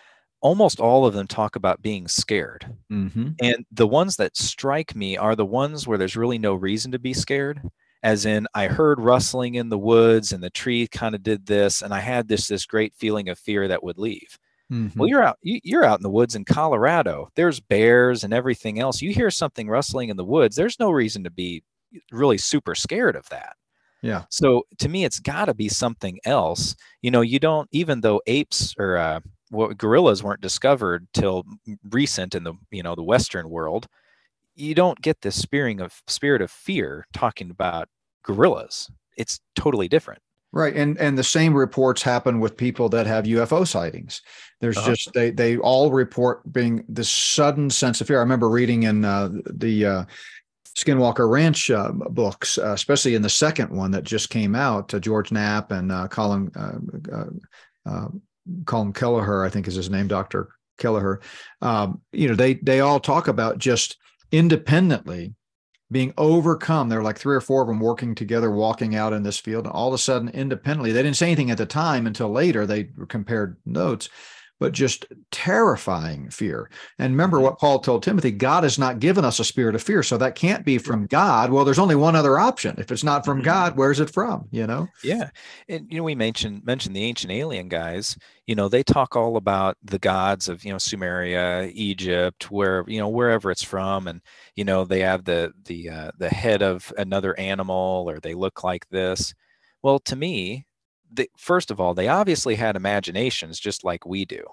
Almost 0.41 0.79
all 0.79 1.05
of 1.05 1.13
them 1.13 1.27
talk 1.27 1.57
about 1.57 1.81
being 1.81 2.07
scared. 2.07 2.65
Mm-hmm. 2.91 3.29
and 3.41 3.65
the 3.71 3.87
ones 3.87 4.17
that 4.17 4.37
strike 4.37 4.95
me 4.95 5.17
are 5.17 5.35
the 5.35 5.45
ones 5.45 5.87
where 5.87 5.97
there's 5.97 6.15
really 6.15 6.37
no 6.37 6.53
reason 6.53 6.91
to 6.91 6.99
be 6.99 7.13
scared 7.13 7.61
as 8.03 8.25
in 8.25 8.47
I 8.53 8.67
heard 8.67 8.99
rustling 8.99 9.55
in 9.55 9.69
the 9.69 9.77
woods 9.77 10.31
and 10.31 10.43
the 10.43 10.49
tree 10.49 10.87
kind 10.87 11.15
of 11.15 11.23
did 11.23 11.45
this 11.45 11.81
and 11.81 11.93
I 11.93 11.99
had 11.99 12.27
this 12.27 12.47
this 12.47 12.65
great 12.65 12.93
feeling 12.95 13.29
of 13.29 13.37
fear 13.37 13.67
that 13.67 13.83
would 13.83 13.97
leave. 13.97 14.37
Mm-hmm. 14.71 14.99
Well, 14.99 15.09
you're 15.09 15.23
out 15.23 15.37
you're 15.41 15.83
out 15.83 15.99
in 15.99 16.03
the 16.03 16.09
woods 16.09 16.35
in 16.35 16.45
Colorado. 16.45 17.29
There's 17.35 17.59
bears 17.59 18.23
and 18.23 18.33
everything 18.33 18.79
else. 18.79 19.01
You 19.01 19.11
hear 19.11 19.31
something 19.31 19.67
rustling 19.67 20.09
in 20.09 20.17
the 20.17 20.25
woods, 20.25 20.55
there's 20.55 20.79
no 20.79 20.91
reason 20.91 21.23
to 21.23 21.31
be 21.31 21.63
really 22.11 22.37
super 22.37 22.75
scared 22.75 23.15
of 23.15 23.27
that. 23.29 23.55
Yeah. 24.01 24.23
So 24.29 24.63
to 24.77 24.87
me 24.87 25.03
it's 25.03 25.19
got 25.19 25.45
to 25.45 25.53
be 25.53 25.67
something 25.67 26.19
else. 26.23 26.75
You 27.01 27.11
know, 27.11 27.21
you 27.21 27.39
don't 27.39 27.67
even 27.71 28.01
though 28.01 28.21
apes 28.27 28.73
or 28.77 28.97
uh, 28.97 29.19
well, 29.51 29.69
gorillas 29.69 30.23
weren't 30.23 30.41
discovered 30.41 31.07
till 31.13 31.43
recent 31.89 32.35
in 32.35 32.43
the 32.43 32.53
you 32.71 32.83
know 32.83 32.95
the 32.95 33.03
western 33.03 33.49
world 33.49 33.87
you 34.59 34.75
don't 34.75 35.01
get 35.01 35.21
this 35.21 35.35
spirit 35.35 35.79
of 35.79 36.01
spirit 36.07 36.41
of 36.41 36.51
fear 36.51 37.05
talking 37.13 37.49
about 37.49 37.87
gorillas. 38.23 38.89
It's 39.17 39.39
totally 39.55 39.87
different. 39.87 40.21
Right, 40.51 40.75
and 40.75 40.97
and 40.97 41.15
the 41.15 41.23
same 41.23 41.53
reports 41.53 42.01
happen 42.01 42.39
with 42.39 42.57
people 42.57 42.89
that 42.89 43.05
have 43.05 43.25
UFO 43.25 43.67
sightings. 43.67 44.23
There's 44.61 44.77
uh-huh. 44.77 44.89
just 44.89 45.13
they 45.13 45.29
they 45.29 45.57
all 45.57 45.91
report 45.91 46.51
being 46.51 46.83
this 46.89 47.09
sudden 47.09 47.69
sense 47.69 48.01
of 48.01 48.07
fear. 48.07 48.17
I 48.17 48.21
remember 48.21 48.49
reading 48.49 48.83
in 48.83 49.05
uh, 49.05 49.29
the 49.45 49.85
uh, 49.85 50.05
Skinwalker 50.75 51.29
Ranch 51.29 51.69
uh, 51.69 51.91
books, 51.91 52.57
uh, 52.57 52.71
especially 52.71 53.13
in 53.13 53.21
the 53.21 53.29
second 53.29 53.69
one 53.69 53.91
that 53.91 54.03
just 54.03 54.31
came 54.31 54.55
out. 54.55 54.91
Uh, 54.91 54.99
George 54.99 55.31
Knapp 55.31 55.71
and 55.71 55.91
uh, 55.91 56.07
Colin 56.07 56.49
Colin 58.65 58.93
Kelleher, 58.93 59.45
I 59.45 59.49
think 59.49 59.67
is 59.67 59.75
his 59.75 59.91
name, 59.91 60.07
Doctor 60.07 60.49
Kelleher. 60.79 61.21
Um, 61.61 62.01
you 62.11 62.27
know, 62.27 62.35
they 62.35 62.55
they 62.55 62.79
all 62.79 62.99
talk 62.99 63.27
about 63.27 63.59
just 63.59 63.97
independently 64.31 65.35
being 65.91 66.13
overcome. 66.17 66.89
There 66.89 66.99
were 66.99 67.03
like 67.03 67.17
three 67.17 67.35
or 67.35 67.41
four 67.41 67.61
of 67.61 67.67
them 67.67 67.79
working 67.79 68.13
together, 68.13 68.51
walking 68.51 68.95
out 68.95 69.13
in 69.13 69.23
this 69.23 69.39
field. 69.39 69.65
And 69.65 69.73
all 69.73 69.87
of 69.87 69.93
a 69.93 69.97
sudden, 69.97 70.29
independently, 70.29 70.91
they 70.91 71.01
didn't 71.01 71.17
say 71.17 71.27
anything 71.27 71.51
at 71.51 71.57
the 71.57 71.65
time 71.65 72.05
until 72.05 72.29
later. 72.29 72.65
They 72.65 72.89
compared 73.07 73.57
notes 73.65 74.09
but 74.59 74.73
just 74.73 75.05
terrifying 75.31 76.29
fear. 76.29 76.69
And 76.97 77.13
remember 77.13 77.37
mm-hmm. 77.37 77.45
what 77.45 77.59
Paul 77.59 77.79
told 77.79 78.03
Timothy 78.03 78.31
God 78.31 78.63
has 78.63 78.77
not 78.77 78.99
given 78.99 79.23
us 79.23 79.39
a 79.39 79.45
spirit 79.45 79.75
of 79.75 79.81
fear. 79.81 80.03
So 80.03 80.17
that 80.17 80.35
can't 80.35 80.65
be 80.65 80.77
from 80.77 81.07
God. 81.07 81.51
Well, 81.51 81.65
there's 81.65 81.79
only 81.79 81.95
one 81.95 82.15
other 82.15 82.37
option. 82.37 82.75
If 82.77 82.91
it's 82.91 83.03
not 83.03 83.25
from 83.25 83.37
mm-hmm. 83.37 83.45
God, 83.45 83.77
where's 83.77 83.99
it 83.99 84.09
from? 84.09 84.47
You 84.51 84.67
know? 84.67 84.87
Yeah. 85.03 85.29
And, 85.67 85.87
you 85.89 85.97
know, 85.97 86.03
we 86.03 86.15
mentioned, 86.15 86.65
mentioned 86.65 86.95
the 86.95 87.05
ancient 87.05 87.31
alien 87.31 87.69
guys, 87.69 88.17
you 88.47 88.55
know, 88.55 88.67
they 88.67 88.83
talk 88.83 89.15
all 89.15 89.37
about 89.37 89.77
the 89.83 89.99
gods 89.99 90.49
of, 90.49 90.65
you 90.65 90.71
know, 90.71 90.77
Sumeria, 90.77 91.71
Egypt, 91.73 92.51
where, 92.51 92.83
you 92.87 92.99
know, 92.99 93.09
wherever 93.09 93.51
it's 93.51 93.63
from. 93.63 94.07
And, 94.07 94.21
you 94.55 94.65
know, 94.65 94.85
they 94.85 95.01
have 95.01 95.23
the, 95.23 95.53
the, 95.65 95.89
uh, 95.89 96.11
the 96.17 96.29
head 96.29 96.61
of 96.61 96.91
another 96.97 97.37
animal 97.39 98.05
or 98.09 98.19
they 98.19 98.33
look 98.33 98.63
like 98.63 98.87
this. 98.89 99.33
Well, 99.83 99.99
to 99.99 100.15
me, 100.15 100.65
they, 101.11 101.27
first 101.37 101.71
of 101.71 101.79
all, 101.79 101.93
they 101.93 102.07
obviously 102.07 102.55
had 102.55 102.75
imaginations 102.75 103.59
just 103.59 103.83
like 103.83 104.05
we 104.05 104.25
do. 104.25 104.43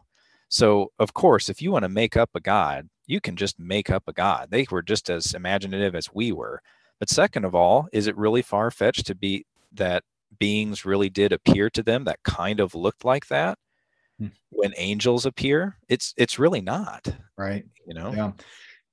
So, 0.49 0.93
of 0.99 1.15
course, 1.15 1.49
if 1.49 1.61
you 1.61 1.73
want 1.73 1.83
to 1.85 1.89
make 1.89 2.17
up 2.17 2.31
a 2.35 2.41
god, 2.41 2.89
you 3.07 3.21
can 3.21 3.37
just 3.37 3.59
make 3.59 3.91
up 3.91 4.05
a 4.07 4.13
god. 4.13 4.49
They 4.51 4.67
were 4.71 4.83
just 4.83 5.11
as 5.11 5.35
imaginative 5.35 5.95
as 5.95 6.13
we 6.13 6.33
were. 6.33 6.63
But 6.99 7.11
second 7.11 7.45
of 7.45 7.55
all, 7.55 7.89
is 7.93 8.07
it 8.07 8.17
really 8.17 8.43
far 8.43 8.71
fetched 8.71 9.07
to 9.07 9.15
be 9.15 9.45
that 9.73 10.03
beings 10.39 10.85
really 10.85 11.11
did 11.11 11.33
appear 11.33 11.71
to 11.71 11.83
them 11.83 12.05
that 12.05 12.23
kind 12.23 12.61
of 12.61 12.75
looked 12.75 13.05
like 13.05 13.27
that 13.29 13.59
hmm. 14.19 14.29
when 14.51 14.73
angels 14.77 15.27
appear? 15.27 15.79
It's 15.89 16.15
it's 16.17 16.39
really 16.39 16.61
not. 16.61 17.09
Right. 17.37 17.65
You 17.87 17.95
know. 17.95 18.13
Yeah. 18.13 18.33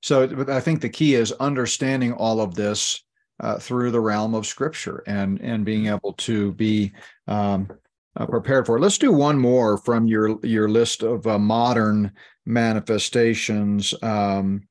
So 0.02 0.44
I 0.48 0.60
think 0.60 0.80
the 0.80 0.90
key 0.90 1.14
is 1.14 1.32
understanding 1.32 2.12
all 2.12 2.40
of 2.40 2.54
this 2.54 3.02
uh, 3.40 3.58
through 3.58 3.90
the 3.90 4.00
realm 4.00 4.34
of 4.34 4.46
scripture 4.46 5.02
and 5.06 5.40
and 5.40 5.64
being 5.64 5.86
able 5.86 6.12
to 6.14 6.52
be 6.52 6.92
um, 7.26 7.68
uh, 8.16 8.26
prepared 8.26 8.66
for. 8.66 8.78
Let's 8.78 8.98
do 8.98 9.12
one 9.12 9.38
more 9.38 9.78
from 9.78 10.06
your 10.06 10.38
your 10.44 10.68
list 10.68 11.02
of 11.02 11.26
uh, 11.26 11.38
modern 11.38 12.12
manifestations. 12.46 13.94
Um, 14.02 14.68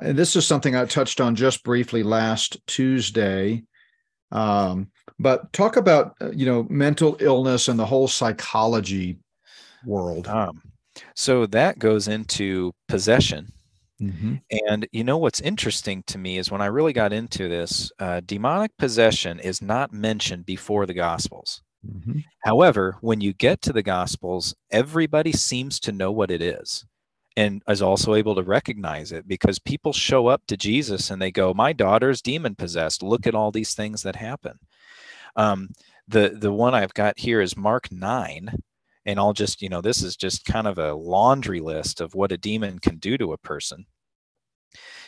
this 0.00 0.36
is 0.36 0.46
something 0.46 0.76
I 0.76 0.84
touched 0.84 1.20
on 1.20 1.34
just 1.34 1.64
briefly 1.64 2.02
last 2.02 2.56
Tuesday. 2.66 3.64
Um, 4.30 4.90
but 5.18 5.52
talk 5.52 5.76
about 5.76 6.14
uh, 6.20 6.30
you 6.30 6.46
know 6.46 6.66
mental 6.70 7.16
illness 7.20 7.68
and 7.68 7.78
the 7.78 7.86
whole 7.86 8.08
psychology 8.08 9.18
world. 9.84 10.26
Um, 10.26 10.62
so 11.14 11.46
that 11.46 11.78
goes 11.78 12.08
into 12.08 12.72
possession 12.88 13.52
Mm-hmm. 14.00 14.34
And 14.68 14.86
you 14.92 15.02
know 15.02 15.18
what's 15.18 15.40
interesting 15.40 16.04
to 16.06 16.18
me 16.18 16.38
is 16.38 16.50
when 16.50 16.60
I 16.60 16.66
really 16.66 16.92
got 16.92 17.12
into 17.12 17.48
this, 17.48 17.90
uh, 17.98 18.20
demonic 18.24 18.76
possession 18.78 19.40
is 19.40 19.60
not 19.60 19.92
mentioned 19.92 20.46
before 20.46 20.86
the 20.86 20.94
Gospels. 20.94 21.62
Mm-hmm. 21.86 22.20
However, 22.44 22.96
when 23.00 23.20
you 23.20 23.32
get 23.32 23.60
to 23.62 23.72
the 23.72 23.82
Gospels, 23.82 24.54
everybody 24.70 25.32
seems 25.32 25.80
to 25.80 25.92
know 25.92 26.12
what 26.12 26.30
it 26.30 26.42
is 26.42 26.84
and 27.36 27.62
is 27.68 27.82
also 27.82 28.14
able 28.14 28.34
to 28.34 28.42
recognize 28.42 29.12
it 29.12 29.26
because 29.28 29.58
people 29.58 29.92
show 29.92 30.26
up 30.26 30.42
to 30.48 30.56
Jesus 30.56 31.10
and 31.10 31.20
they 31.20 31.30
go, 31.30 31.54
My 31.54 31.72
daughter's 31.72 32.22
demon 32.22 32.54
possessed. 32.54 33.02
Look 33.02 33.26
at 33.26 33.34
all 33.34 33.50
these 33.50 33.74
things 33.74 34.02
that 34.02 34.16
happen. 34.16 34.58
Um, 35.36 35.70
the, 36.06 36.30
the 36.30 36.52
one 36.52 36.74
I've 36.74 36.94
got 36.94 37.18
here 37.18 37.40
is 37.40 37.56
Mark 37.56 37.92
9 37.92 38.50
and 39.06 39.18
I'll 39.18 39.32
just, 39.32 39.62
you 39.62 39.68
know, 39.68 39.80
this 39.80 40.02
is 40.02 40.16
just 40.16 40.44
kind 40.44 40.66
of 40.66 40.78
a 40.78 40.94
laundry 40.94 41.60
list 41.60 42.00
of 42.00 42.14
what 42.14 42.32
a 42.32 42.38
demon 42.38 42.78
can 42.78 42.96
do 42.98 43.16
to 43.18 43.32
a 43.32 43.38
person. 43.38 43.86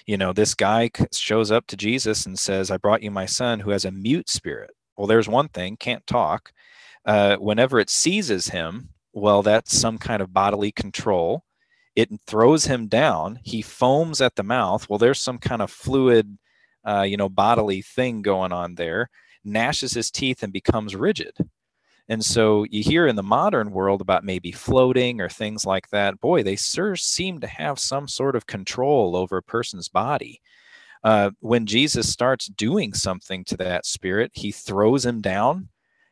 You 0.06 0.16
know, 0.16 0.32
this 0.32 0.54
guy 0.54 0.90
shows 1.12 1.50
up 1.50 1.66
to 1.68 1.76
Jesus 1.76 2.26
and 2.26 2.38
says, 2.38 2.70
I 2.70 2.78
brought 2.78 3.02
you 3.02 3.10
my 3.10 3.26
son 3.26 3.60
who 3.60 3.70
has 3.70 3.84
a 3.84 3.90
mute 3.90 4.28
spirit. 4.28 4.70
Well, 4.96 5.06
there's 5.06 5.28
one 5.28 5.48
thing, 5.48 5.76
can't 5.76 6.06
talk. 6.06 6.52
Uh, 7.04 7.36
whenever 7.36 7.78
it 7.78 7.90
seizes 7.90 8.48
him, 8.48 8.90
well, 9.12 9.42
that's 9.42 9.76
some 9.76 9.98
kind 9.98 10.22
of 10.22 10.32
bodily 10.32 10.72
control. 10.72 11.44
It 11.96 12.08
throws 12.26 12.64
him 12.64 12.86
down. 12.86 13.40
He 13.42 13.62
foams 13.62 14.20
at 14.20 14.36
the 14.36 14.42
mouth. 14.42 14.88
Well, 14.88 14.98
there's 14.98 15.20
some 15.20 15.38
kind 15.38 15.60
of 15.60 15.70
fluid, 15.70 16.38
uh, 16.86 17.02
you 17.02 17.16
know, 17.16 17.28
bodily 17.28 17.82
thing 17.82 18.22
going 18.22 18.52
on 18.52 18.76
there. 18.76 19.10
Gnashes 19.44 19.92
his 19.92 20.10
teeth 20.10 20.42
and 20.42 20.52
becomes 20.52 20.94
rigid. 20.94 21.32
And 22.10 22.24
so 22.24 22.66
you 22.68 22.82
hear 22.82 23.06
in 23.06 23.14
the 23.14 23.22
modern 23.22 23.70
world 23.70 24.00
about 24.00 24.24
maybe 24.24 24.50
floating 24.50 25.20
or 25.20 25.28
things 25.28 25.64
like 25.64 25.88
that. 25.90 26.20
Boy, 26.20 26.42
they 26.42 26.56
sure 26.56 26.96
seem 26.96 27.38
to 27.38 27.46
have 27.46 27.78
some 27.78 28.08
sort 28.08 28.34
of 28.34 28.48
control 28.48 29.14
over 29.14 29.36
a 29.36 29.42
person's 29.42 29.88
body. 29.88 30.40
Uh, 31.04 31.30
when 31.38 31.66
Jesus 31.66 32.10
starts 32.10 32.46
doing 32.46 32.94
something 32.94 33.44
to 33.44 33.56
that 33.58 33.86
spirit, 33.86 34.32
he 34.34 34.50
throws 34.50 35.06
him 35.06 35.20
down 35.20 35.68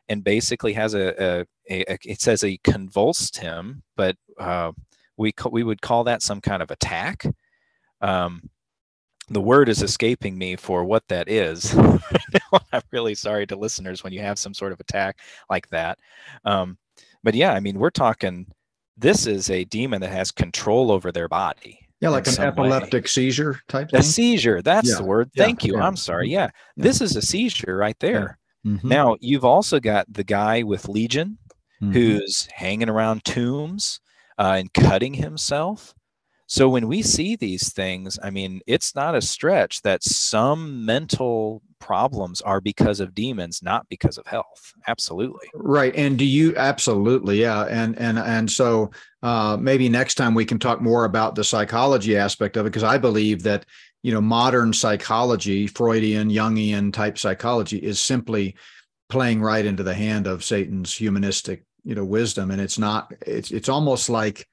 and 0.09 0.23
basically 0.23 0.73
has 0.73 0.95
a, 0.95 1.15
a, 1.21 1.41
a, 1.69 1.93
a 1.93 1.99
it 2.05 2.21
says 2.21 2.43
he 2.43 2.61
convulsed 2.63 3.37
him, 3.37 3.83
but 3.97 4.15
uh, 4.39 4.71
we 5.17 5.33
we 5.51 5.65
would 5.65 5.83
call 5.83 6.05
that 6.05 6.23
some 6.23 6.41
kind 6.41 6.63
of 6.63 6.71
attack. 6.71 7.27
Um, 8.01 8.49
the 9.31 9.41
word 9.41 9.69
is 9.69 9.83
escaping 9.83 10.37
me 10.37 10.57
for 10.57 10.85
what 10.85 11.07
that 11.09 11.29
is. 11.29 11.75
I'm 12.73 12.83
really 12.91 13.15
sorry 13.15 13.47
to 13.47 13.57
listeners 13.57 14.03
when 14.03 14.13
you 14.13 14.21
have 14.21 14.39
some 14.39 14.55
sort 14.55 14.73
of 14.73 14.81
attack 14.81 15.19
like 15.51 15.69
that. 15.69 15.99
Um, 16.45 16.79
but 17.23 17.35
yeah, 17.35 17.53
I 17.53 17.61
mean, 17.61 17.79
we're 17.79 17.91
talking. 17.91 18.47
This 18.97 19.27
is 19.27 19.51
a 19.51 19.65
demon 19.65 20.01
that 20.01 20.11
has 20.11 20.33
control 20.33 20.91
over 20.91 21.13
their 21.13 21.29
body. 21.29 21.79
Yeah, 22.01 22.11
like 22.11 22.27
an 22.27 22.39
epileptic 22.41 23.05
way. 23.05 23.09
seizure 23.09 23.61
type 23.69 23.91
thing. 23.91 24.01
A 24.01 24.03
seizure. 24.03 24.63
That's 24.63 24.91
yeah. 24.91 24.97
the 24.97 25.05
word. 25.05 25.31
Thank 25.37 25.65
yeah. 25.65 25.69
you. 25.69 25.79
Yeah. 25.79 25.87
I'm 25.87 25.97
sorry. 25.97 26.27
Mm-hmm. 26.27 26.33
Yeah. 26.33 26.51
this 26.77 27.01
is 27.01 27.17
a 27.17 27.23
seizure 27.23 27.77
right 27.77 27.99
there. 27.99 28.39
Mm-hmm. 28.67 28.89
Now 28.89 29.17
you've 29.21 29.45
also 29.45 29.81
got 29.81 30.13
the 30.13 30.25
guy 30.25 30.63
with 30.63 30.89
Legion, 30.89 31.39
mm-hmm. 31.83 31.93
who's 31.93 32.49
hanging 32.53 32.89
around 32.89 33.25
tombs 33.25 34.01
uh, 34.39 34.57
and 34.59 34.73
cutting 34.73 35.15
himself. 35.15 35.95
So 36.49 36.71
when 36.71 36.89
we 36.89 37.03
see 37.03 37.37
these 37.37 37.75
things, 37.75 38.19
I 38.23 38.31
mean, 38.31 38.63
it's 38.67 38.95
not 38.95 39.15
a 39.15 39.21
stretch 39.21 39.83
that 39.83 40.03
some 40.03 40.87
mental 40.87 41.61
problems 41.79 42.41
are 42.41 42.63
because 42.63 43.01
of 43.01 43.15
demons, 43.15 43.63
not 43.63 43.87
because 43.91 44.17
of 44.17 44.27
health. 44.27 44.73
Absolutely. 44.87 45.47
Right. 45.53 45.95
And 45.95 46.19
do 46.19 46.25
you 46.25 46.57
absolutely, 46.57 47.43
yeah. 47.43 47.65
And 47.65 47.99
and 47.99 48.19
and 48.19 48.51
so 48.51 48.91
uh, 49.23 49.59
maybe 49.61 49.91
next 49.91 50.15
time 50.15 50.35
we 50.35 50.47
can 50.47 50.59
talk 50.59 50.81
more 50.81 51.05
about 51.05 51.35
the 51.35 51.45
psychology 51.45 52.17
aspect 52.17 52.57
of 52.57 52.65
it 52.65 52.71
because 52.71 52.83
I 52.83 52.97
believe 52.97 53.43
that 53.43 53.67
you 54.03 54.13
know 54.13 54.23
modern 54.23 54.73
psychology, 54.73 55.67
Freudian, 55.67 56.31
Jungian 56.31 56.95
type 56.95 57.19
psychology, 57.19 57.77
is 57.77 58.01
simply 58.01 58.57
playing 59.11 59.43
right 59.43 59.67
into 59.67 59.83
the 59.83 59.95
hand 59.95 60.27
of 60.27 60.43
Satan's 60.43 60.95
humanistic 60.95 61.65
you 61.85 61.95
know 61.95 62.07
wisdom, 62.07 62.51
and 62.51 62.61
it's 62.61 62.79
not. 62.79 63.13
It's 63.27 63.51
it's 63.51 63.69
almost 63.69 64.09
like 64.09 64.49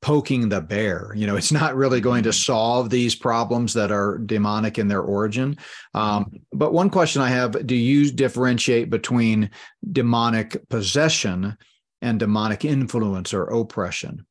poking 0.00 0.48
the 0.48 0.60
bear. 0.60 1.12
You 1.14 1.26
know, 1.26 1.36
it's 1.36 1.52
not 1.52 1.74
really 1.74 2.00
going 2.00 2.22
to 2.24 2.28
mm-hmm. 2.30 2.52
solve 2.52 2.90
these 2.90 3.14
problems 3.14 3.74
that 3.74 3.90
are 3.90 4.18
demonic 4.18 4.78
in 4.78 4.88
their 4.88 5.02
origin. 5.02 5.58
Um, 5.94 6.24
mm-hmm. 6.24 6.36
but 6.52 6.72
one 6.72 6.90
question 6.90 7.22
I 7.22 7.28
have 7.28 7.66
do 7.66 7.74
you 7.74 8.10
differentiate 8.10 8.90
between 8.90 9.50
demonic 9.92 10.68
possession 10.68 11.56
and 12.00 12.18
demonic 12.18 12.64
influence 12.64 13.34
or 13.34 13.44
oppression? 13.44 14.26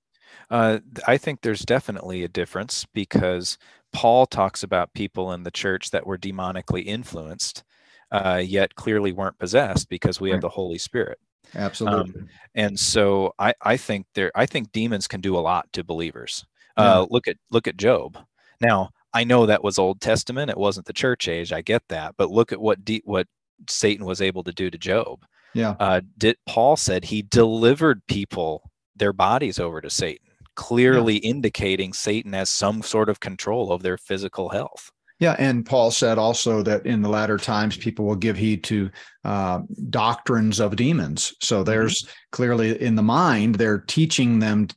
Uh, 0.50 0.80
I 1.06 1.18
think 1.18 1.42
there's 1.42 1.62
definitely 1.62 2.24
a 2.24 2.30
difference 2.30 2.86
because 2.94 3.58
Paul 3.92 4.26
talks 4.26 4.64
about 4.64 4.94
people 4.94 5.34
in 5.34 5.44
the 5.44 5.52
church 5.52 5.92
that 5.92 6.06
were 6.06 6.18
demonically 6.18 6.86
influenced, 6.86 7.64
uh, 8.12 8.42
yet 8.44 8.76
clearly 8.76 9.12
weren't 9.12 9.40
possessed 9.40 9.90
because 9.90 10.22
we 10.22 10.30
have 10.32 10.42
the 10.42 10.50
Holy 10.50 10.78
Spirit. 10.78 11.20
Absolutely. 11.56 12.22
Um, 12.22 12.30
and 12.56 12.80
so 12.80 13.34
I, 13.40 13.54
I 13.62 13.78
think 13.78 14.06
there 14.14 14.32
I 14.36 14.46
think 14.46 14.72
demons 14.72 15.08
can 15.08 15.22
do 15.22 15.38
a 15.38 15.40
lot 15.40 15.72
to 15.74 15.84
believers. 15.84 16.46
Yeah. 16.78 17.00
Uh, 17.00 17.08
look 17.10 17.28
at 17.28 17.38
look 17.52 17.68
at 17.68 17.78
Job. 17.78 18.18
Now 18.62 18.90
I 19.14 19.24
know 19.24 19.46
that 19.46 19.64
was 19.64 19.80
Old 19.80 20.02
Testament. 20.02 20.52
It 20.52 20.58
wasn't 20.58 20.86
the 20.86 20.94
church 20.94 21.28
age. 21.28 21.52
I 21.52 21.62
get 21.62 21.84
that. 21.90 22.16
But 22.18 22.32
look 22.32 22.52
at 22.52 22.62
what 22.62 22.84
de- 22.86 23.02
what 23.06 23.28
Satan 23.70 24.06
was 24.06 24.22
able 24.22 24.44
to 24.44 24.52
do 24.54 24.70
to 24.70 24.78
Job. 24.78 25.26
Yeah. 25.54 25.76
Uh, 25.80 26.02
did 26.18 26.38
Paul 26.46 26.78
said 26.78 27.06
he 27.06 27.22
delivered 27.24 28.06
people 28.08 28.70
their 28.96 29.14
bodies 29.14 29.60
over 29.60 29.82
to 29.82 29.90
Satan, 29.90 30.28
clearly 30.56 31.16
yeah. 31.16 31.30
indicating 31.30 31.94
Satan 31.94 32.34
has 32.34 32.50
some 32.50 32.82
sort 32.82 33.10
of 33.10 33.20
control 33.20 33.72
of 33.72 33.82
their 33.82 33.98
physical 33.98 34.50
health. 34.50 34.92
Yeah, 35.20 35.36
and 35.40 35.66
Paul 35.66 35.90
said 35.90 36.18
also 36.20 36.62
that 36.64 36.86
in 36.86 37.02
the 37.02 37.10
latter 37.10 37.38
times 37.38 37.76
people 37.76 38.06
will 38.06 38.16
give 38.16 38.38
heed 38.38 38.64
to 38.66 38.92
uh, 39.24 39.62
doctrines 39.90 40.60
of 40.60 40.76
demons. 40.76 41.34
So 41.42 41.58
mm-hmm. 41.58 41.66
there's 41.66 42.04
mm-hmm. 42.04 42.12
clearly 42.32 42.82
in 42.82 42.96
the 42.96 43.04
mind 43.04 43.56
they're 43.56 43.80
teaching 43.80 44.40
them 44.40 44.68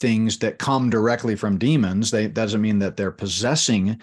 things 0.00 0.38
that 0.38 0.58
come 0.58 0.90
directly 0.90 1.36
from 1.36 1.58
demons. 1.58 2.10
They 2.10 2.26
doesn't 2.26 2.60
mean 2.60 2.80
that 2.80 2.96
they're 2.96 3.12
possessing 3.12 4.00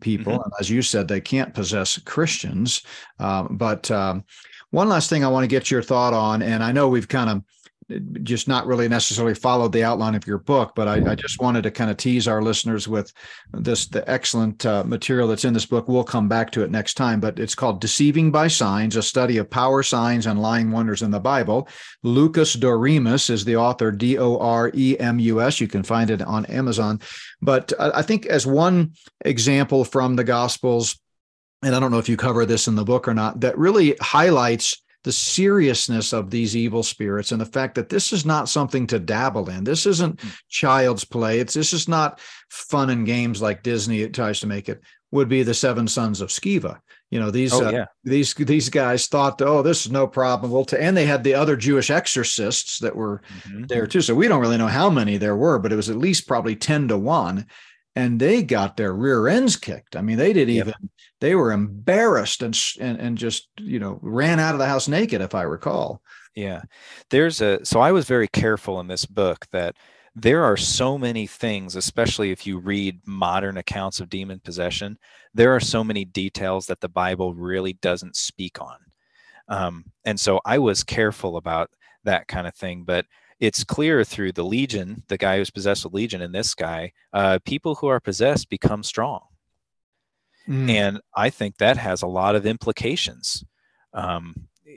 people, 0.00 0.32
mm-hmm. 0.32 0.42
and 0.42 0.52
as 0.58 0.70
you 0.70 0.80
said, 0.82 1.08
they 1.08 1.20
can't 1.20 1.54
possess 1.54 1.98
Christians. 1.98 2.82
Uh, 3.18 3.46
but 3.50 3.90
um, 3.90 4.24
one 4.70 4.88
last 4.88 5.10
thing 5.10 5.24
I 5.24 5.28
want 5.28 5.44
to 5.44 5.48
get 5.48 5.70
your 5.70 5.82
thought 5.82 6.14
on, 6.14 6.42
and 6.42 6.64
I 6.64 6.72
know 6.72 6.88
we've 6.88 7.08
kind 7.08 7.28
of 7.30 7.42
just 8.22 8.48
not 8.48 8.66
really 8.66 8.88
necessarily 8.88 9.34
followed 9.34 9.72
the 9.72 9.84
outline 9.84 10.14
of 10.14 10.26
your 10.26 10.38
book, 10.38 10.72
but 10.74 10.88
I, 10.88 11.12
I 11.12 11.14
just 11.14 11.40
wanted 11.40 11.62
to 11.62 11.70
kind 11.70 11.90
of 11.90 11.96
tease 11.96 12.28
our 12.28 12.42
listeners 12.42 12.88
with 12.88 13.12
this 13.52 13.86
the 13.86 14.08
excellent 14.10 14.64
uh, 14.64 14.84
material 14.84 15.28
that's 15.28 15.44
in 15.44 15.54
this 15.54 15.66
book. 15.66 15.88
We'll 15.88 16.04
come 16.04 16.28
back 16.28 16.50
to 16.52 16.62
it 16.62 16.70
next 16.70 16.94
time, 16.94 17.20
but 17.20 17.38
it's 17.38 17.54
called 17.54 17.80
"Deceiving 17.80 18.30
by 18.30 18.48
Signs: 18.48 18.96
A 18.96 19.02
Study 19.02 19.38
of 19.38 19.50
Power, 19.50 19.82
Signs, 19.82 20.26
and 20.26 20.40
Lying 20.40 20.70
Wonders 20.70 21.02
in 21.02 21.10
the 21.10 21.20
Bible." 21.20 21.68
Lucas 22.02 22.54
Doremus 22.54 23.30
is 23.30 23.44
the 23.44 23.56
author. 23.56 23.90
D 23.90 24.18
O 24.18 24.38
R 24.38 24.70
E 24.74 24.96
M 24.98 25.18
U 25.18 25.40
S. 25.40 25.60
You 25.60 25.68
can 25.68 25.82
find 25.82 26.10
it 26.10 26.22
on 26.22 26.44
Amazon. 26.46 27.00
But 27.40 27.72
I 27.78 28.02
think 28.02 28.26
as 28.26 28.46
one 28.46 28.92
example 29.24 29.84
from 29.84 30.16
the 30.16 30.24
Gospels, 30.24 30.98
and 31.62 31.74
I 31.74 31.80
don't 31.80 31.90
know 31.90 31.98
if 31.98 32.08
you 32.08 32.16
cover 32.16 32.46
this 32.46 32.68
in 32.68 32.74
the 32.74 32.84
book 32.84 33.08
or 33.08 33.14
not, 33.14 33.40
that 33.40 33.58
really 33.58 33.96
highlights 34.00 34.82
the 35.04 35.12
seriousness 35.12 36.12
of 36.12 36.30
these 36.30 36.56
evil 36.56 36.82
spirits 36.82 37.30
and 37.30 37.40
the 37.40 37.46
fact 37.46 37.74
that 37.74 37.90
this 37.90 38.12
is 38.12 38.24
not 38.24 38.48
something 38.48 38.86
to 38.88 38.98
dabble 38.98 39.50
in. 39.50 39.62
This 39.62 39.86
isn't 39.86 40.16
mm. 40.16 40.36
child's 40.48 41.04
play. 41.04 41.38
It's 41.38 41.54
this 41.54 41.72
is 41.72 41.86
not 41.86 42.20
fun 42.48 42.90
and 42.90 43.06
games 43.06 43.40
like 43.40 43.62
Disney 43.62 44.08
tries 44.08 44.40
to 44.40 44.46
make 44.46 44.68
it. 44.68 44.80
Would 45.10 45.28
be 45.28 45.44
the 45.44 45.54
seven 45.54 45.86
sons 45.86 46.20
of 46.20 46.30
Sceva. 46.30 46.80
You 47.08 47.20
know 47.20 47.30
these 47.30 47.52
oh, 47.52 47.64
uh, 47.64 47.86
these 48.02 48.34
these 48.34 48.68
guys 48.68 49.06
thought, 49.06 49.40
oh, 49.42 49.62
this 49.62 49.86
is 49.86 49.92
no 49.92 50.08
problem. 50.08 50.50
Well, 50.50 50.64
to, 50.64 50.82
and 50.82 50.96
they 50.96 51.06
had 51.06 51.22
the 51.22 51.34
other 51.34 51.54
Jewish 51.54 51.88
exorcists 51.88 52.80
that 52.80 52.96
were 52.96 53.22
mm-hmm. 53.44 53.66
there 53.66 53.86
too. 53.86 54.00
So 54.00 54.16
we 54.16 54.26
don't 54.26 54.40
really 54.40 54.56
know 54.56 54.66
how 54.66 54.90
many 54.90 55.16
there 55.16 55.36
were, 55.36 55.60
but 55.60 55.72
it 55.72 55.76
was 55.76 55.88
at 55.88 55.96
least 55.96 56.26
probably 56.26 56.56
ten 56.56 56.88
to 56.88 56.98
one 56.98 57.46
and 57.96 58.20
they 58.20 58.42
got 58.42 58.76
their 58.76 58.92
rear 58.92 59.28
ends 59.28 59.56
kicked. 59.56 59.96
I 59.96 60.02
mean, 60.02 60.16
they 60.16 60.32
didn't 60.32 60.54
yep. 60.54 60.66
even 60.68 60.90
they 61.20 61.34
were 61.34 61.52
embarrassed 61.52 62.42
and, 62.42 62.58
and 62.80 62.98
and 62.98 63.18
just 63.18 63.48
you 63.58 63.78
know 63.78 63.98
ran 64.02 64.40
out 64.40 64.54
of 64.54 64.58
the 64.58 64.66
house 64.66 64.88
naked, 64.88 65.20
if 65.20 65.34
I 65.34 65.42
recall. 65.42 66.02
Yeah, 66.34 66.62
there's 67.10 67.40
a 67.40 67.64
so 67.64 67.80
I 67.80 67.92
was 67.92 68.06
very 68.06 68.28
careful 68.28 68.80
in 68.80 68.88
this 68.88 69.06
book 69.06 69.46
that 69.52 69.76
there 70.16 70.44
are 70.44 70.56
so 70.56 70.96
many 70.96 71.26
things, 71.26 71.76
especially 71.76 72.30
if 72.30 72.46
you 72.46 72.58
read 72.58 73.00
modern 73.06 73.56
accounts 73.56 74.00
of 74.00 74.08
demon 74.08 74.40
possession. 74.40 74.96
There 75.32 75.54
are 75.54 75.60
so 75.60 75.82
many 75.82 76.04
details 76.04 76.66
that 76.66 76.80
the 76.80 76.88
Bible 76.88 77.34
really 77.34 77.74
doesn't 77.74 78.16
speak 78.16 78.60
on, 78.60 78.76
um, 79.48 79.84
and 80.04 80.18
so 80.18 80.40
I 80.44 80.58
was 80.58 80.82
careful 80.84 81.36
about 81.36 81.70
that 82.04 82.28
kind 82.28 82.46
of 82.46 82.54
thing, 82.54 82.84
but 82.84 83.06
it's 83.40 83.64
clear 83.64 84.04
through 84.04 84.32
the 84.32 84.44
legion, 84.44 85.02
the 85.08 85.18
guy 85.18 85.38
who's 85.38 85.50
possessed 85.50 85.84
with 85.84 85.94
legion, 85.94 86.22
and 86.22 86.34
this 86.34 86.54
guy, 86.54 86.92
uh, 87.12 87.38
people 87.44 87.74
who 87.76 87.88
are 87.88 88.00
possessed 88.00 88.48
become 88.48 88.82
strong. 88.82 89.20
Mm. 90.48 90.70
And 90.70 91.00
I 91.16 91.30
think 91.30 91.56
that 91.56 91.76
has 91.76 92.02
a 92.02 92.06
lot 92.06 92.36
of 92.36 92.46
implications 92.46 93.44
um, 93.92 94.34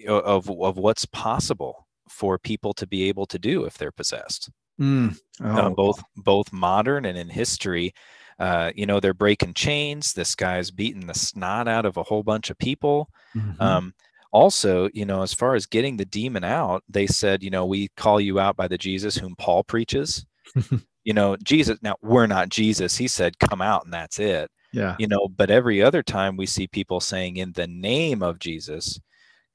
of, 0.07 0.49
of 0.49 0.77
what's 0.77 1.05
possible 1.05 1.87
for 2.09 2.37
people 2.37 2.73
to 2.73 2.87
be 2.87 3.09
able 3.09 3.25
to 3.27 3.39
do 3.39 3.65
if 3.65 3.77
they're 3.77 3.91
possessed. 3.91 4.49
Mm. 4.79 5.17
Oh. 5.41 5.49
Uh, 5.49 5.69
both 5.69 6.03
both 6.15 6.53
modern 6.53 7.05
and 7.05 7.17
in 7.17 7.29
history, 7.29 7.93
uh, 8.39 8.71
you 8.75 8.85
know, 8.85 8.99
they're 8.99 9.13
breaking 9.13 9.53
chains. 9.53 10.13
This 10.13 10.35
guy's 10.35 10.71
beating 10.71 11.07
the 11.07 11.13
snot 11.13 11.67
out 11.67 11.85
of 11.85 11.97
a 11.97 12.03
whole 12.03 12.23
bunch 12.23 12.49
of 12.49 12.57
people. 12.57 13.09
Mm-hmm. 13.35 13.61
Um, 13.61 13.93
also, 14.31 14.89
you 14.93 15.05
know, 15.05 15.21
as 15.21 15.33
far 15.33 15.55
as 15.55 15.65
getting 15.65 15.97
the 15.97 16.05
demon 16.05 16.43
out, 16.43 16.83
they 16.89 17.07
said, 17.07 17.43
you 17.43 17.49
know, 17.49 17.65
we 17.65 17.89
call 17.97 18.19
you 18.19 18.39
out 18.39 18.55
by 18.55 18.67
the 18.67 18.77
Jesus 18.77 19.15
whom 19.15 19.35
Paul 19.35 19.63
preaches. 19.63 20.25
you 21.03 21.13
know, 21.13 21.37
Jesus, 21.43 21.79
now 21.81 21.95
we're 22.01 22.27
not 22.27 22.49
Jesus. 22.49 22.97
He 22.97 23.07
said, 23.07 23.39
come 23.39 23.61
out 23.61 23.85
and 23.85 23.93
that's 23.93 24.19
it. 24.19 24.51
Yeah. 24.73 24.95
You 24.99 25.07
know, 25.07 25.27
but 25.35 25.49
every 25.49 25.81
other 25.81 26.03
time 26.03 26.37
we 26.37 26.45
see 26.45 26.67
people 26.67 26.99
saying 26.99 27.37
in 27.37 27.53
the 27.53 27.67
name 27.67 28.21
of 28.21 28.39
Jesus, 28.39 28.99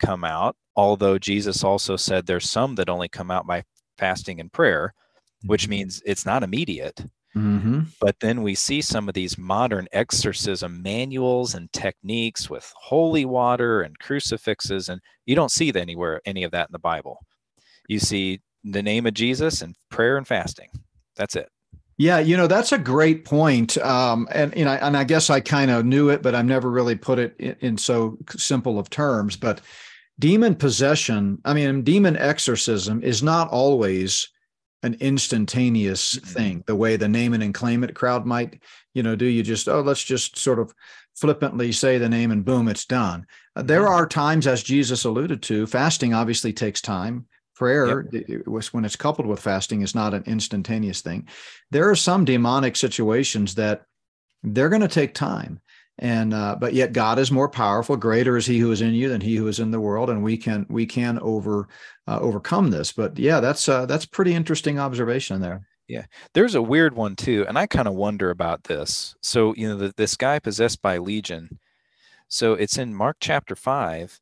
come 0.01 0.25
out. 0.25 0.57
Although 0.75 1.19
Jesus 1.19 1.63
also 1.63 1.97
said 1.97 2.27
there's 2.27 2.49
some 2.49 2.75
that 2.77 2.89
only 2.89 3.09
come 3.09 3.31
out 3.31 3.47
by 3.47 3.65
fasting 3.99 4.41
and 4.41 4.53
prayer, 4.53 4.95
which 5.45 5.65
mm-hmm. 5.65 5.71
means 5.71 6.03
it's 6.07 6.27
not 6.27 6.43
immediate. 6.43 7.05
Mm-hmm. 7.37 7.81
But 8.01 8.21
then 8.21 8.43
we 8.43 8.55
see 8.55 8.83
some 8.83 9.09
of 9.09 9.15
these 9.15 9.39
modern 9.39 9.89
exorcism 9.93 10.83
manuals 10.83 11.55
and 11.55 11.73
techniques 11.73 12.51
with 12.51 12.71
holy 12.77 13.25
water 13.25 13.81
and 13.81 13.99
crucifixes, 13.99 14.89
and 14.89 15.01
you 15.25 15.35
don't 15.35 15.51
see 15.51 15.73
anywhere 15.75 16.21
any 16.27 16.45
of 16.45 16.53
that 16.53 16.69
in 16.69 16.73
the 16.73 16.79
Bible. 16.79 17.25
You 17.89 17.99
see 17.99 18.41
the 18.65 18.83
name 18.83 19.07
of 19.07 19.15
Jesus 19.15 19.63
and 19.63 19.75
prayer 19.91 20.17
and 20.17 20.27
fasting. 20.27 20.69
That's 21.17 21.37
it. 21.37 21.49
Yeah, 21.99 22.19
you 22.19 22.37
know 22.37 22.47
that's 22.47 22.73
a 22.73 22.79
great 22.79 23.25
point, 23.25 23.79
um, 23.79 24.27
and 24.33 24.55
you 24.57 24.65
know, 24.65 24.73
and 24.73 24.97
I 24.97 25.05
guess 25.05 25.31
I 25.31 25.41
kind 25.41 25.71
of 25.71 25.85
knew 25.85 26.09
it, 26.09 26.23
but 26.23 26.35
I've 26.35 26.47
never 26.47 26.71
really 26.71 26.97
put 26.97 27.19
it 27.19 27.35
in, 27.39 27.57
in 27.61 27.79
so 27.79 28.19
simple 28.31 28.79
of 28.79 28.91
terms. 28.91 29.37
But 29.37 29.61
demon 30.19 30.55
possession, 30.55 31.39
I 31.45 31.55
mean, 31.55 31.83
demon 31.83 32.17
exorcism 32.17 33.03
is 33.03 33.23
not 33.23 33.51
always 33.51 34.29
an 34.83 34.97
instantaneous 35.01 36.17
mm-hmm. 36.17 36.27
thing 36.27 36.65
the 36.67 36.75
way 36.75 36.97
the 36.97 37.09
name 37.09 37.35
it 37.35 37.43
and 37.43 37.55
claim 37.55 37.85
it 37.85 37.95
crowd 37.95 38.27
might 38.27 38.63
you 38.95 39.03
know 39.03 39.17
do 39.17 39.27
you 39.27 39.43
just 39.43 39.69
oh 39.69 39.81
let's 39.81 40.03
just 40.03 40.39
sort 40.39 40.59
of 40.59 40.75
flippantly 41.15 41.71
say 41.73 41.99
the 41.99 42.09
name 42.09 42.31
and 42.31 42.45
boom 42.45 42.69
it's 42.69 42.85
done 42.85 43.27
uh, 43.57 43.63
there 43.63 43.83
mm-hmm. 43.83 43.95
are 43.95 44.07
times 44.07 44.47
as 44.47 44.63
jesus 44.63 45.05
alluded 45.05 45.43
to 45.43 45.67
fasting 45.67 46.15
obviously 46.15 46.53
takes 46.53 46.81
time 46.81 47.27
prayer 47.55 48.09
yep. 48.13 48.47
when 48.73 48.85
it's 48.85 48.97
coupled 48.97 49.27
with 49.27 49.41
fasting 49.41 49.83
is 49.83 49.95
not 49.95 50.15
an 50.15 50.23
instantaneous 50.27 51.01
thing 51.01 51.29
there 51.71 51.89
are 51.89 51.95
some 51.95 52.25
demonic 52.25 52.77
situations 52.77 53.55
that 53.55 53.83
they're 54.43 54.71
going 54.71 54.83
to 54.83 54.89
take 54.89 55.15
time 55.15 55.61
and 55.99 56.33
uh, 56.33 56.57
but 56.59 56.73
yet 56.75 56.93
god 56.93 57.19
is 57.19 57.31
more 57.31 57.49
powerful 57.49 57.97
greater 57.97 58.37
is 58.37 58.47
he 58.47 58.59
who 58.59 58.73
is 58.73 58.81
in 58.81 58.95
you 58.95 59.09
than 59.09 59.21
he 59.21 59.37
who 59.37 59.47
is 59.47 59.61
in 59.61 59.71
the 59.71 59.81
world 59.81 60.11
and 60.11 60.23
we 60.23 60.37
can 60.37 60.67
we 60.69 60.87
can 60.87 61.19
over 61.21 61.69
uh, 62.07 62.19
overcome 62.21 62.71
this. 62.71 62.93
But 62.93 63.19
yeah 63.19 63.41
that's 63.41 63.69
uh, 63.69 63.87
that's 63.87 64.07
pretty 64.07 64.35
interesting 64.35 64.79
observation 64.79 65.41
there. 65.41 65.67
Yeah. 65.89 66.07
There's 66.33 66.55
a 66.55 66.63
weird 66.63 66.95
one 66.95 67.17
too 67.17 67.45
and 67.49 67.59
i 67.59 67.67
kind 67.67 67.89
of 67.89 67.95
wonder 67.95 68.31
about 68.31 68.65
this. 68.65 69.15
So 69.23 69.55
you 69.55 69.69
know 69.69 69.77
the, 69.77 69.93
this 69.97 70.17
guy 70.17 70.39
possessed 70.39 70.81
by 70.83 70.99
legion. 70.99 71.59
So 72.29 72.55
it's 72.55 72.79
in 72.79 72.95
mark 72.95 73.19
chapter 73.21 73.55
5 73.55 74.19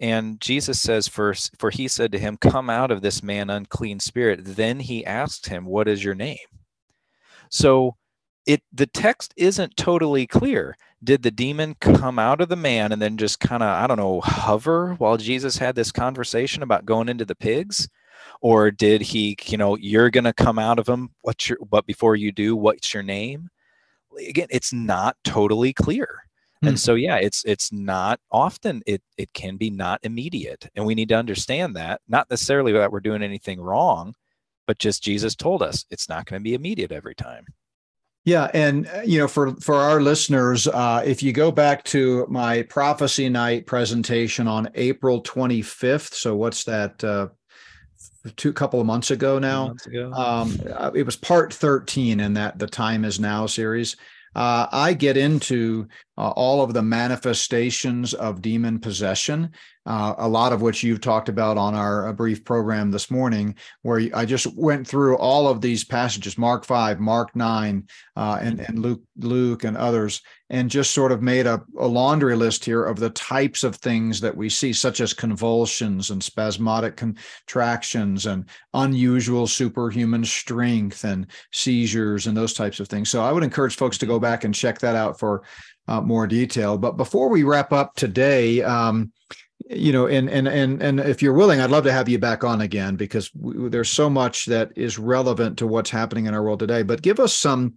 and 0.00 0.40
jesus 0.40 0.80
says 0.80 1.06
first 1.06 1.54
for 1.58 1.70
he 1.70 1.86
said 1.86 2.10
to 2.10 2.18
him 2.18 2.36
come 2.36 2.68
out 2.68 2.90
of 2.90 3.00
this 3.00 3.22
man 3.22 3.48
unclean 3.48 4.00
spirit 4.00 4.40
then 4.42 4.80
he 4.80 5.06
asked 5.06 5.46
him 5.46 5.64
what 5.64 5.86
is 5.86 6.02
your 6.02 6.16
name 6.16 6.36
so 7.48 7.96
it 8.46 8.62
the 8.72 8.86
text 8.86 9.32
isn't 9.36 9.76
totally 9.76 10.26
clear. 10.26 10.76
Did 11.02 11.22
the 11.22 11.30
demon 11.30 11.76
come 11.80 12.18
out 12.18 12.40
of 12.40 12.48
the 12.48 12.56
man 12.56 12.92
and 12.92 13.00
then 13.00 13.16
just 13.16 13.40
kind 13.40 13.62
of 13.62 13.68
I 13.68 13.86
don't 13.86 13.98
know 13.98 14.20
hover 14.20 14.94
while 14.94 15.16
Jesus 15.16 15.56
had 15.56 15.74
this 15.74 15.92
conversation 15.92 16.62
about 16.62 16.86
going 16.86 17.08
into 17.08 17.24
the 17.24 17.34
pigs? 17.34 17.88
Or 18.40 18.70
did 18.70 19.00
he, 19.00 19.36
you 19.46 19.56
know, 19.56 19.76
you're 19.76 20.10
going 20.10 20.24
to 20.24 20.32
come 20.32 20.58
out 20.58 20.78
of 20.78 20.88
him? 20.88 21.10
What's 21.22 21.48
your, 21.48 21.58
but 21.70 21.86
before 21.86 22.16
you 22.16 22.32
do, 22.32 22.56
what's 22.56 22.92
your 22.92 23.02
name? 23.02 23.48
Again, 24.28 24.48
it's 24.50 24.72
not 24.72 25.16
totally 25.24 25.72
clear. 25.72 26.24
Hmm. 26.60 26.68
And 26.68 26.80
so, 26.80 26.94
yeah, 26.94 27.16
it's 27.16 27.42
it's 27.44 27.72
not 27.72 28.20
often 28.30 28.82
it 28.86 29.02
it 29.16 29.32
can 29.32 29.56
be 29.56 29.70
not 29.70 30.00
immediate, 30.02 30.68
and 30.74 30.84
we 30.84 30.94
need 30.94 31.08
to 31.10 31.16
understand 31.16 31.76
that. 31.76 32.00
Not 32.08 32.30
necessarily 32.30 32.72
that 32.72 32.92
we're 32.92 33.00
doing 33.00 33.22
anything 33.22 33.60
wrong, 33.60 34.14
but 34.66 34.78
just 34.78 35.02
Jesus 35.02 35.34
told 35.34 35.62
us 35.62 35.84
it's 35.90 36.08
not 36.08 36.26
going 36.26 36.40
to 36.40 36.44
be 36.44 36.54
immediate 36.54 36.92
every 36.92 37.14
time. 37.14 37.44
Yeah, 38.24 38.50
and 38.54 38.86
uh, 38.88 39.02
you 39.04 39.18
know, 39.18 39.28
for 39.28 39.54
for 39.56 39.74
our 39.74 40.00
listeners, 40.00 40.66
uh, 40.66 41.02
if 41.04 41.22
you 41.22 41.32
go 41.32 41.50
back 41.50 41.84
to 41.84 42.26
my 42.30 42.62
prophecy 42.62 43.28
night 43.28 43.66
presentation 43.66 44.48
on 44.48 44.70
April 44.74 45.22
25th, 45.22 46.14
so 46.14 46.34
what's 46.34 46.64
that? 46.64 47.04
Uh, 47.04 47.28
two 48.36 48.54
couple 48.54 48.80
of 48.80 48.86
months 48.86 49.10
ago 49.10 49.38
now. 49.38 49.68
Months 49.68 49.86
ago. 49.86 50.10
Um, 50.12 50.58
uh, 50.74 50.90
it 50.94 51.04
was 51.04 51.16
part 51.16 51.52
13 51.52 52.20
in 52.20 52.32
that 52.34 52.58
the 52.58 52.66
time 52.66 53.04
is 53.04 53.20
now 53.20 53.44
series 53.44 53.96
uh, 54.34 54.66
I 54.70 54.94
get 54.94 55.16
into 55.16 55.88
uh, 56.16 56.30
all 56.30 56.62
of 56.62 56.72
the 56.72 56.82
manifestations 56.82 58.14
of 58.14 58.42
demon 58.42 58.78
possession, 58.78 59.50
uh, 59.86 60.14
a 60.18 60.28
lot 60.28 60.52
of 60.52 60.62
which 60.62 60.82
you've 60.82 61.00
talked 61.00 61.28
about 61.28 61.58
on 61.58 61.74
our 61.74 62.08
uh, 62.08 62.12
brief 62.12 62.44
program 62.44 62.90
this 62.90 63.10
morning, 63.10 63.54
where 63.82 64.08
I 64.14 64.24
just 64.24 64.46
went 64.56 64.86
through 64.86 65.16
all 65.18 65.48
of 65.48 65.60
these 65.60 65.84
passages, 65.84 66.38
Mark 66.38 66.64
5, 66.64 67.00
Mark 67.00 67.34
9, 67.36 67.86
uh, 68.16 68.38
and, 68.40 68.60
and 68.60 68.78
Luke, 68.78 69.02
Luke 69.18 69.64
and 69.64 69.76
others, 69.76 70.22
and 70.48 70.70
just 70.70 70.92
sort 70.92 71.12
of 71.12 71.20
made 71.20 71.46
a, 71.46 71.62
a 71.78 71.86
laundry 71.86 72.36
list 72.36 72.64
here 72.64 72.84
of 72.84 72.98
the 72.98 73.10
types 73.10 73.64
of 73.64 73.76
things 73.76 74.20
that 74.20 74.36
we 74.36 74.48
see, 74.48 74.72
such 74.72 75.00
as 75.00 75.12
convulsions 75.12 76.10
and 76.10 76.22
spasmodic 76.22 76.96
contractions 76.96 78.26
and 78.26 78.48
unusual 78.72 79.46
superhuman 79.46 80.24
strength 80.24 81.04
and 81.04 81.26
seizures 81.52 82.26
and 82.26 82.36
those 82.36 82.54
types 82.54 82.80
of 82.80 82.88
things. 82.88 83.10
So 83.10 83.22
I 83.22 83.32
would 83.32 83.42
encourage 83.42 83.76
folks 83.76 83.98
to 83.98 84.06
go 84.06 84.18
back 84.18 84.44
and 84.44 84.54
check 84.54 84.78
that 84.78 84.96
out 84.96 85.18
for 85.18 85.42
uh, 85.88 86.00
more 86.00 86.26
detail. 86.26 86.78
But 86.78 86.96
before 86.96 87.28
we 87.28 87.42
wrap 87.42 87.72
up 87.72 87.94
today, 87.94 88.62
um, 88.62 89.12
you 89.68 89.92
know, 89.92 90.06
and 90.06 90.28
and 90.28 90.46
and 90.46 90.82
and 90.82 91.00
if 91.00 91.22
you're 91.22 91.32
willing, 91.32 91.60
I'd 91.60 91.70
love 91.70 91.84
to 91.84 91.92
have 91.92 92.08
you 92.08 92.18
back 92.18 92.44
on 92.44 92.60
again 92.60 92.96
because 92.96 93.30
we, 93.34 93.68
there's 93.68 93.90
so 93.90 94.10
much 94.10 94.46
that 94.46 94.72
is 94.76 94.98
relevant 94.98 95.58
to 95.58 95.66
what's 95.66 95.90
happening 95.90 96.26
in 96.26 96.34
our 96.34 96.42
world 96.42 96.58
today. 96.58 96.82
But 96.82 97.02
give 97.02 97.18
us 97.18 97.34
some 97.34 97.74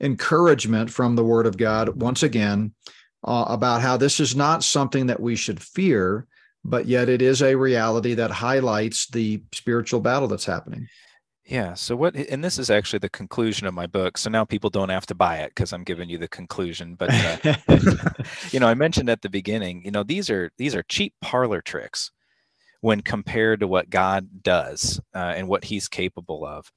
encouragement 0.00 0.90
from 0.90 1.16
the 1.16 1.24
Word 1.24 1.46
of 1.46 1.56
God 1.56 2.00
once 2.00 2.22
again 2.22 2.74
uh, 3.24 3.46
about 3.48 3.82
how 3.82 3.96
this 3.96 4.20
is 4.20 4.36
not 4.36 4.62
something 4.62 5.06
that 5.06 5.20
we 5.20 5.34
should 5.34 5.60
fear, 5.60 6.26
but 6.64 6.86
yet 6.86 7.08
it 7.08 7.22
is 7.22 7.42
a 7.42 7.56
reality 7.56 8.14
that 8.14 8.30
highlights 8.30 9.08
the 9.08 9.42
spiritual 9.52 10.00
battle 10.00 10.28
that's 10.28 10.44
happening. 10.44 10.86
Yeah. 11.46 11.74
So 11.74 11.94
what, 11.94 12.16
and 12.16 12.42
this 12.42 12.58
is 12.58 12.70
actually 12.70 12.98
the 12.98 13.08
conclusion 13.08 13.68
of 13.68 13.74
my 13.74 13.86
book. 13.86 14.18
So 14.18 14.28
now 14.28 14.44
people 14.44 14.68
don't 14.68 14.88
have 14.88 15.06
to 15.06 15.14
buy 15.14 15.38
it 15.38 15.50
because 15.50 15.72
I'm 15.72 15.84
giving 15.84 16.08
you 16.08 16.18
the 16.18 16.28
conclusion. 16.28 16.96
But 16.96 17.10
uh, 17.12 17.54
you 18.50 18.58
know, 18.58 18.66
I 18.66 18.74
mentioned 18.74 19.08
at 19.08 19.22
the 19.22 19.28
beginning, 19.28 19.84
you 19.84 19.92
know, 19.92 20.02
these 20.02 20.28
are 20.28 20.50
these 20.58 20.74
are 20.74 20.82
cheap 20.82 21.14
parlor 21.22 21.60
tricks 21.60 22.10
when 22.80 23.00
compared 23.00 23.60
to 23.60 23.68
what 23.68 23.90
God 23.90 24.42
does 24.42 25.00
uh, 25.14 25.34
and 25.36 25.46
what 25.46 25.64
He's 25.64 25.86
capable 25.86 26.44
of. 26.44 26.70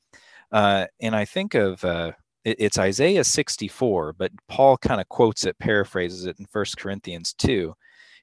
Uh, 0.52 0.86
and 1.02 1.16
I 1.16 1.26
think 1.26 1.56
of 1.56 1.84
uh, 1.84 2.12
it, 2.44 2.58
it's 2.60 2.78
Isaiah 2.78 3.24
64, 3.24 4.14
but 4.14 4.32
Paul 4.48 4.78
kind 4.78 5.02
of 5.02 5.10
quotes 5.10 5.46
it, 5.46 5.58
paraphrases 5.58 6.26
it 6.26 6.38
in 6.40 6.46
First 6.46 6.78
Corinthians 6.78 7.34
2. 7.40 7.74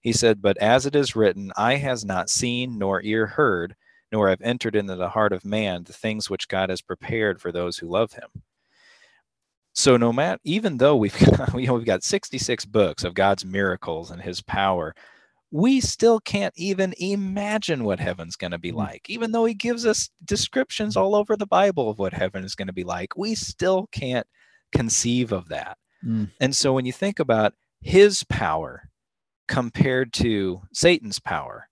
He 0.01 0.13
said, 0.13 0.41
"But 0.41 0.59
as 0.59 0.87
it 0.87 0.95
is 0.95 1.17
written, 1.17 1.53
eye 1.57 1.77
has 1.77 2.05
not 2.05 2.31
seen 2.31 2.79
nor 2.79 3.03
ear 3.03 3.27
heard." 3.27 3.75
Nor 4.13 4.29
have 4.29 4.41
entered 4.41 4.77
into 4.77 4.97
the 4.97 5.11
heart 5.11 5.33
of 5.33 5.45
man 5.45 5.85
the 5.85 5.93
things 5.93 6.31
which 6.31 6.49
God 6.49 6.71
has 6.71 6.81
prepared 6.81 7.41
for 7.41 7.51
those 7.51 7.79
who 7.79 7.89
love 7.89 8.13
him. 8.13 8.43
So 9.75 9.97
no 9.97 10.13
matter 10.13 10.41
even 10.45 10.79
though 10.79 10.97
we've 10.97 11.19
got, 11.37 11.55
you 11.55 11.67
know, 11.67 11.75
we've 11.75 11.85
got 11.85 12.03
66 12.03 12.65
books 12.67 13.05
of 13.05 13.15
God's 13.15 13.45
miracles 13.45 14.11
and 14.11 14.23
his 14.23 14.41
power, 14.43 14.95
we 15.51 15.81
still 15.81 16.21
can't 16.21 16.55
even 16.57 16.95
imagine 16.99 17.85
what 17.85 18.01
heaven's 18.01 18.37
going 18.37 18.51
to 18.51 18.59
be 18.59 18.73
mm. 18.73 18.77
like. 18.77 19.09
Even 19.09 19.33
though 19.33 19.45
he 19.45 19.55
gives 19.55 19.87
us 19.87 20.11
descriptions 20.25 20.97
all 20.97 21.15
over 21.15 21.37
the 21.37 21.47
Bible 21.47 21.89
of 21.89 21.99
what 21.99 22.13
heaven 22.13 22.45
is 22.45 22.55
going 22.55 22.67
to 22.67 22.73
be 22.73 22.85
like, 22.85 23.17
we 23.17 23.35
still 23.35 23.87
can't 23.93 24.27
conceive 24.73 25.33
of 25.33 25.49
that. 25.49 25.79
Mm. 26.05 26.31
And 26.41 26.55
so 26.57 26.73
when 26.73 26.87
you 26.87 26.93
think 26.93 27.19
about 27.19 27.55
his 27.81 28.25
power 28.25 28.89
compared 29.47 30.13
to 30.15 30.63
Satan's 30.73 31.21
power, 31.21 31.69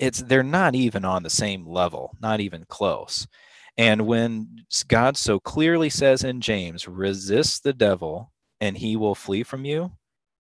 it's 0.00 0.22
they're 0.22 0.42
not 0.42 0.74
even 0.74 1.04
on 1.04 1.22
the 1.22 1.30
same 1.30 1.66
level, 1.66 2.16
not 2.20 2.40
even 2.40 2.64
close. 2.68 3.28
And 3.76 4.06
when 4.06 4.64
God 4.88 5.16
so 5.16 5.38
clearly 5.38 5.90
says 5.90 6.24
in 6.24 6.40
James, 6.40 6.88
resist 6.88 7.62
the 7.62 7.72
devil 7.72 8.32
and 8.60 8.76
he 8.76 8.96
will 8.96 9.14
flee 9.14 9.42
from 9.42 9.64
you, 9.64 9.92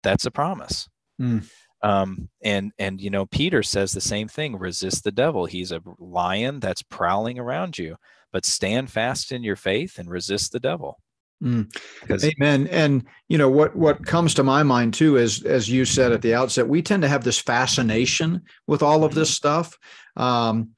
that's 0.03 0.27
a 0.27 0.31
promise. 0.31 0.89
Mm. 1.21 1.49
Um, 1.83 2.29
and 2.43 2.73
and 2.79 3.01
you 3.01 3.11
know, 3.11 3.27
Peter 3.27 3.63
says 3.63 3.93
the 3.93 4.01
same 4.01 4.29
thing: 4.29 4.57
resist 4.57 5.05
the 5.05 5.13
devil. 5.13 5.47
He's 5.47 5.73
a 5.73 5.83
lion 5.99 6.61
that's 6.61 6.83
prowling 6.83 7.39
around 7.39 7.79
you, 7.79 7.97
but 8.33 8.45
stand 8.45 8.91
fast 8.91 9.33
in 9.33 9.43
your 9.43 9.57
faith 9.57 9.99
and 9.99 10.11
resist 10.11 10.53
the 10.53 10.61
devil. 10.61 10.99
Mm. 11.43 11.73
Amen. 12.11 12.67
And 12.67 13.05
you 13.29 13.39
know 13.39 13.49
what 13.49 13.77
what 13.77 14.05
comes 14.05 14.35
to 14.35 14.43
my 14.43 14.65
mind 14.65 14.95
too 14.95 15.17
is 15.17 15.45
as 15.45 15.71
you 15.71 15.85
said 15.85 16.11
at 16.11 16.23
the 16.23 16.35
outset, 16.35 16.69
we 16.69 16.83
tend 16.83 17.03
to 17.03 17.09
have 17.09 17.23
this 17.23 17.39
fascination 17.39 18.43
with 18.67 18.83
all 18.83 19.05
of 19.05 19.15
this 19.15 19.31
stuff. 19.31 19.79
Um, 20.17 20.71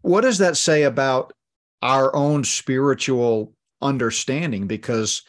what 0.00 0.22
does 0.22 0.38
that 0.38 0.56
say 0.56 0.84
about 0.84 1.34
our 1.82 2.14
own 2.16 2.44
spiritual 2.44 3.52
understanding? 3.82 4.66
Because 4.66 5.22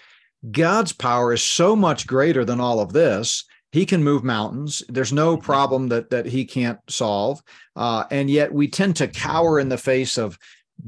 God's 0.50 0.94
power 0.94 1.34
is 1.34 1.44
so 1.44 1.76
much 1.76 2.08
greater 2.08 2.46
than 2.46 2.62
all 2.62 2.80
of 2.80 2.94
this. 2.94 3.44
He 3.74 3.86
can 3.86 4.04
move 4.04 4.24
mountains. 4.24 4.82
There's 4.88 5.14
no 5.14 5.36
mm-hmm. 5.36 5.46
problem 5.46 5.90
that 5.90 6.10
that 6.12 6.26
he 6.26 6.46
can't 6.46 6.80
solve. 6.88 7.42
Uh, 7.76 8.06
and 8.10 8.30
yet 8.30 8.54
we 8.54 8.70
tend 8.70 8.96
to 8.98 9.08
cower 9.10 9.60
in 9.60 9.68
the 9.68 9.78
face 9.78 10.18
of 10.18 10.38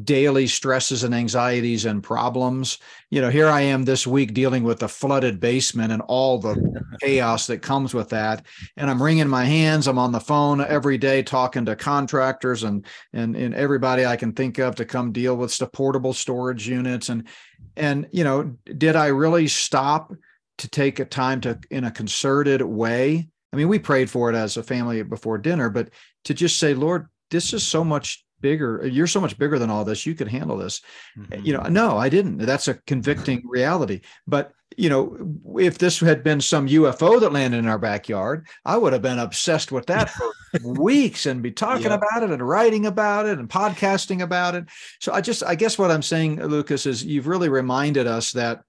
daily 0.04 0.48
stresses 0.48 1.04
and 1.04 1.14
anxieties 1.14 1.86
and 1.86 2.04
problems. 2.04 2.80
You 3.10 3.22
know, 3.22 3.30
here 3.30 3.48
I 3.48 3.62
am 3.62 3.84
this 3.84 4.08
week 4.08 4.34
dealing 4.34 4.64
with 4.64 4.82
a 4.84 4.88
flooded 4.88 5.40
basement 5.40 5.92
and 5.92 6.02
all 6.04 6.40
the 6.40 6.84
chaos 7.02 7.48
that 7.48 7.62
comes 7.62 7.94
with 7.94 8.10
that. 8.10 8.46
And 8.78 8.90
I'm 8.90 9.02
wringing 9.02 9.28
my 9.28 9.46
hands. 9.46 9.88
I'm 9.88 10.00
on 10.00 10.12
the 10.12 10.20
phone 10.20 10.62
every 10.62 10.98
day 10.98 11.22
talking 11.22 11.66
to 11.66 11.76
contractors 11.76 12.64
and 12.64 12.86
and, 13.14 13.36
and 13.36 13.54
everybody 13.54 14.06
I 14.06 14.16
can 14.16 14.34
think 14.34 14.58
of 14.58 14.76
to 14.76 14.86
come 14.86 15.12
deal 15.12 15.36
with 15.36 15.58
the 15.58 15.68
portable 15.68 16.14
storage 16.14 16.68
units. 16.68 17.10
And 17.10 17.28
and 17.76 18.08
you 18.12 18.24
know, 18.24 18.56
did 18.66 18.96
I 18.96 19.08
really 19.08 19.48
stop 19.48 20.14
to 20.60 20.70
take 20.70 21.00
a 21.00 21.06
time 21.06 21.42
to 21.42 21.60
in 21.70 21.84
a 21.84 21.92
concerted 21.92 22.62
way? 22.62 23.28
I 23.52 23.56
mean, 23.56 23.68
we 23.68 23.78
prayed 23.78 24.10
for 24.10 24.32
it 24.32 24.36
as 24.36 24.58
a 24.58 24.64
family 24.64 25.04
before 25.04 25.38
dinner, 25.38 25.70
but 25.70 25.90
to 26.26 26.34
just 26.34 26.58
say, 26.58 26.74
Lord, 26.74 27.08
this 27.30 27.54
is 27.54 27.64
so 27.66 27.84
much 27.84 28.26
bigger 28.44 28.86
you're 28.86 29.08
so 29.08 29.20
much 29.20 29.40
bigger 29.40 29.58
than 29.58 29.72
all 29.72 29.84
this 29.84 30.06
you 30.06 30.14
could 30.14 30.28
handle 30.28 30.58
this. 30.58 30.82
Mm-hmm. 31.18 31.44
you 31.44 31.54
know 31.54 31.64
no 31.64 31.98
i 31.98 32.10
didn't. 32.10 32.38
That's 32.38 32.68
a 32.68 32.76
convicting 32.76 33.42
reality. 33.48 34.02
But 34.28 34.54
you 34.78 34.90
know 34.90 35.36
if 35.60 35.80
this 35.80 36.00
had 36.00 36.24
been 36.24 36.42
some 36.42 36.68
ufo 36.68 37.20
that 37.20 37.32
landed 37.32 37.60
in 37.60 37.68
our 37.68 37.78
backyard 37.78 38.48
i 38.66 38.76
would 38.76 38.92
have 38.92 39.04
been 39.04 39.20
obsessed 39.20 39.72
with 39.72 39.86
that 39.86 40.10
for 40.10 40.32
weeks 40.64 41.28
and 41.28 41.44
be 41.44 41.52
talking 41.52 41.92
yeah. 41.92 41.94
about 41.94 42.24
it 42.24 42.32
and 42.32 42.48
writing 42.48 42.88
about 42.88 43.28
it 43.28 43.38
and 43.38 43.48
podcasting 43.50 44.22
about 44.22 44.56
it. 44.56 44.66
So 45.00 45.14
i 45.14 45.22
just 45.22 45.44
i 45.44 45.56
guess 45.56 45.78
what 45.78 45.92
i'm 45.92 46.02
saying 46.02 46.44
lucas 46.44 46.86
is 46.86 47.06
you've 47.06 47.28
really 47.28 47.50
reminded 47.50 48.08
us 48.08 48.32
that 48.32 48.64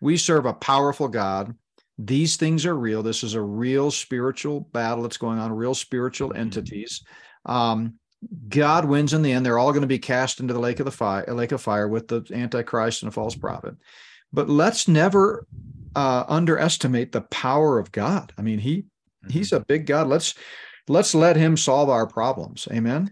we 0.00 0.16
serve 0.16 0.46
a 0.46 0.54
powerful 0.54 1.08
god. 1.08 1.54
These 1.98 2.36
things 2.36 2.64
are 2.64 2.76
real. 2.76 3.02
This 3.02 3.22
is 3.22 3.34
a 3.34 3.42
real 3.42 3.90
spiritual 3.90 4.60
battle 4.60 5.02
that's 5.02 5.18
going 5.18 5.38
on 5.38 5.52
real 5.52 5.74
spiritual 5.74 6.30
mm-hmm. 6.30 6.40
entities. 6.40 7.04
Um, 7.44 7.94
God 8.48 8.84
wins 8.84 9.14
in 9.14 9.22
the 9.22 9.32
end. 9.32 9.46
They're 9.46 9.58
all 9.58 9.72
going 9.72 9.82
to 9.82 9.86
be 9.86 9.98
cast 9.98 10.40
into 10.40 10.52
the 10.52 10.60
lake 10.60 10.80
of 10.80 10.84
the 10.84 10.92
fire, 10.92 11.24
lake 11.32 11.52
of 11.52 11.62
fire 11.62 11.88
with 11.88 12.08
the 12.08 12.24
Antichrist 12.32 13.02
and 13.02 13.08
a 13.08 13.12
false 13.12 13.34
prophet. 13.34 13.76
But 14.32 14.48
let's 14.48 14.88
never 14.88 15.46
uh, 15.96 16.24
underestimate 16.28 17.12
the 17.12 17.22
power 17.22 17.78
of 17.78 17.92
God. 17.92 18.32
I 18.36 18.42
mean, 18.42 18.58
he 18.58 18.78
mm-hmm. 18.78 19.30
he's 19.30 19.52
a 19.52 19.60
big 19.60 19.86
God. 19.86 20.06
Let's 20.06 20.34
let's 20.88 21.14
let 21.14 21.36
him 21.36 21.56
solve 21.56 21.88
our 21.88 22.06
problems. 22.06 22.68
Amen. 22.70 23.10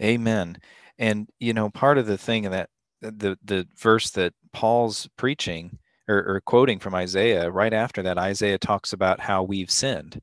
Amen. 0.00 0.58
And 0.98 1.28
you 1.38 1.54
know, 1.54 1.70
part 1.70 1.98
of 1.98 2.06
the 2.06 2.18
thing 2.18 2.42
that 2.50 2.68
the 3.00 3.38
the 3.42 3.66
verse 3.78 4.10
that 4.10 4.34
Paul's 4.52 5.08
preaching 5.16 5.78
or, 6.06 6.18
or 6.18 6.42
quoting 6.44 6.78
from 6.80 6.94
Isaiah, 6.94 7.50
right 7.50 7.72
after 7.72 8.02
that, 8.02 8.18
Isaiah 8.18 8.58
talks 8.58 8.92
about 8.92 9.20
how 9.20 9.42
we've 9.42 9.70
sinned. 9.70 10.20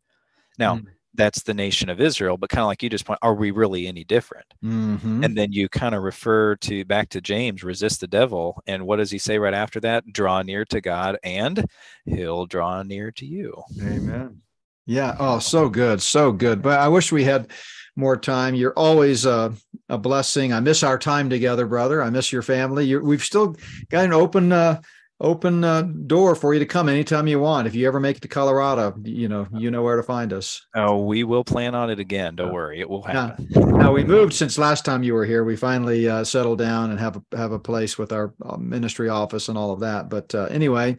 Now, 0.60 0.76
mm-hmm 0.76 0.90
that's 1.18 1.44
the 1.44 1.54
nation 1.54 1.90
of 1.90 2.00
Israel. 2.00 2.38
But 2.38 2.50
kind 2.50 2.62
of 2.62 2.68
like 2.68 2.82
you 2.82 2.90
just 2.90 3.06
point, 3.06 3.20
are 3.22 3.34
we 3.34 3.52
really 3.52 3.88
any 3.88 4.04
different? 4.04 4.46
Mm-hmm. 4.64 5.24
And 5.24 5.38
then 5.38 5.52
you 5.52 5.68
kind 5.68 5.96
of 5.96 6.04
refer 6.04 6.56
to 6.58 6.86
back 6.86 7.10
to 7.10 7.22
James, 7.22 7.64
resist 7.64 8.00
the 8.00 8.08
devil. 8.08 8.62
And 8.68 8.86
what 8.86 8.98
does 8.98 9.12
he 9.12 9.18
say 9.18 9.38
right 9.40 9.54
after 9.54 9.80
that? 9.82 10.12
Draw 10.12 10.44
near 10.44 10.64
to 10.66 10.80
God 10.80 11.18
and 11.24 11.66
he'll 12.06 12.46
draw 12.46 12.84
near 12.84 13.12
to 13.12 13.26
you. 13.26 13.64
Amen. 13.82 14.42
Yeah. 14.86 15.18
Oh, 15.20 15.40
so 15.40 15.68
good. 15.68 16.02
So 16.02 16.32
good. 16.32 16.62
But 16.62 16.80
I 16.80 16.88
wish 16.88 17.12
we 17.12 17.26
had 17.26 17.52
more 17.96 18.16
time. 18.16 18.56
You're 18.56 18.78
always 18.78 19.26
a, 19.26 19.54
a 19.90 19.98
blessing. 19.98 20.54
I 20.54 20.60
miss 20.60 20.84
our 20.84 21.00
time 21.00 21.30
together, 21.30 21.66
brother. 21.66 22.02
I 22.02 22.10
miss 22.10 22.32
your 22.32 22.44
family. 22.44 22.86
You're, 22.86 23.04
we've 23.04 23.24
still 23.24 23.58
got 23.90 24.06
an 24.06 24.14
open, 24.14 24.52
uh, 24.52 24.82
open 25.20 25.64
uh, 25.64 25.82
door 25.82 26.36
for 26.36 26.54
you 26.54 26.60
to 26.60 26.66
come 26.66 26.90
anytime 26.90 27.28
you 27.28 27.40
want. 27.40 27.68
If 27.68 27.76
you 27.76 27.88
ever 27.88 28.00
make 28.00 28.18
it 28.18 28.22
to 28.22 28.28
Colorado, 28.28 28.94
you 29.04 29.28
know, 29.28 29.48
you 29.54 29.72
know 29.72 29.82
where 29.82 29.96
to 29.96 30.04
find 30.04 30.32
us. 30.32 30.66
Oh, 30.76 31.04
we 31.06 31.24
will 31.24 31.44
plan 31.44 31.74
on 31.74 31.90
it 31.90 32.00
again. 32.00 32.36
Don't 32.36 32.54
worry. 32.54 32.80
It 32.80 32.90
will 32.90 33.02
happen. 33.02 33.48
Now, 33.50 33.62
now 33.62 33.94
we 33.94 34.04
moved 34.04 34.34
since 34.34 34.58
last 34.58 34.86
time 34.86 35.04
you 35.04 35.14
were 35.14 35.26
here. 35.26 35.44
We 35.44 35.56
finally 35.56 36.08
uh, 36.08 36.24
settled 36.24 36.60
down 36.60 36.92
and 36.92 37.00
have 37.00 37.18
a, 37.18 37.38
have 37.38 37.52
a 37.52 37.60
place 37.60 37.98
with 37.98 38.12
our 38.12 38.34
uh, 38.46 38.58
ministry 38.58 39.10
office 39.10 39.50
and 39.50 39.58
all 39.58 39.72
of 39.72 39.80
that. 39.80 40.10
But 40.10 40.34
uh, 40.36 40.46
anyway, 40.46 40.98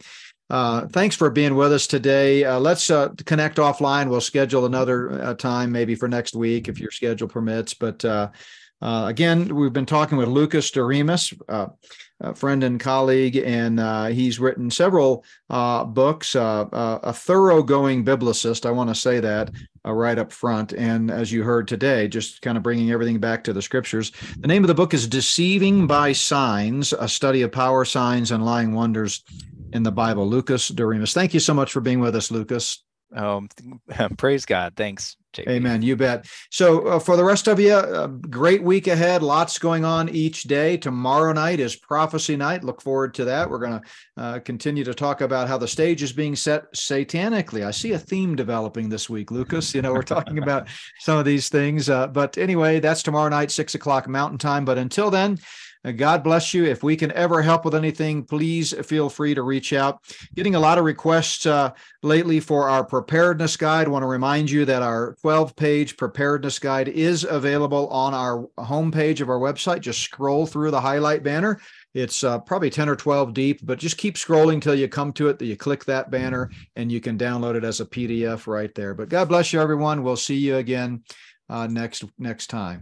uh, 0.51 0.87
thanks 0.89 1.15
for 1.15 1.31
being 1.31 1.55
with 1.55 1.73
us 1.73 1.87
today. 1.87 2.45
Uh, 2.45 2.59
let's 2.59 2.91
uh, 2.91 3.11
connect 3.27 3.59
offline. 3.59 4.09
We'll 4.09 4.21
schedule 4.21 4.65
another 4.65 5.23
uh, 5.23 5.35
time, 5.35 5.71
maybe 5.71 5.95
for 5.95 6.09
next 6.09 6.35
week, 6.35 6.69
if 6.69 6.81
your 6.81 6.91
schedule 6.91 7.29
permits. 7.29 7.75
But 7.75 8.05
uh, 8.81 8.99
uh, 8.99 9.07
again, 9.07 9.55
we've 9.55 9.73
been 9.73 9.87
talking 9.87 10.19
with 10.19 10.29
Lucas 10.29 10.71
Doremus, 10.71 11.33
uh, 11.49 11.69
a 12.21 12.35
friend 12.35 12.65
and 12.65 12.81
colleague, 12.81 13.37
and 13.37 13.79
uh, 13.79 14.07
he's 14.07 14.41
written 14.41 14.71
several 14.71 15.25
uh, 15.51 15.85
books. 15.85 16.35
a 16.35 17.13
thoroughgoing 17.15 18.05
biblicist, 18.05 18.67
I 18.67 18.71
want 18.71 18.91
to 18.91 18.95
say 18.95 19.21
that 19.21 19.51
right 19.85 20.19
up 20.19 20.33
front. 20.33 20.73
And 20.73 21.11
as 21.11 21.33
you 21.33 21.43
heard 21.45 21.69
today, 21.69 22.09
just 22.09 22.43
kind 22.43 22.57
of 22.57 22.63
bringing 22.63 22.91
everything 22.91 23.21
back 23.21 23.45
to 23.45 23.53
the 23.53 23.63
scriptures. 23.63 24.13
The 24.39 24.49
name 24.49 24.65
of 24.65 24.69
the 24.69 24.75
book 24.75 24.93
is 24.93 25.07
"Deceiving 25.07 25.87
by 25.87 26.13
Signs: 26.13 26.93
A 26.93 27.09
Study 27.09 27.43
of 27.43 27.53
Power, 27.53 27.85
Signs, 27.85 28.31
and 28.31 28.45
Lying 28.45 28.73
Wonders." 28.73 29.23
in 29.75 29.83
the 29.83 29.93
Bible. 29.93 30.27
Lucas 30.27 30.71
Doremus. 30.71 31.13
Thank 31.13 31.35
you 31.35 31.41
so 31.41 31.53
much 31.53 31.73
for 31.73 31.83
being 31.83 32.01
with 32.01 32.17
us, 32.17 32.31
Lucas. 32.31 32.83
Um, 33.15 33.49
praise 34.17 34.45
God. 34.47 34.75
Thanks. 34.77 35.17
JB. 35.35 35.49
Amen. 35.49 35.83
You 35.83 35.95
bet. 35.95 36.27
So, 36.51 36.87
uh, 36.87 36.99
for 36.99 37.17
the 37.17 37.25
rest 37.25 37.49
of 37.49 37.61
you, 37.61 37.77
a 37.77 38.09
great 38.09 38.63
week 38.63 38.87
ahead. 38.87 39.23
Lots 39.23 39.59
going 39.59 39.85
on 39.85 40.09
each 40.09 40.45
day. 40.45 40.79
Tomorrow 40.79 41.35
night 41.35 41.61
is 41.61 41.77
prophecy 41.77 42.35
night. 42.35 42.65
Look 42.65 42.81
forward 42.81 43.13
to 43.15 43.27
that. 43.27 43.49
We're 43.51 43.59
going 43.59 43.81
to 43.81 43.83
uh, 44.17 44.39
continue 44.41 44.85
to 44.85 44.95
talk 44.95 45.21
about 45.21 45.47
how 45.47 45.59
the 45.59 45.69
stage 45.69 46.03
is 46.03 46.13
being 46.13 46.35
set 46.35 46.73
satanically. 46.73 47.65
I 47.65 47.73
see 47.73 47.93
a 47.93 47.99
theme 47.99 48.37
developing 48.37 48.89
this 48.89 49.11
week, 49.11 49.31
Lucas. 49.31 49.75
You 49.75 49.83
know, 49.83 49.93
we're 49.93 50.03
talking 50.03 50.39
about 50.39 50.69
some 51.01 51.19
of 51.19 51.27
these 51.27 51.51
things. 51.51 51.91
Uh, 51.91 52.07
but 52.07 52.39
anyway, 52.39 52.81
that's 52.81 53.03
tomorrow 53.03 53.29
night, 53.29 53.51
six 53.51 53.75
o'clock 53.75 54.09
Mountain 54.09 54.39
Time. 54.39 54.65
But 54.65 54.79
until 54.79 55.11
then, 55.11 55.33
uh, 55.33 55.37
God 55.97 56.23
bless 56.25 56.53
you. 56.53 56.65
If 56.65 56.83
we 56.83 56.97
can 56.97 57.13
ever 57.13 57.41
help 57.41 57.65
with 57.65 57.75
anything, 57.75 58.25
please 58.25 58.75
feel 58.87 59.09
free 59.09 59.35
to 59.35 59.43
reach 59.43 59.73
out. 59.73 60.03
Getting 60.35 60.55
a 60.55 60.61
lot 60.61 60.79
of 60.79 60.85
requests 60.85 61.47
uh, 61.47 61.71
lately 62.03 62.41
for 62.41 62.69
our 62.69 62.85
preparedness 62.85 63.57
guide. 63.57 63.87
I 63.87 63.91
want 63.91 64.03
to 64.03 64.09
remind 64.09 64.51
you 64.51 64.65
that 64.65 64.83
our 64.83 65.17
12 65.21 65.57
page 65.57 65.97
preparedness 65.97 66.59
guide 66.59 66.89
is 66.89 67.25
available 67.25 67.89
on 67.89 68.15
our 68.15 68.47
homepage 68.59 69.21
of 69.21 69.31
our 69.31 69.39
website. 69.39 69.81
Just 69.81 70.03
scroll 70.03 70.47
through 70.47 70.71
the 70.71 70.81
highlight 70.81 71.23
banner. 71.23 71.61
It's 71.95 72.23
uh, 72.23 72.39
probably 72.41 72.71
10 72.71 72.89
or 72.89 72.97
12 72.97 73.33
deep, 73.33 73.61
but 73.65 73.79
just 73.79 73.97
keep 73.97 74.17
scrolling 74.17 74.61
till 74.61 74.75
you 74.75 74.89
come 74.89 75.13
to 75.15 75.29
it, 75.29 75.39
that 75.39 75.47
you 75.47 75.57
click 75.57 75.85
that 75.87 76.11
banner 76.11 76.51
and 76.77 76.93
you 76.93 77.01
can 77.01 77.17
download 77.17 77.55
it 77.55 77.65
as 77.65 77.81
a 77.81 77.87
PDF 77.87 78.47
right 78.47 78.75
there. 78.75 78.95
But 78.95 79.09
God 79.09 79.29
bless 79.29 79.53
you, 79.53 79.61
everyone. 79.61 80.03
We'll 80.03 80.17
see 80.17 80.37
you 80.37 80.57
again 80.57 81.03
uh, 81.49 81.67
next 81.67 82.05
next 82.19 82.49
time. 82.49 82.77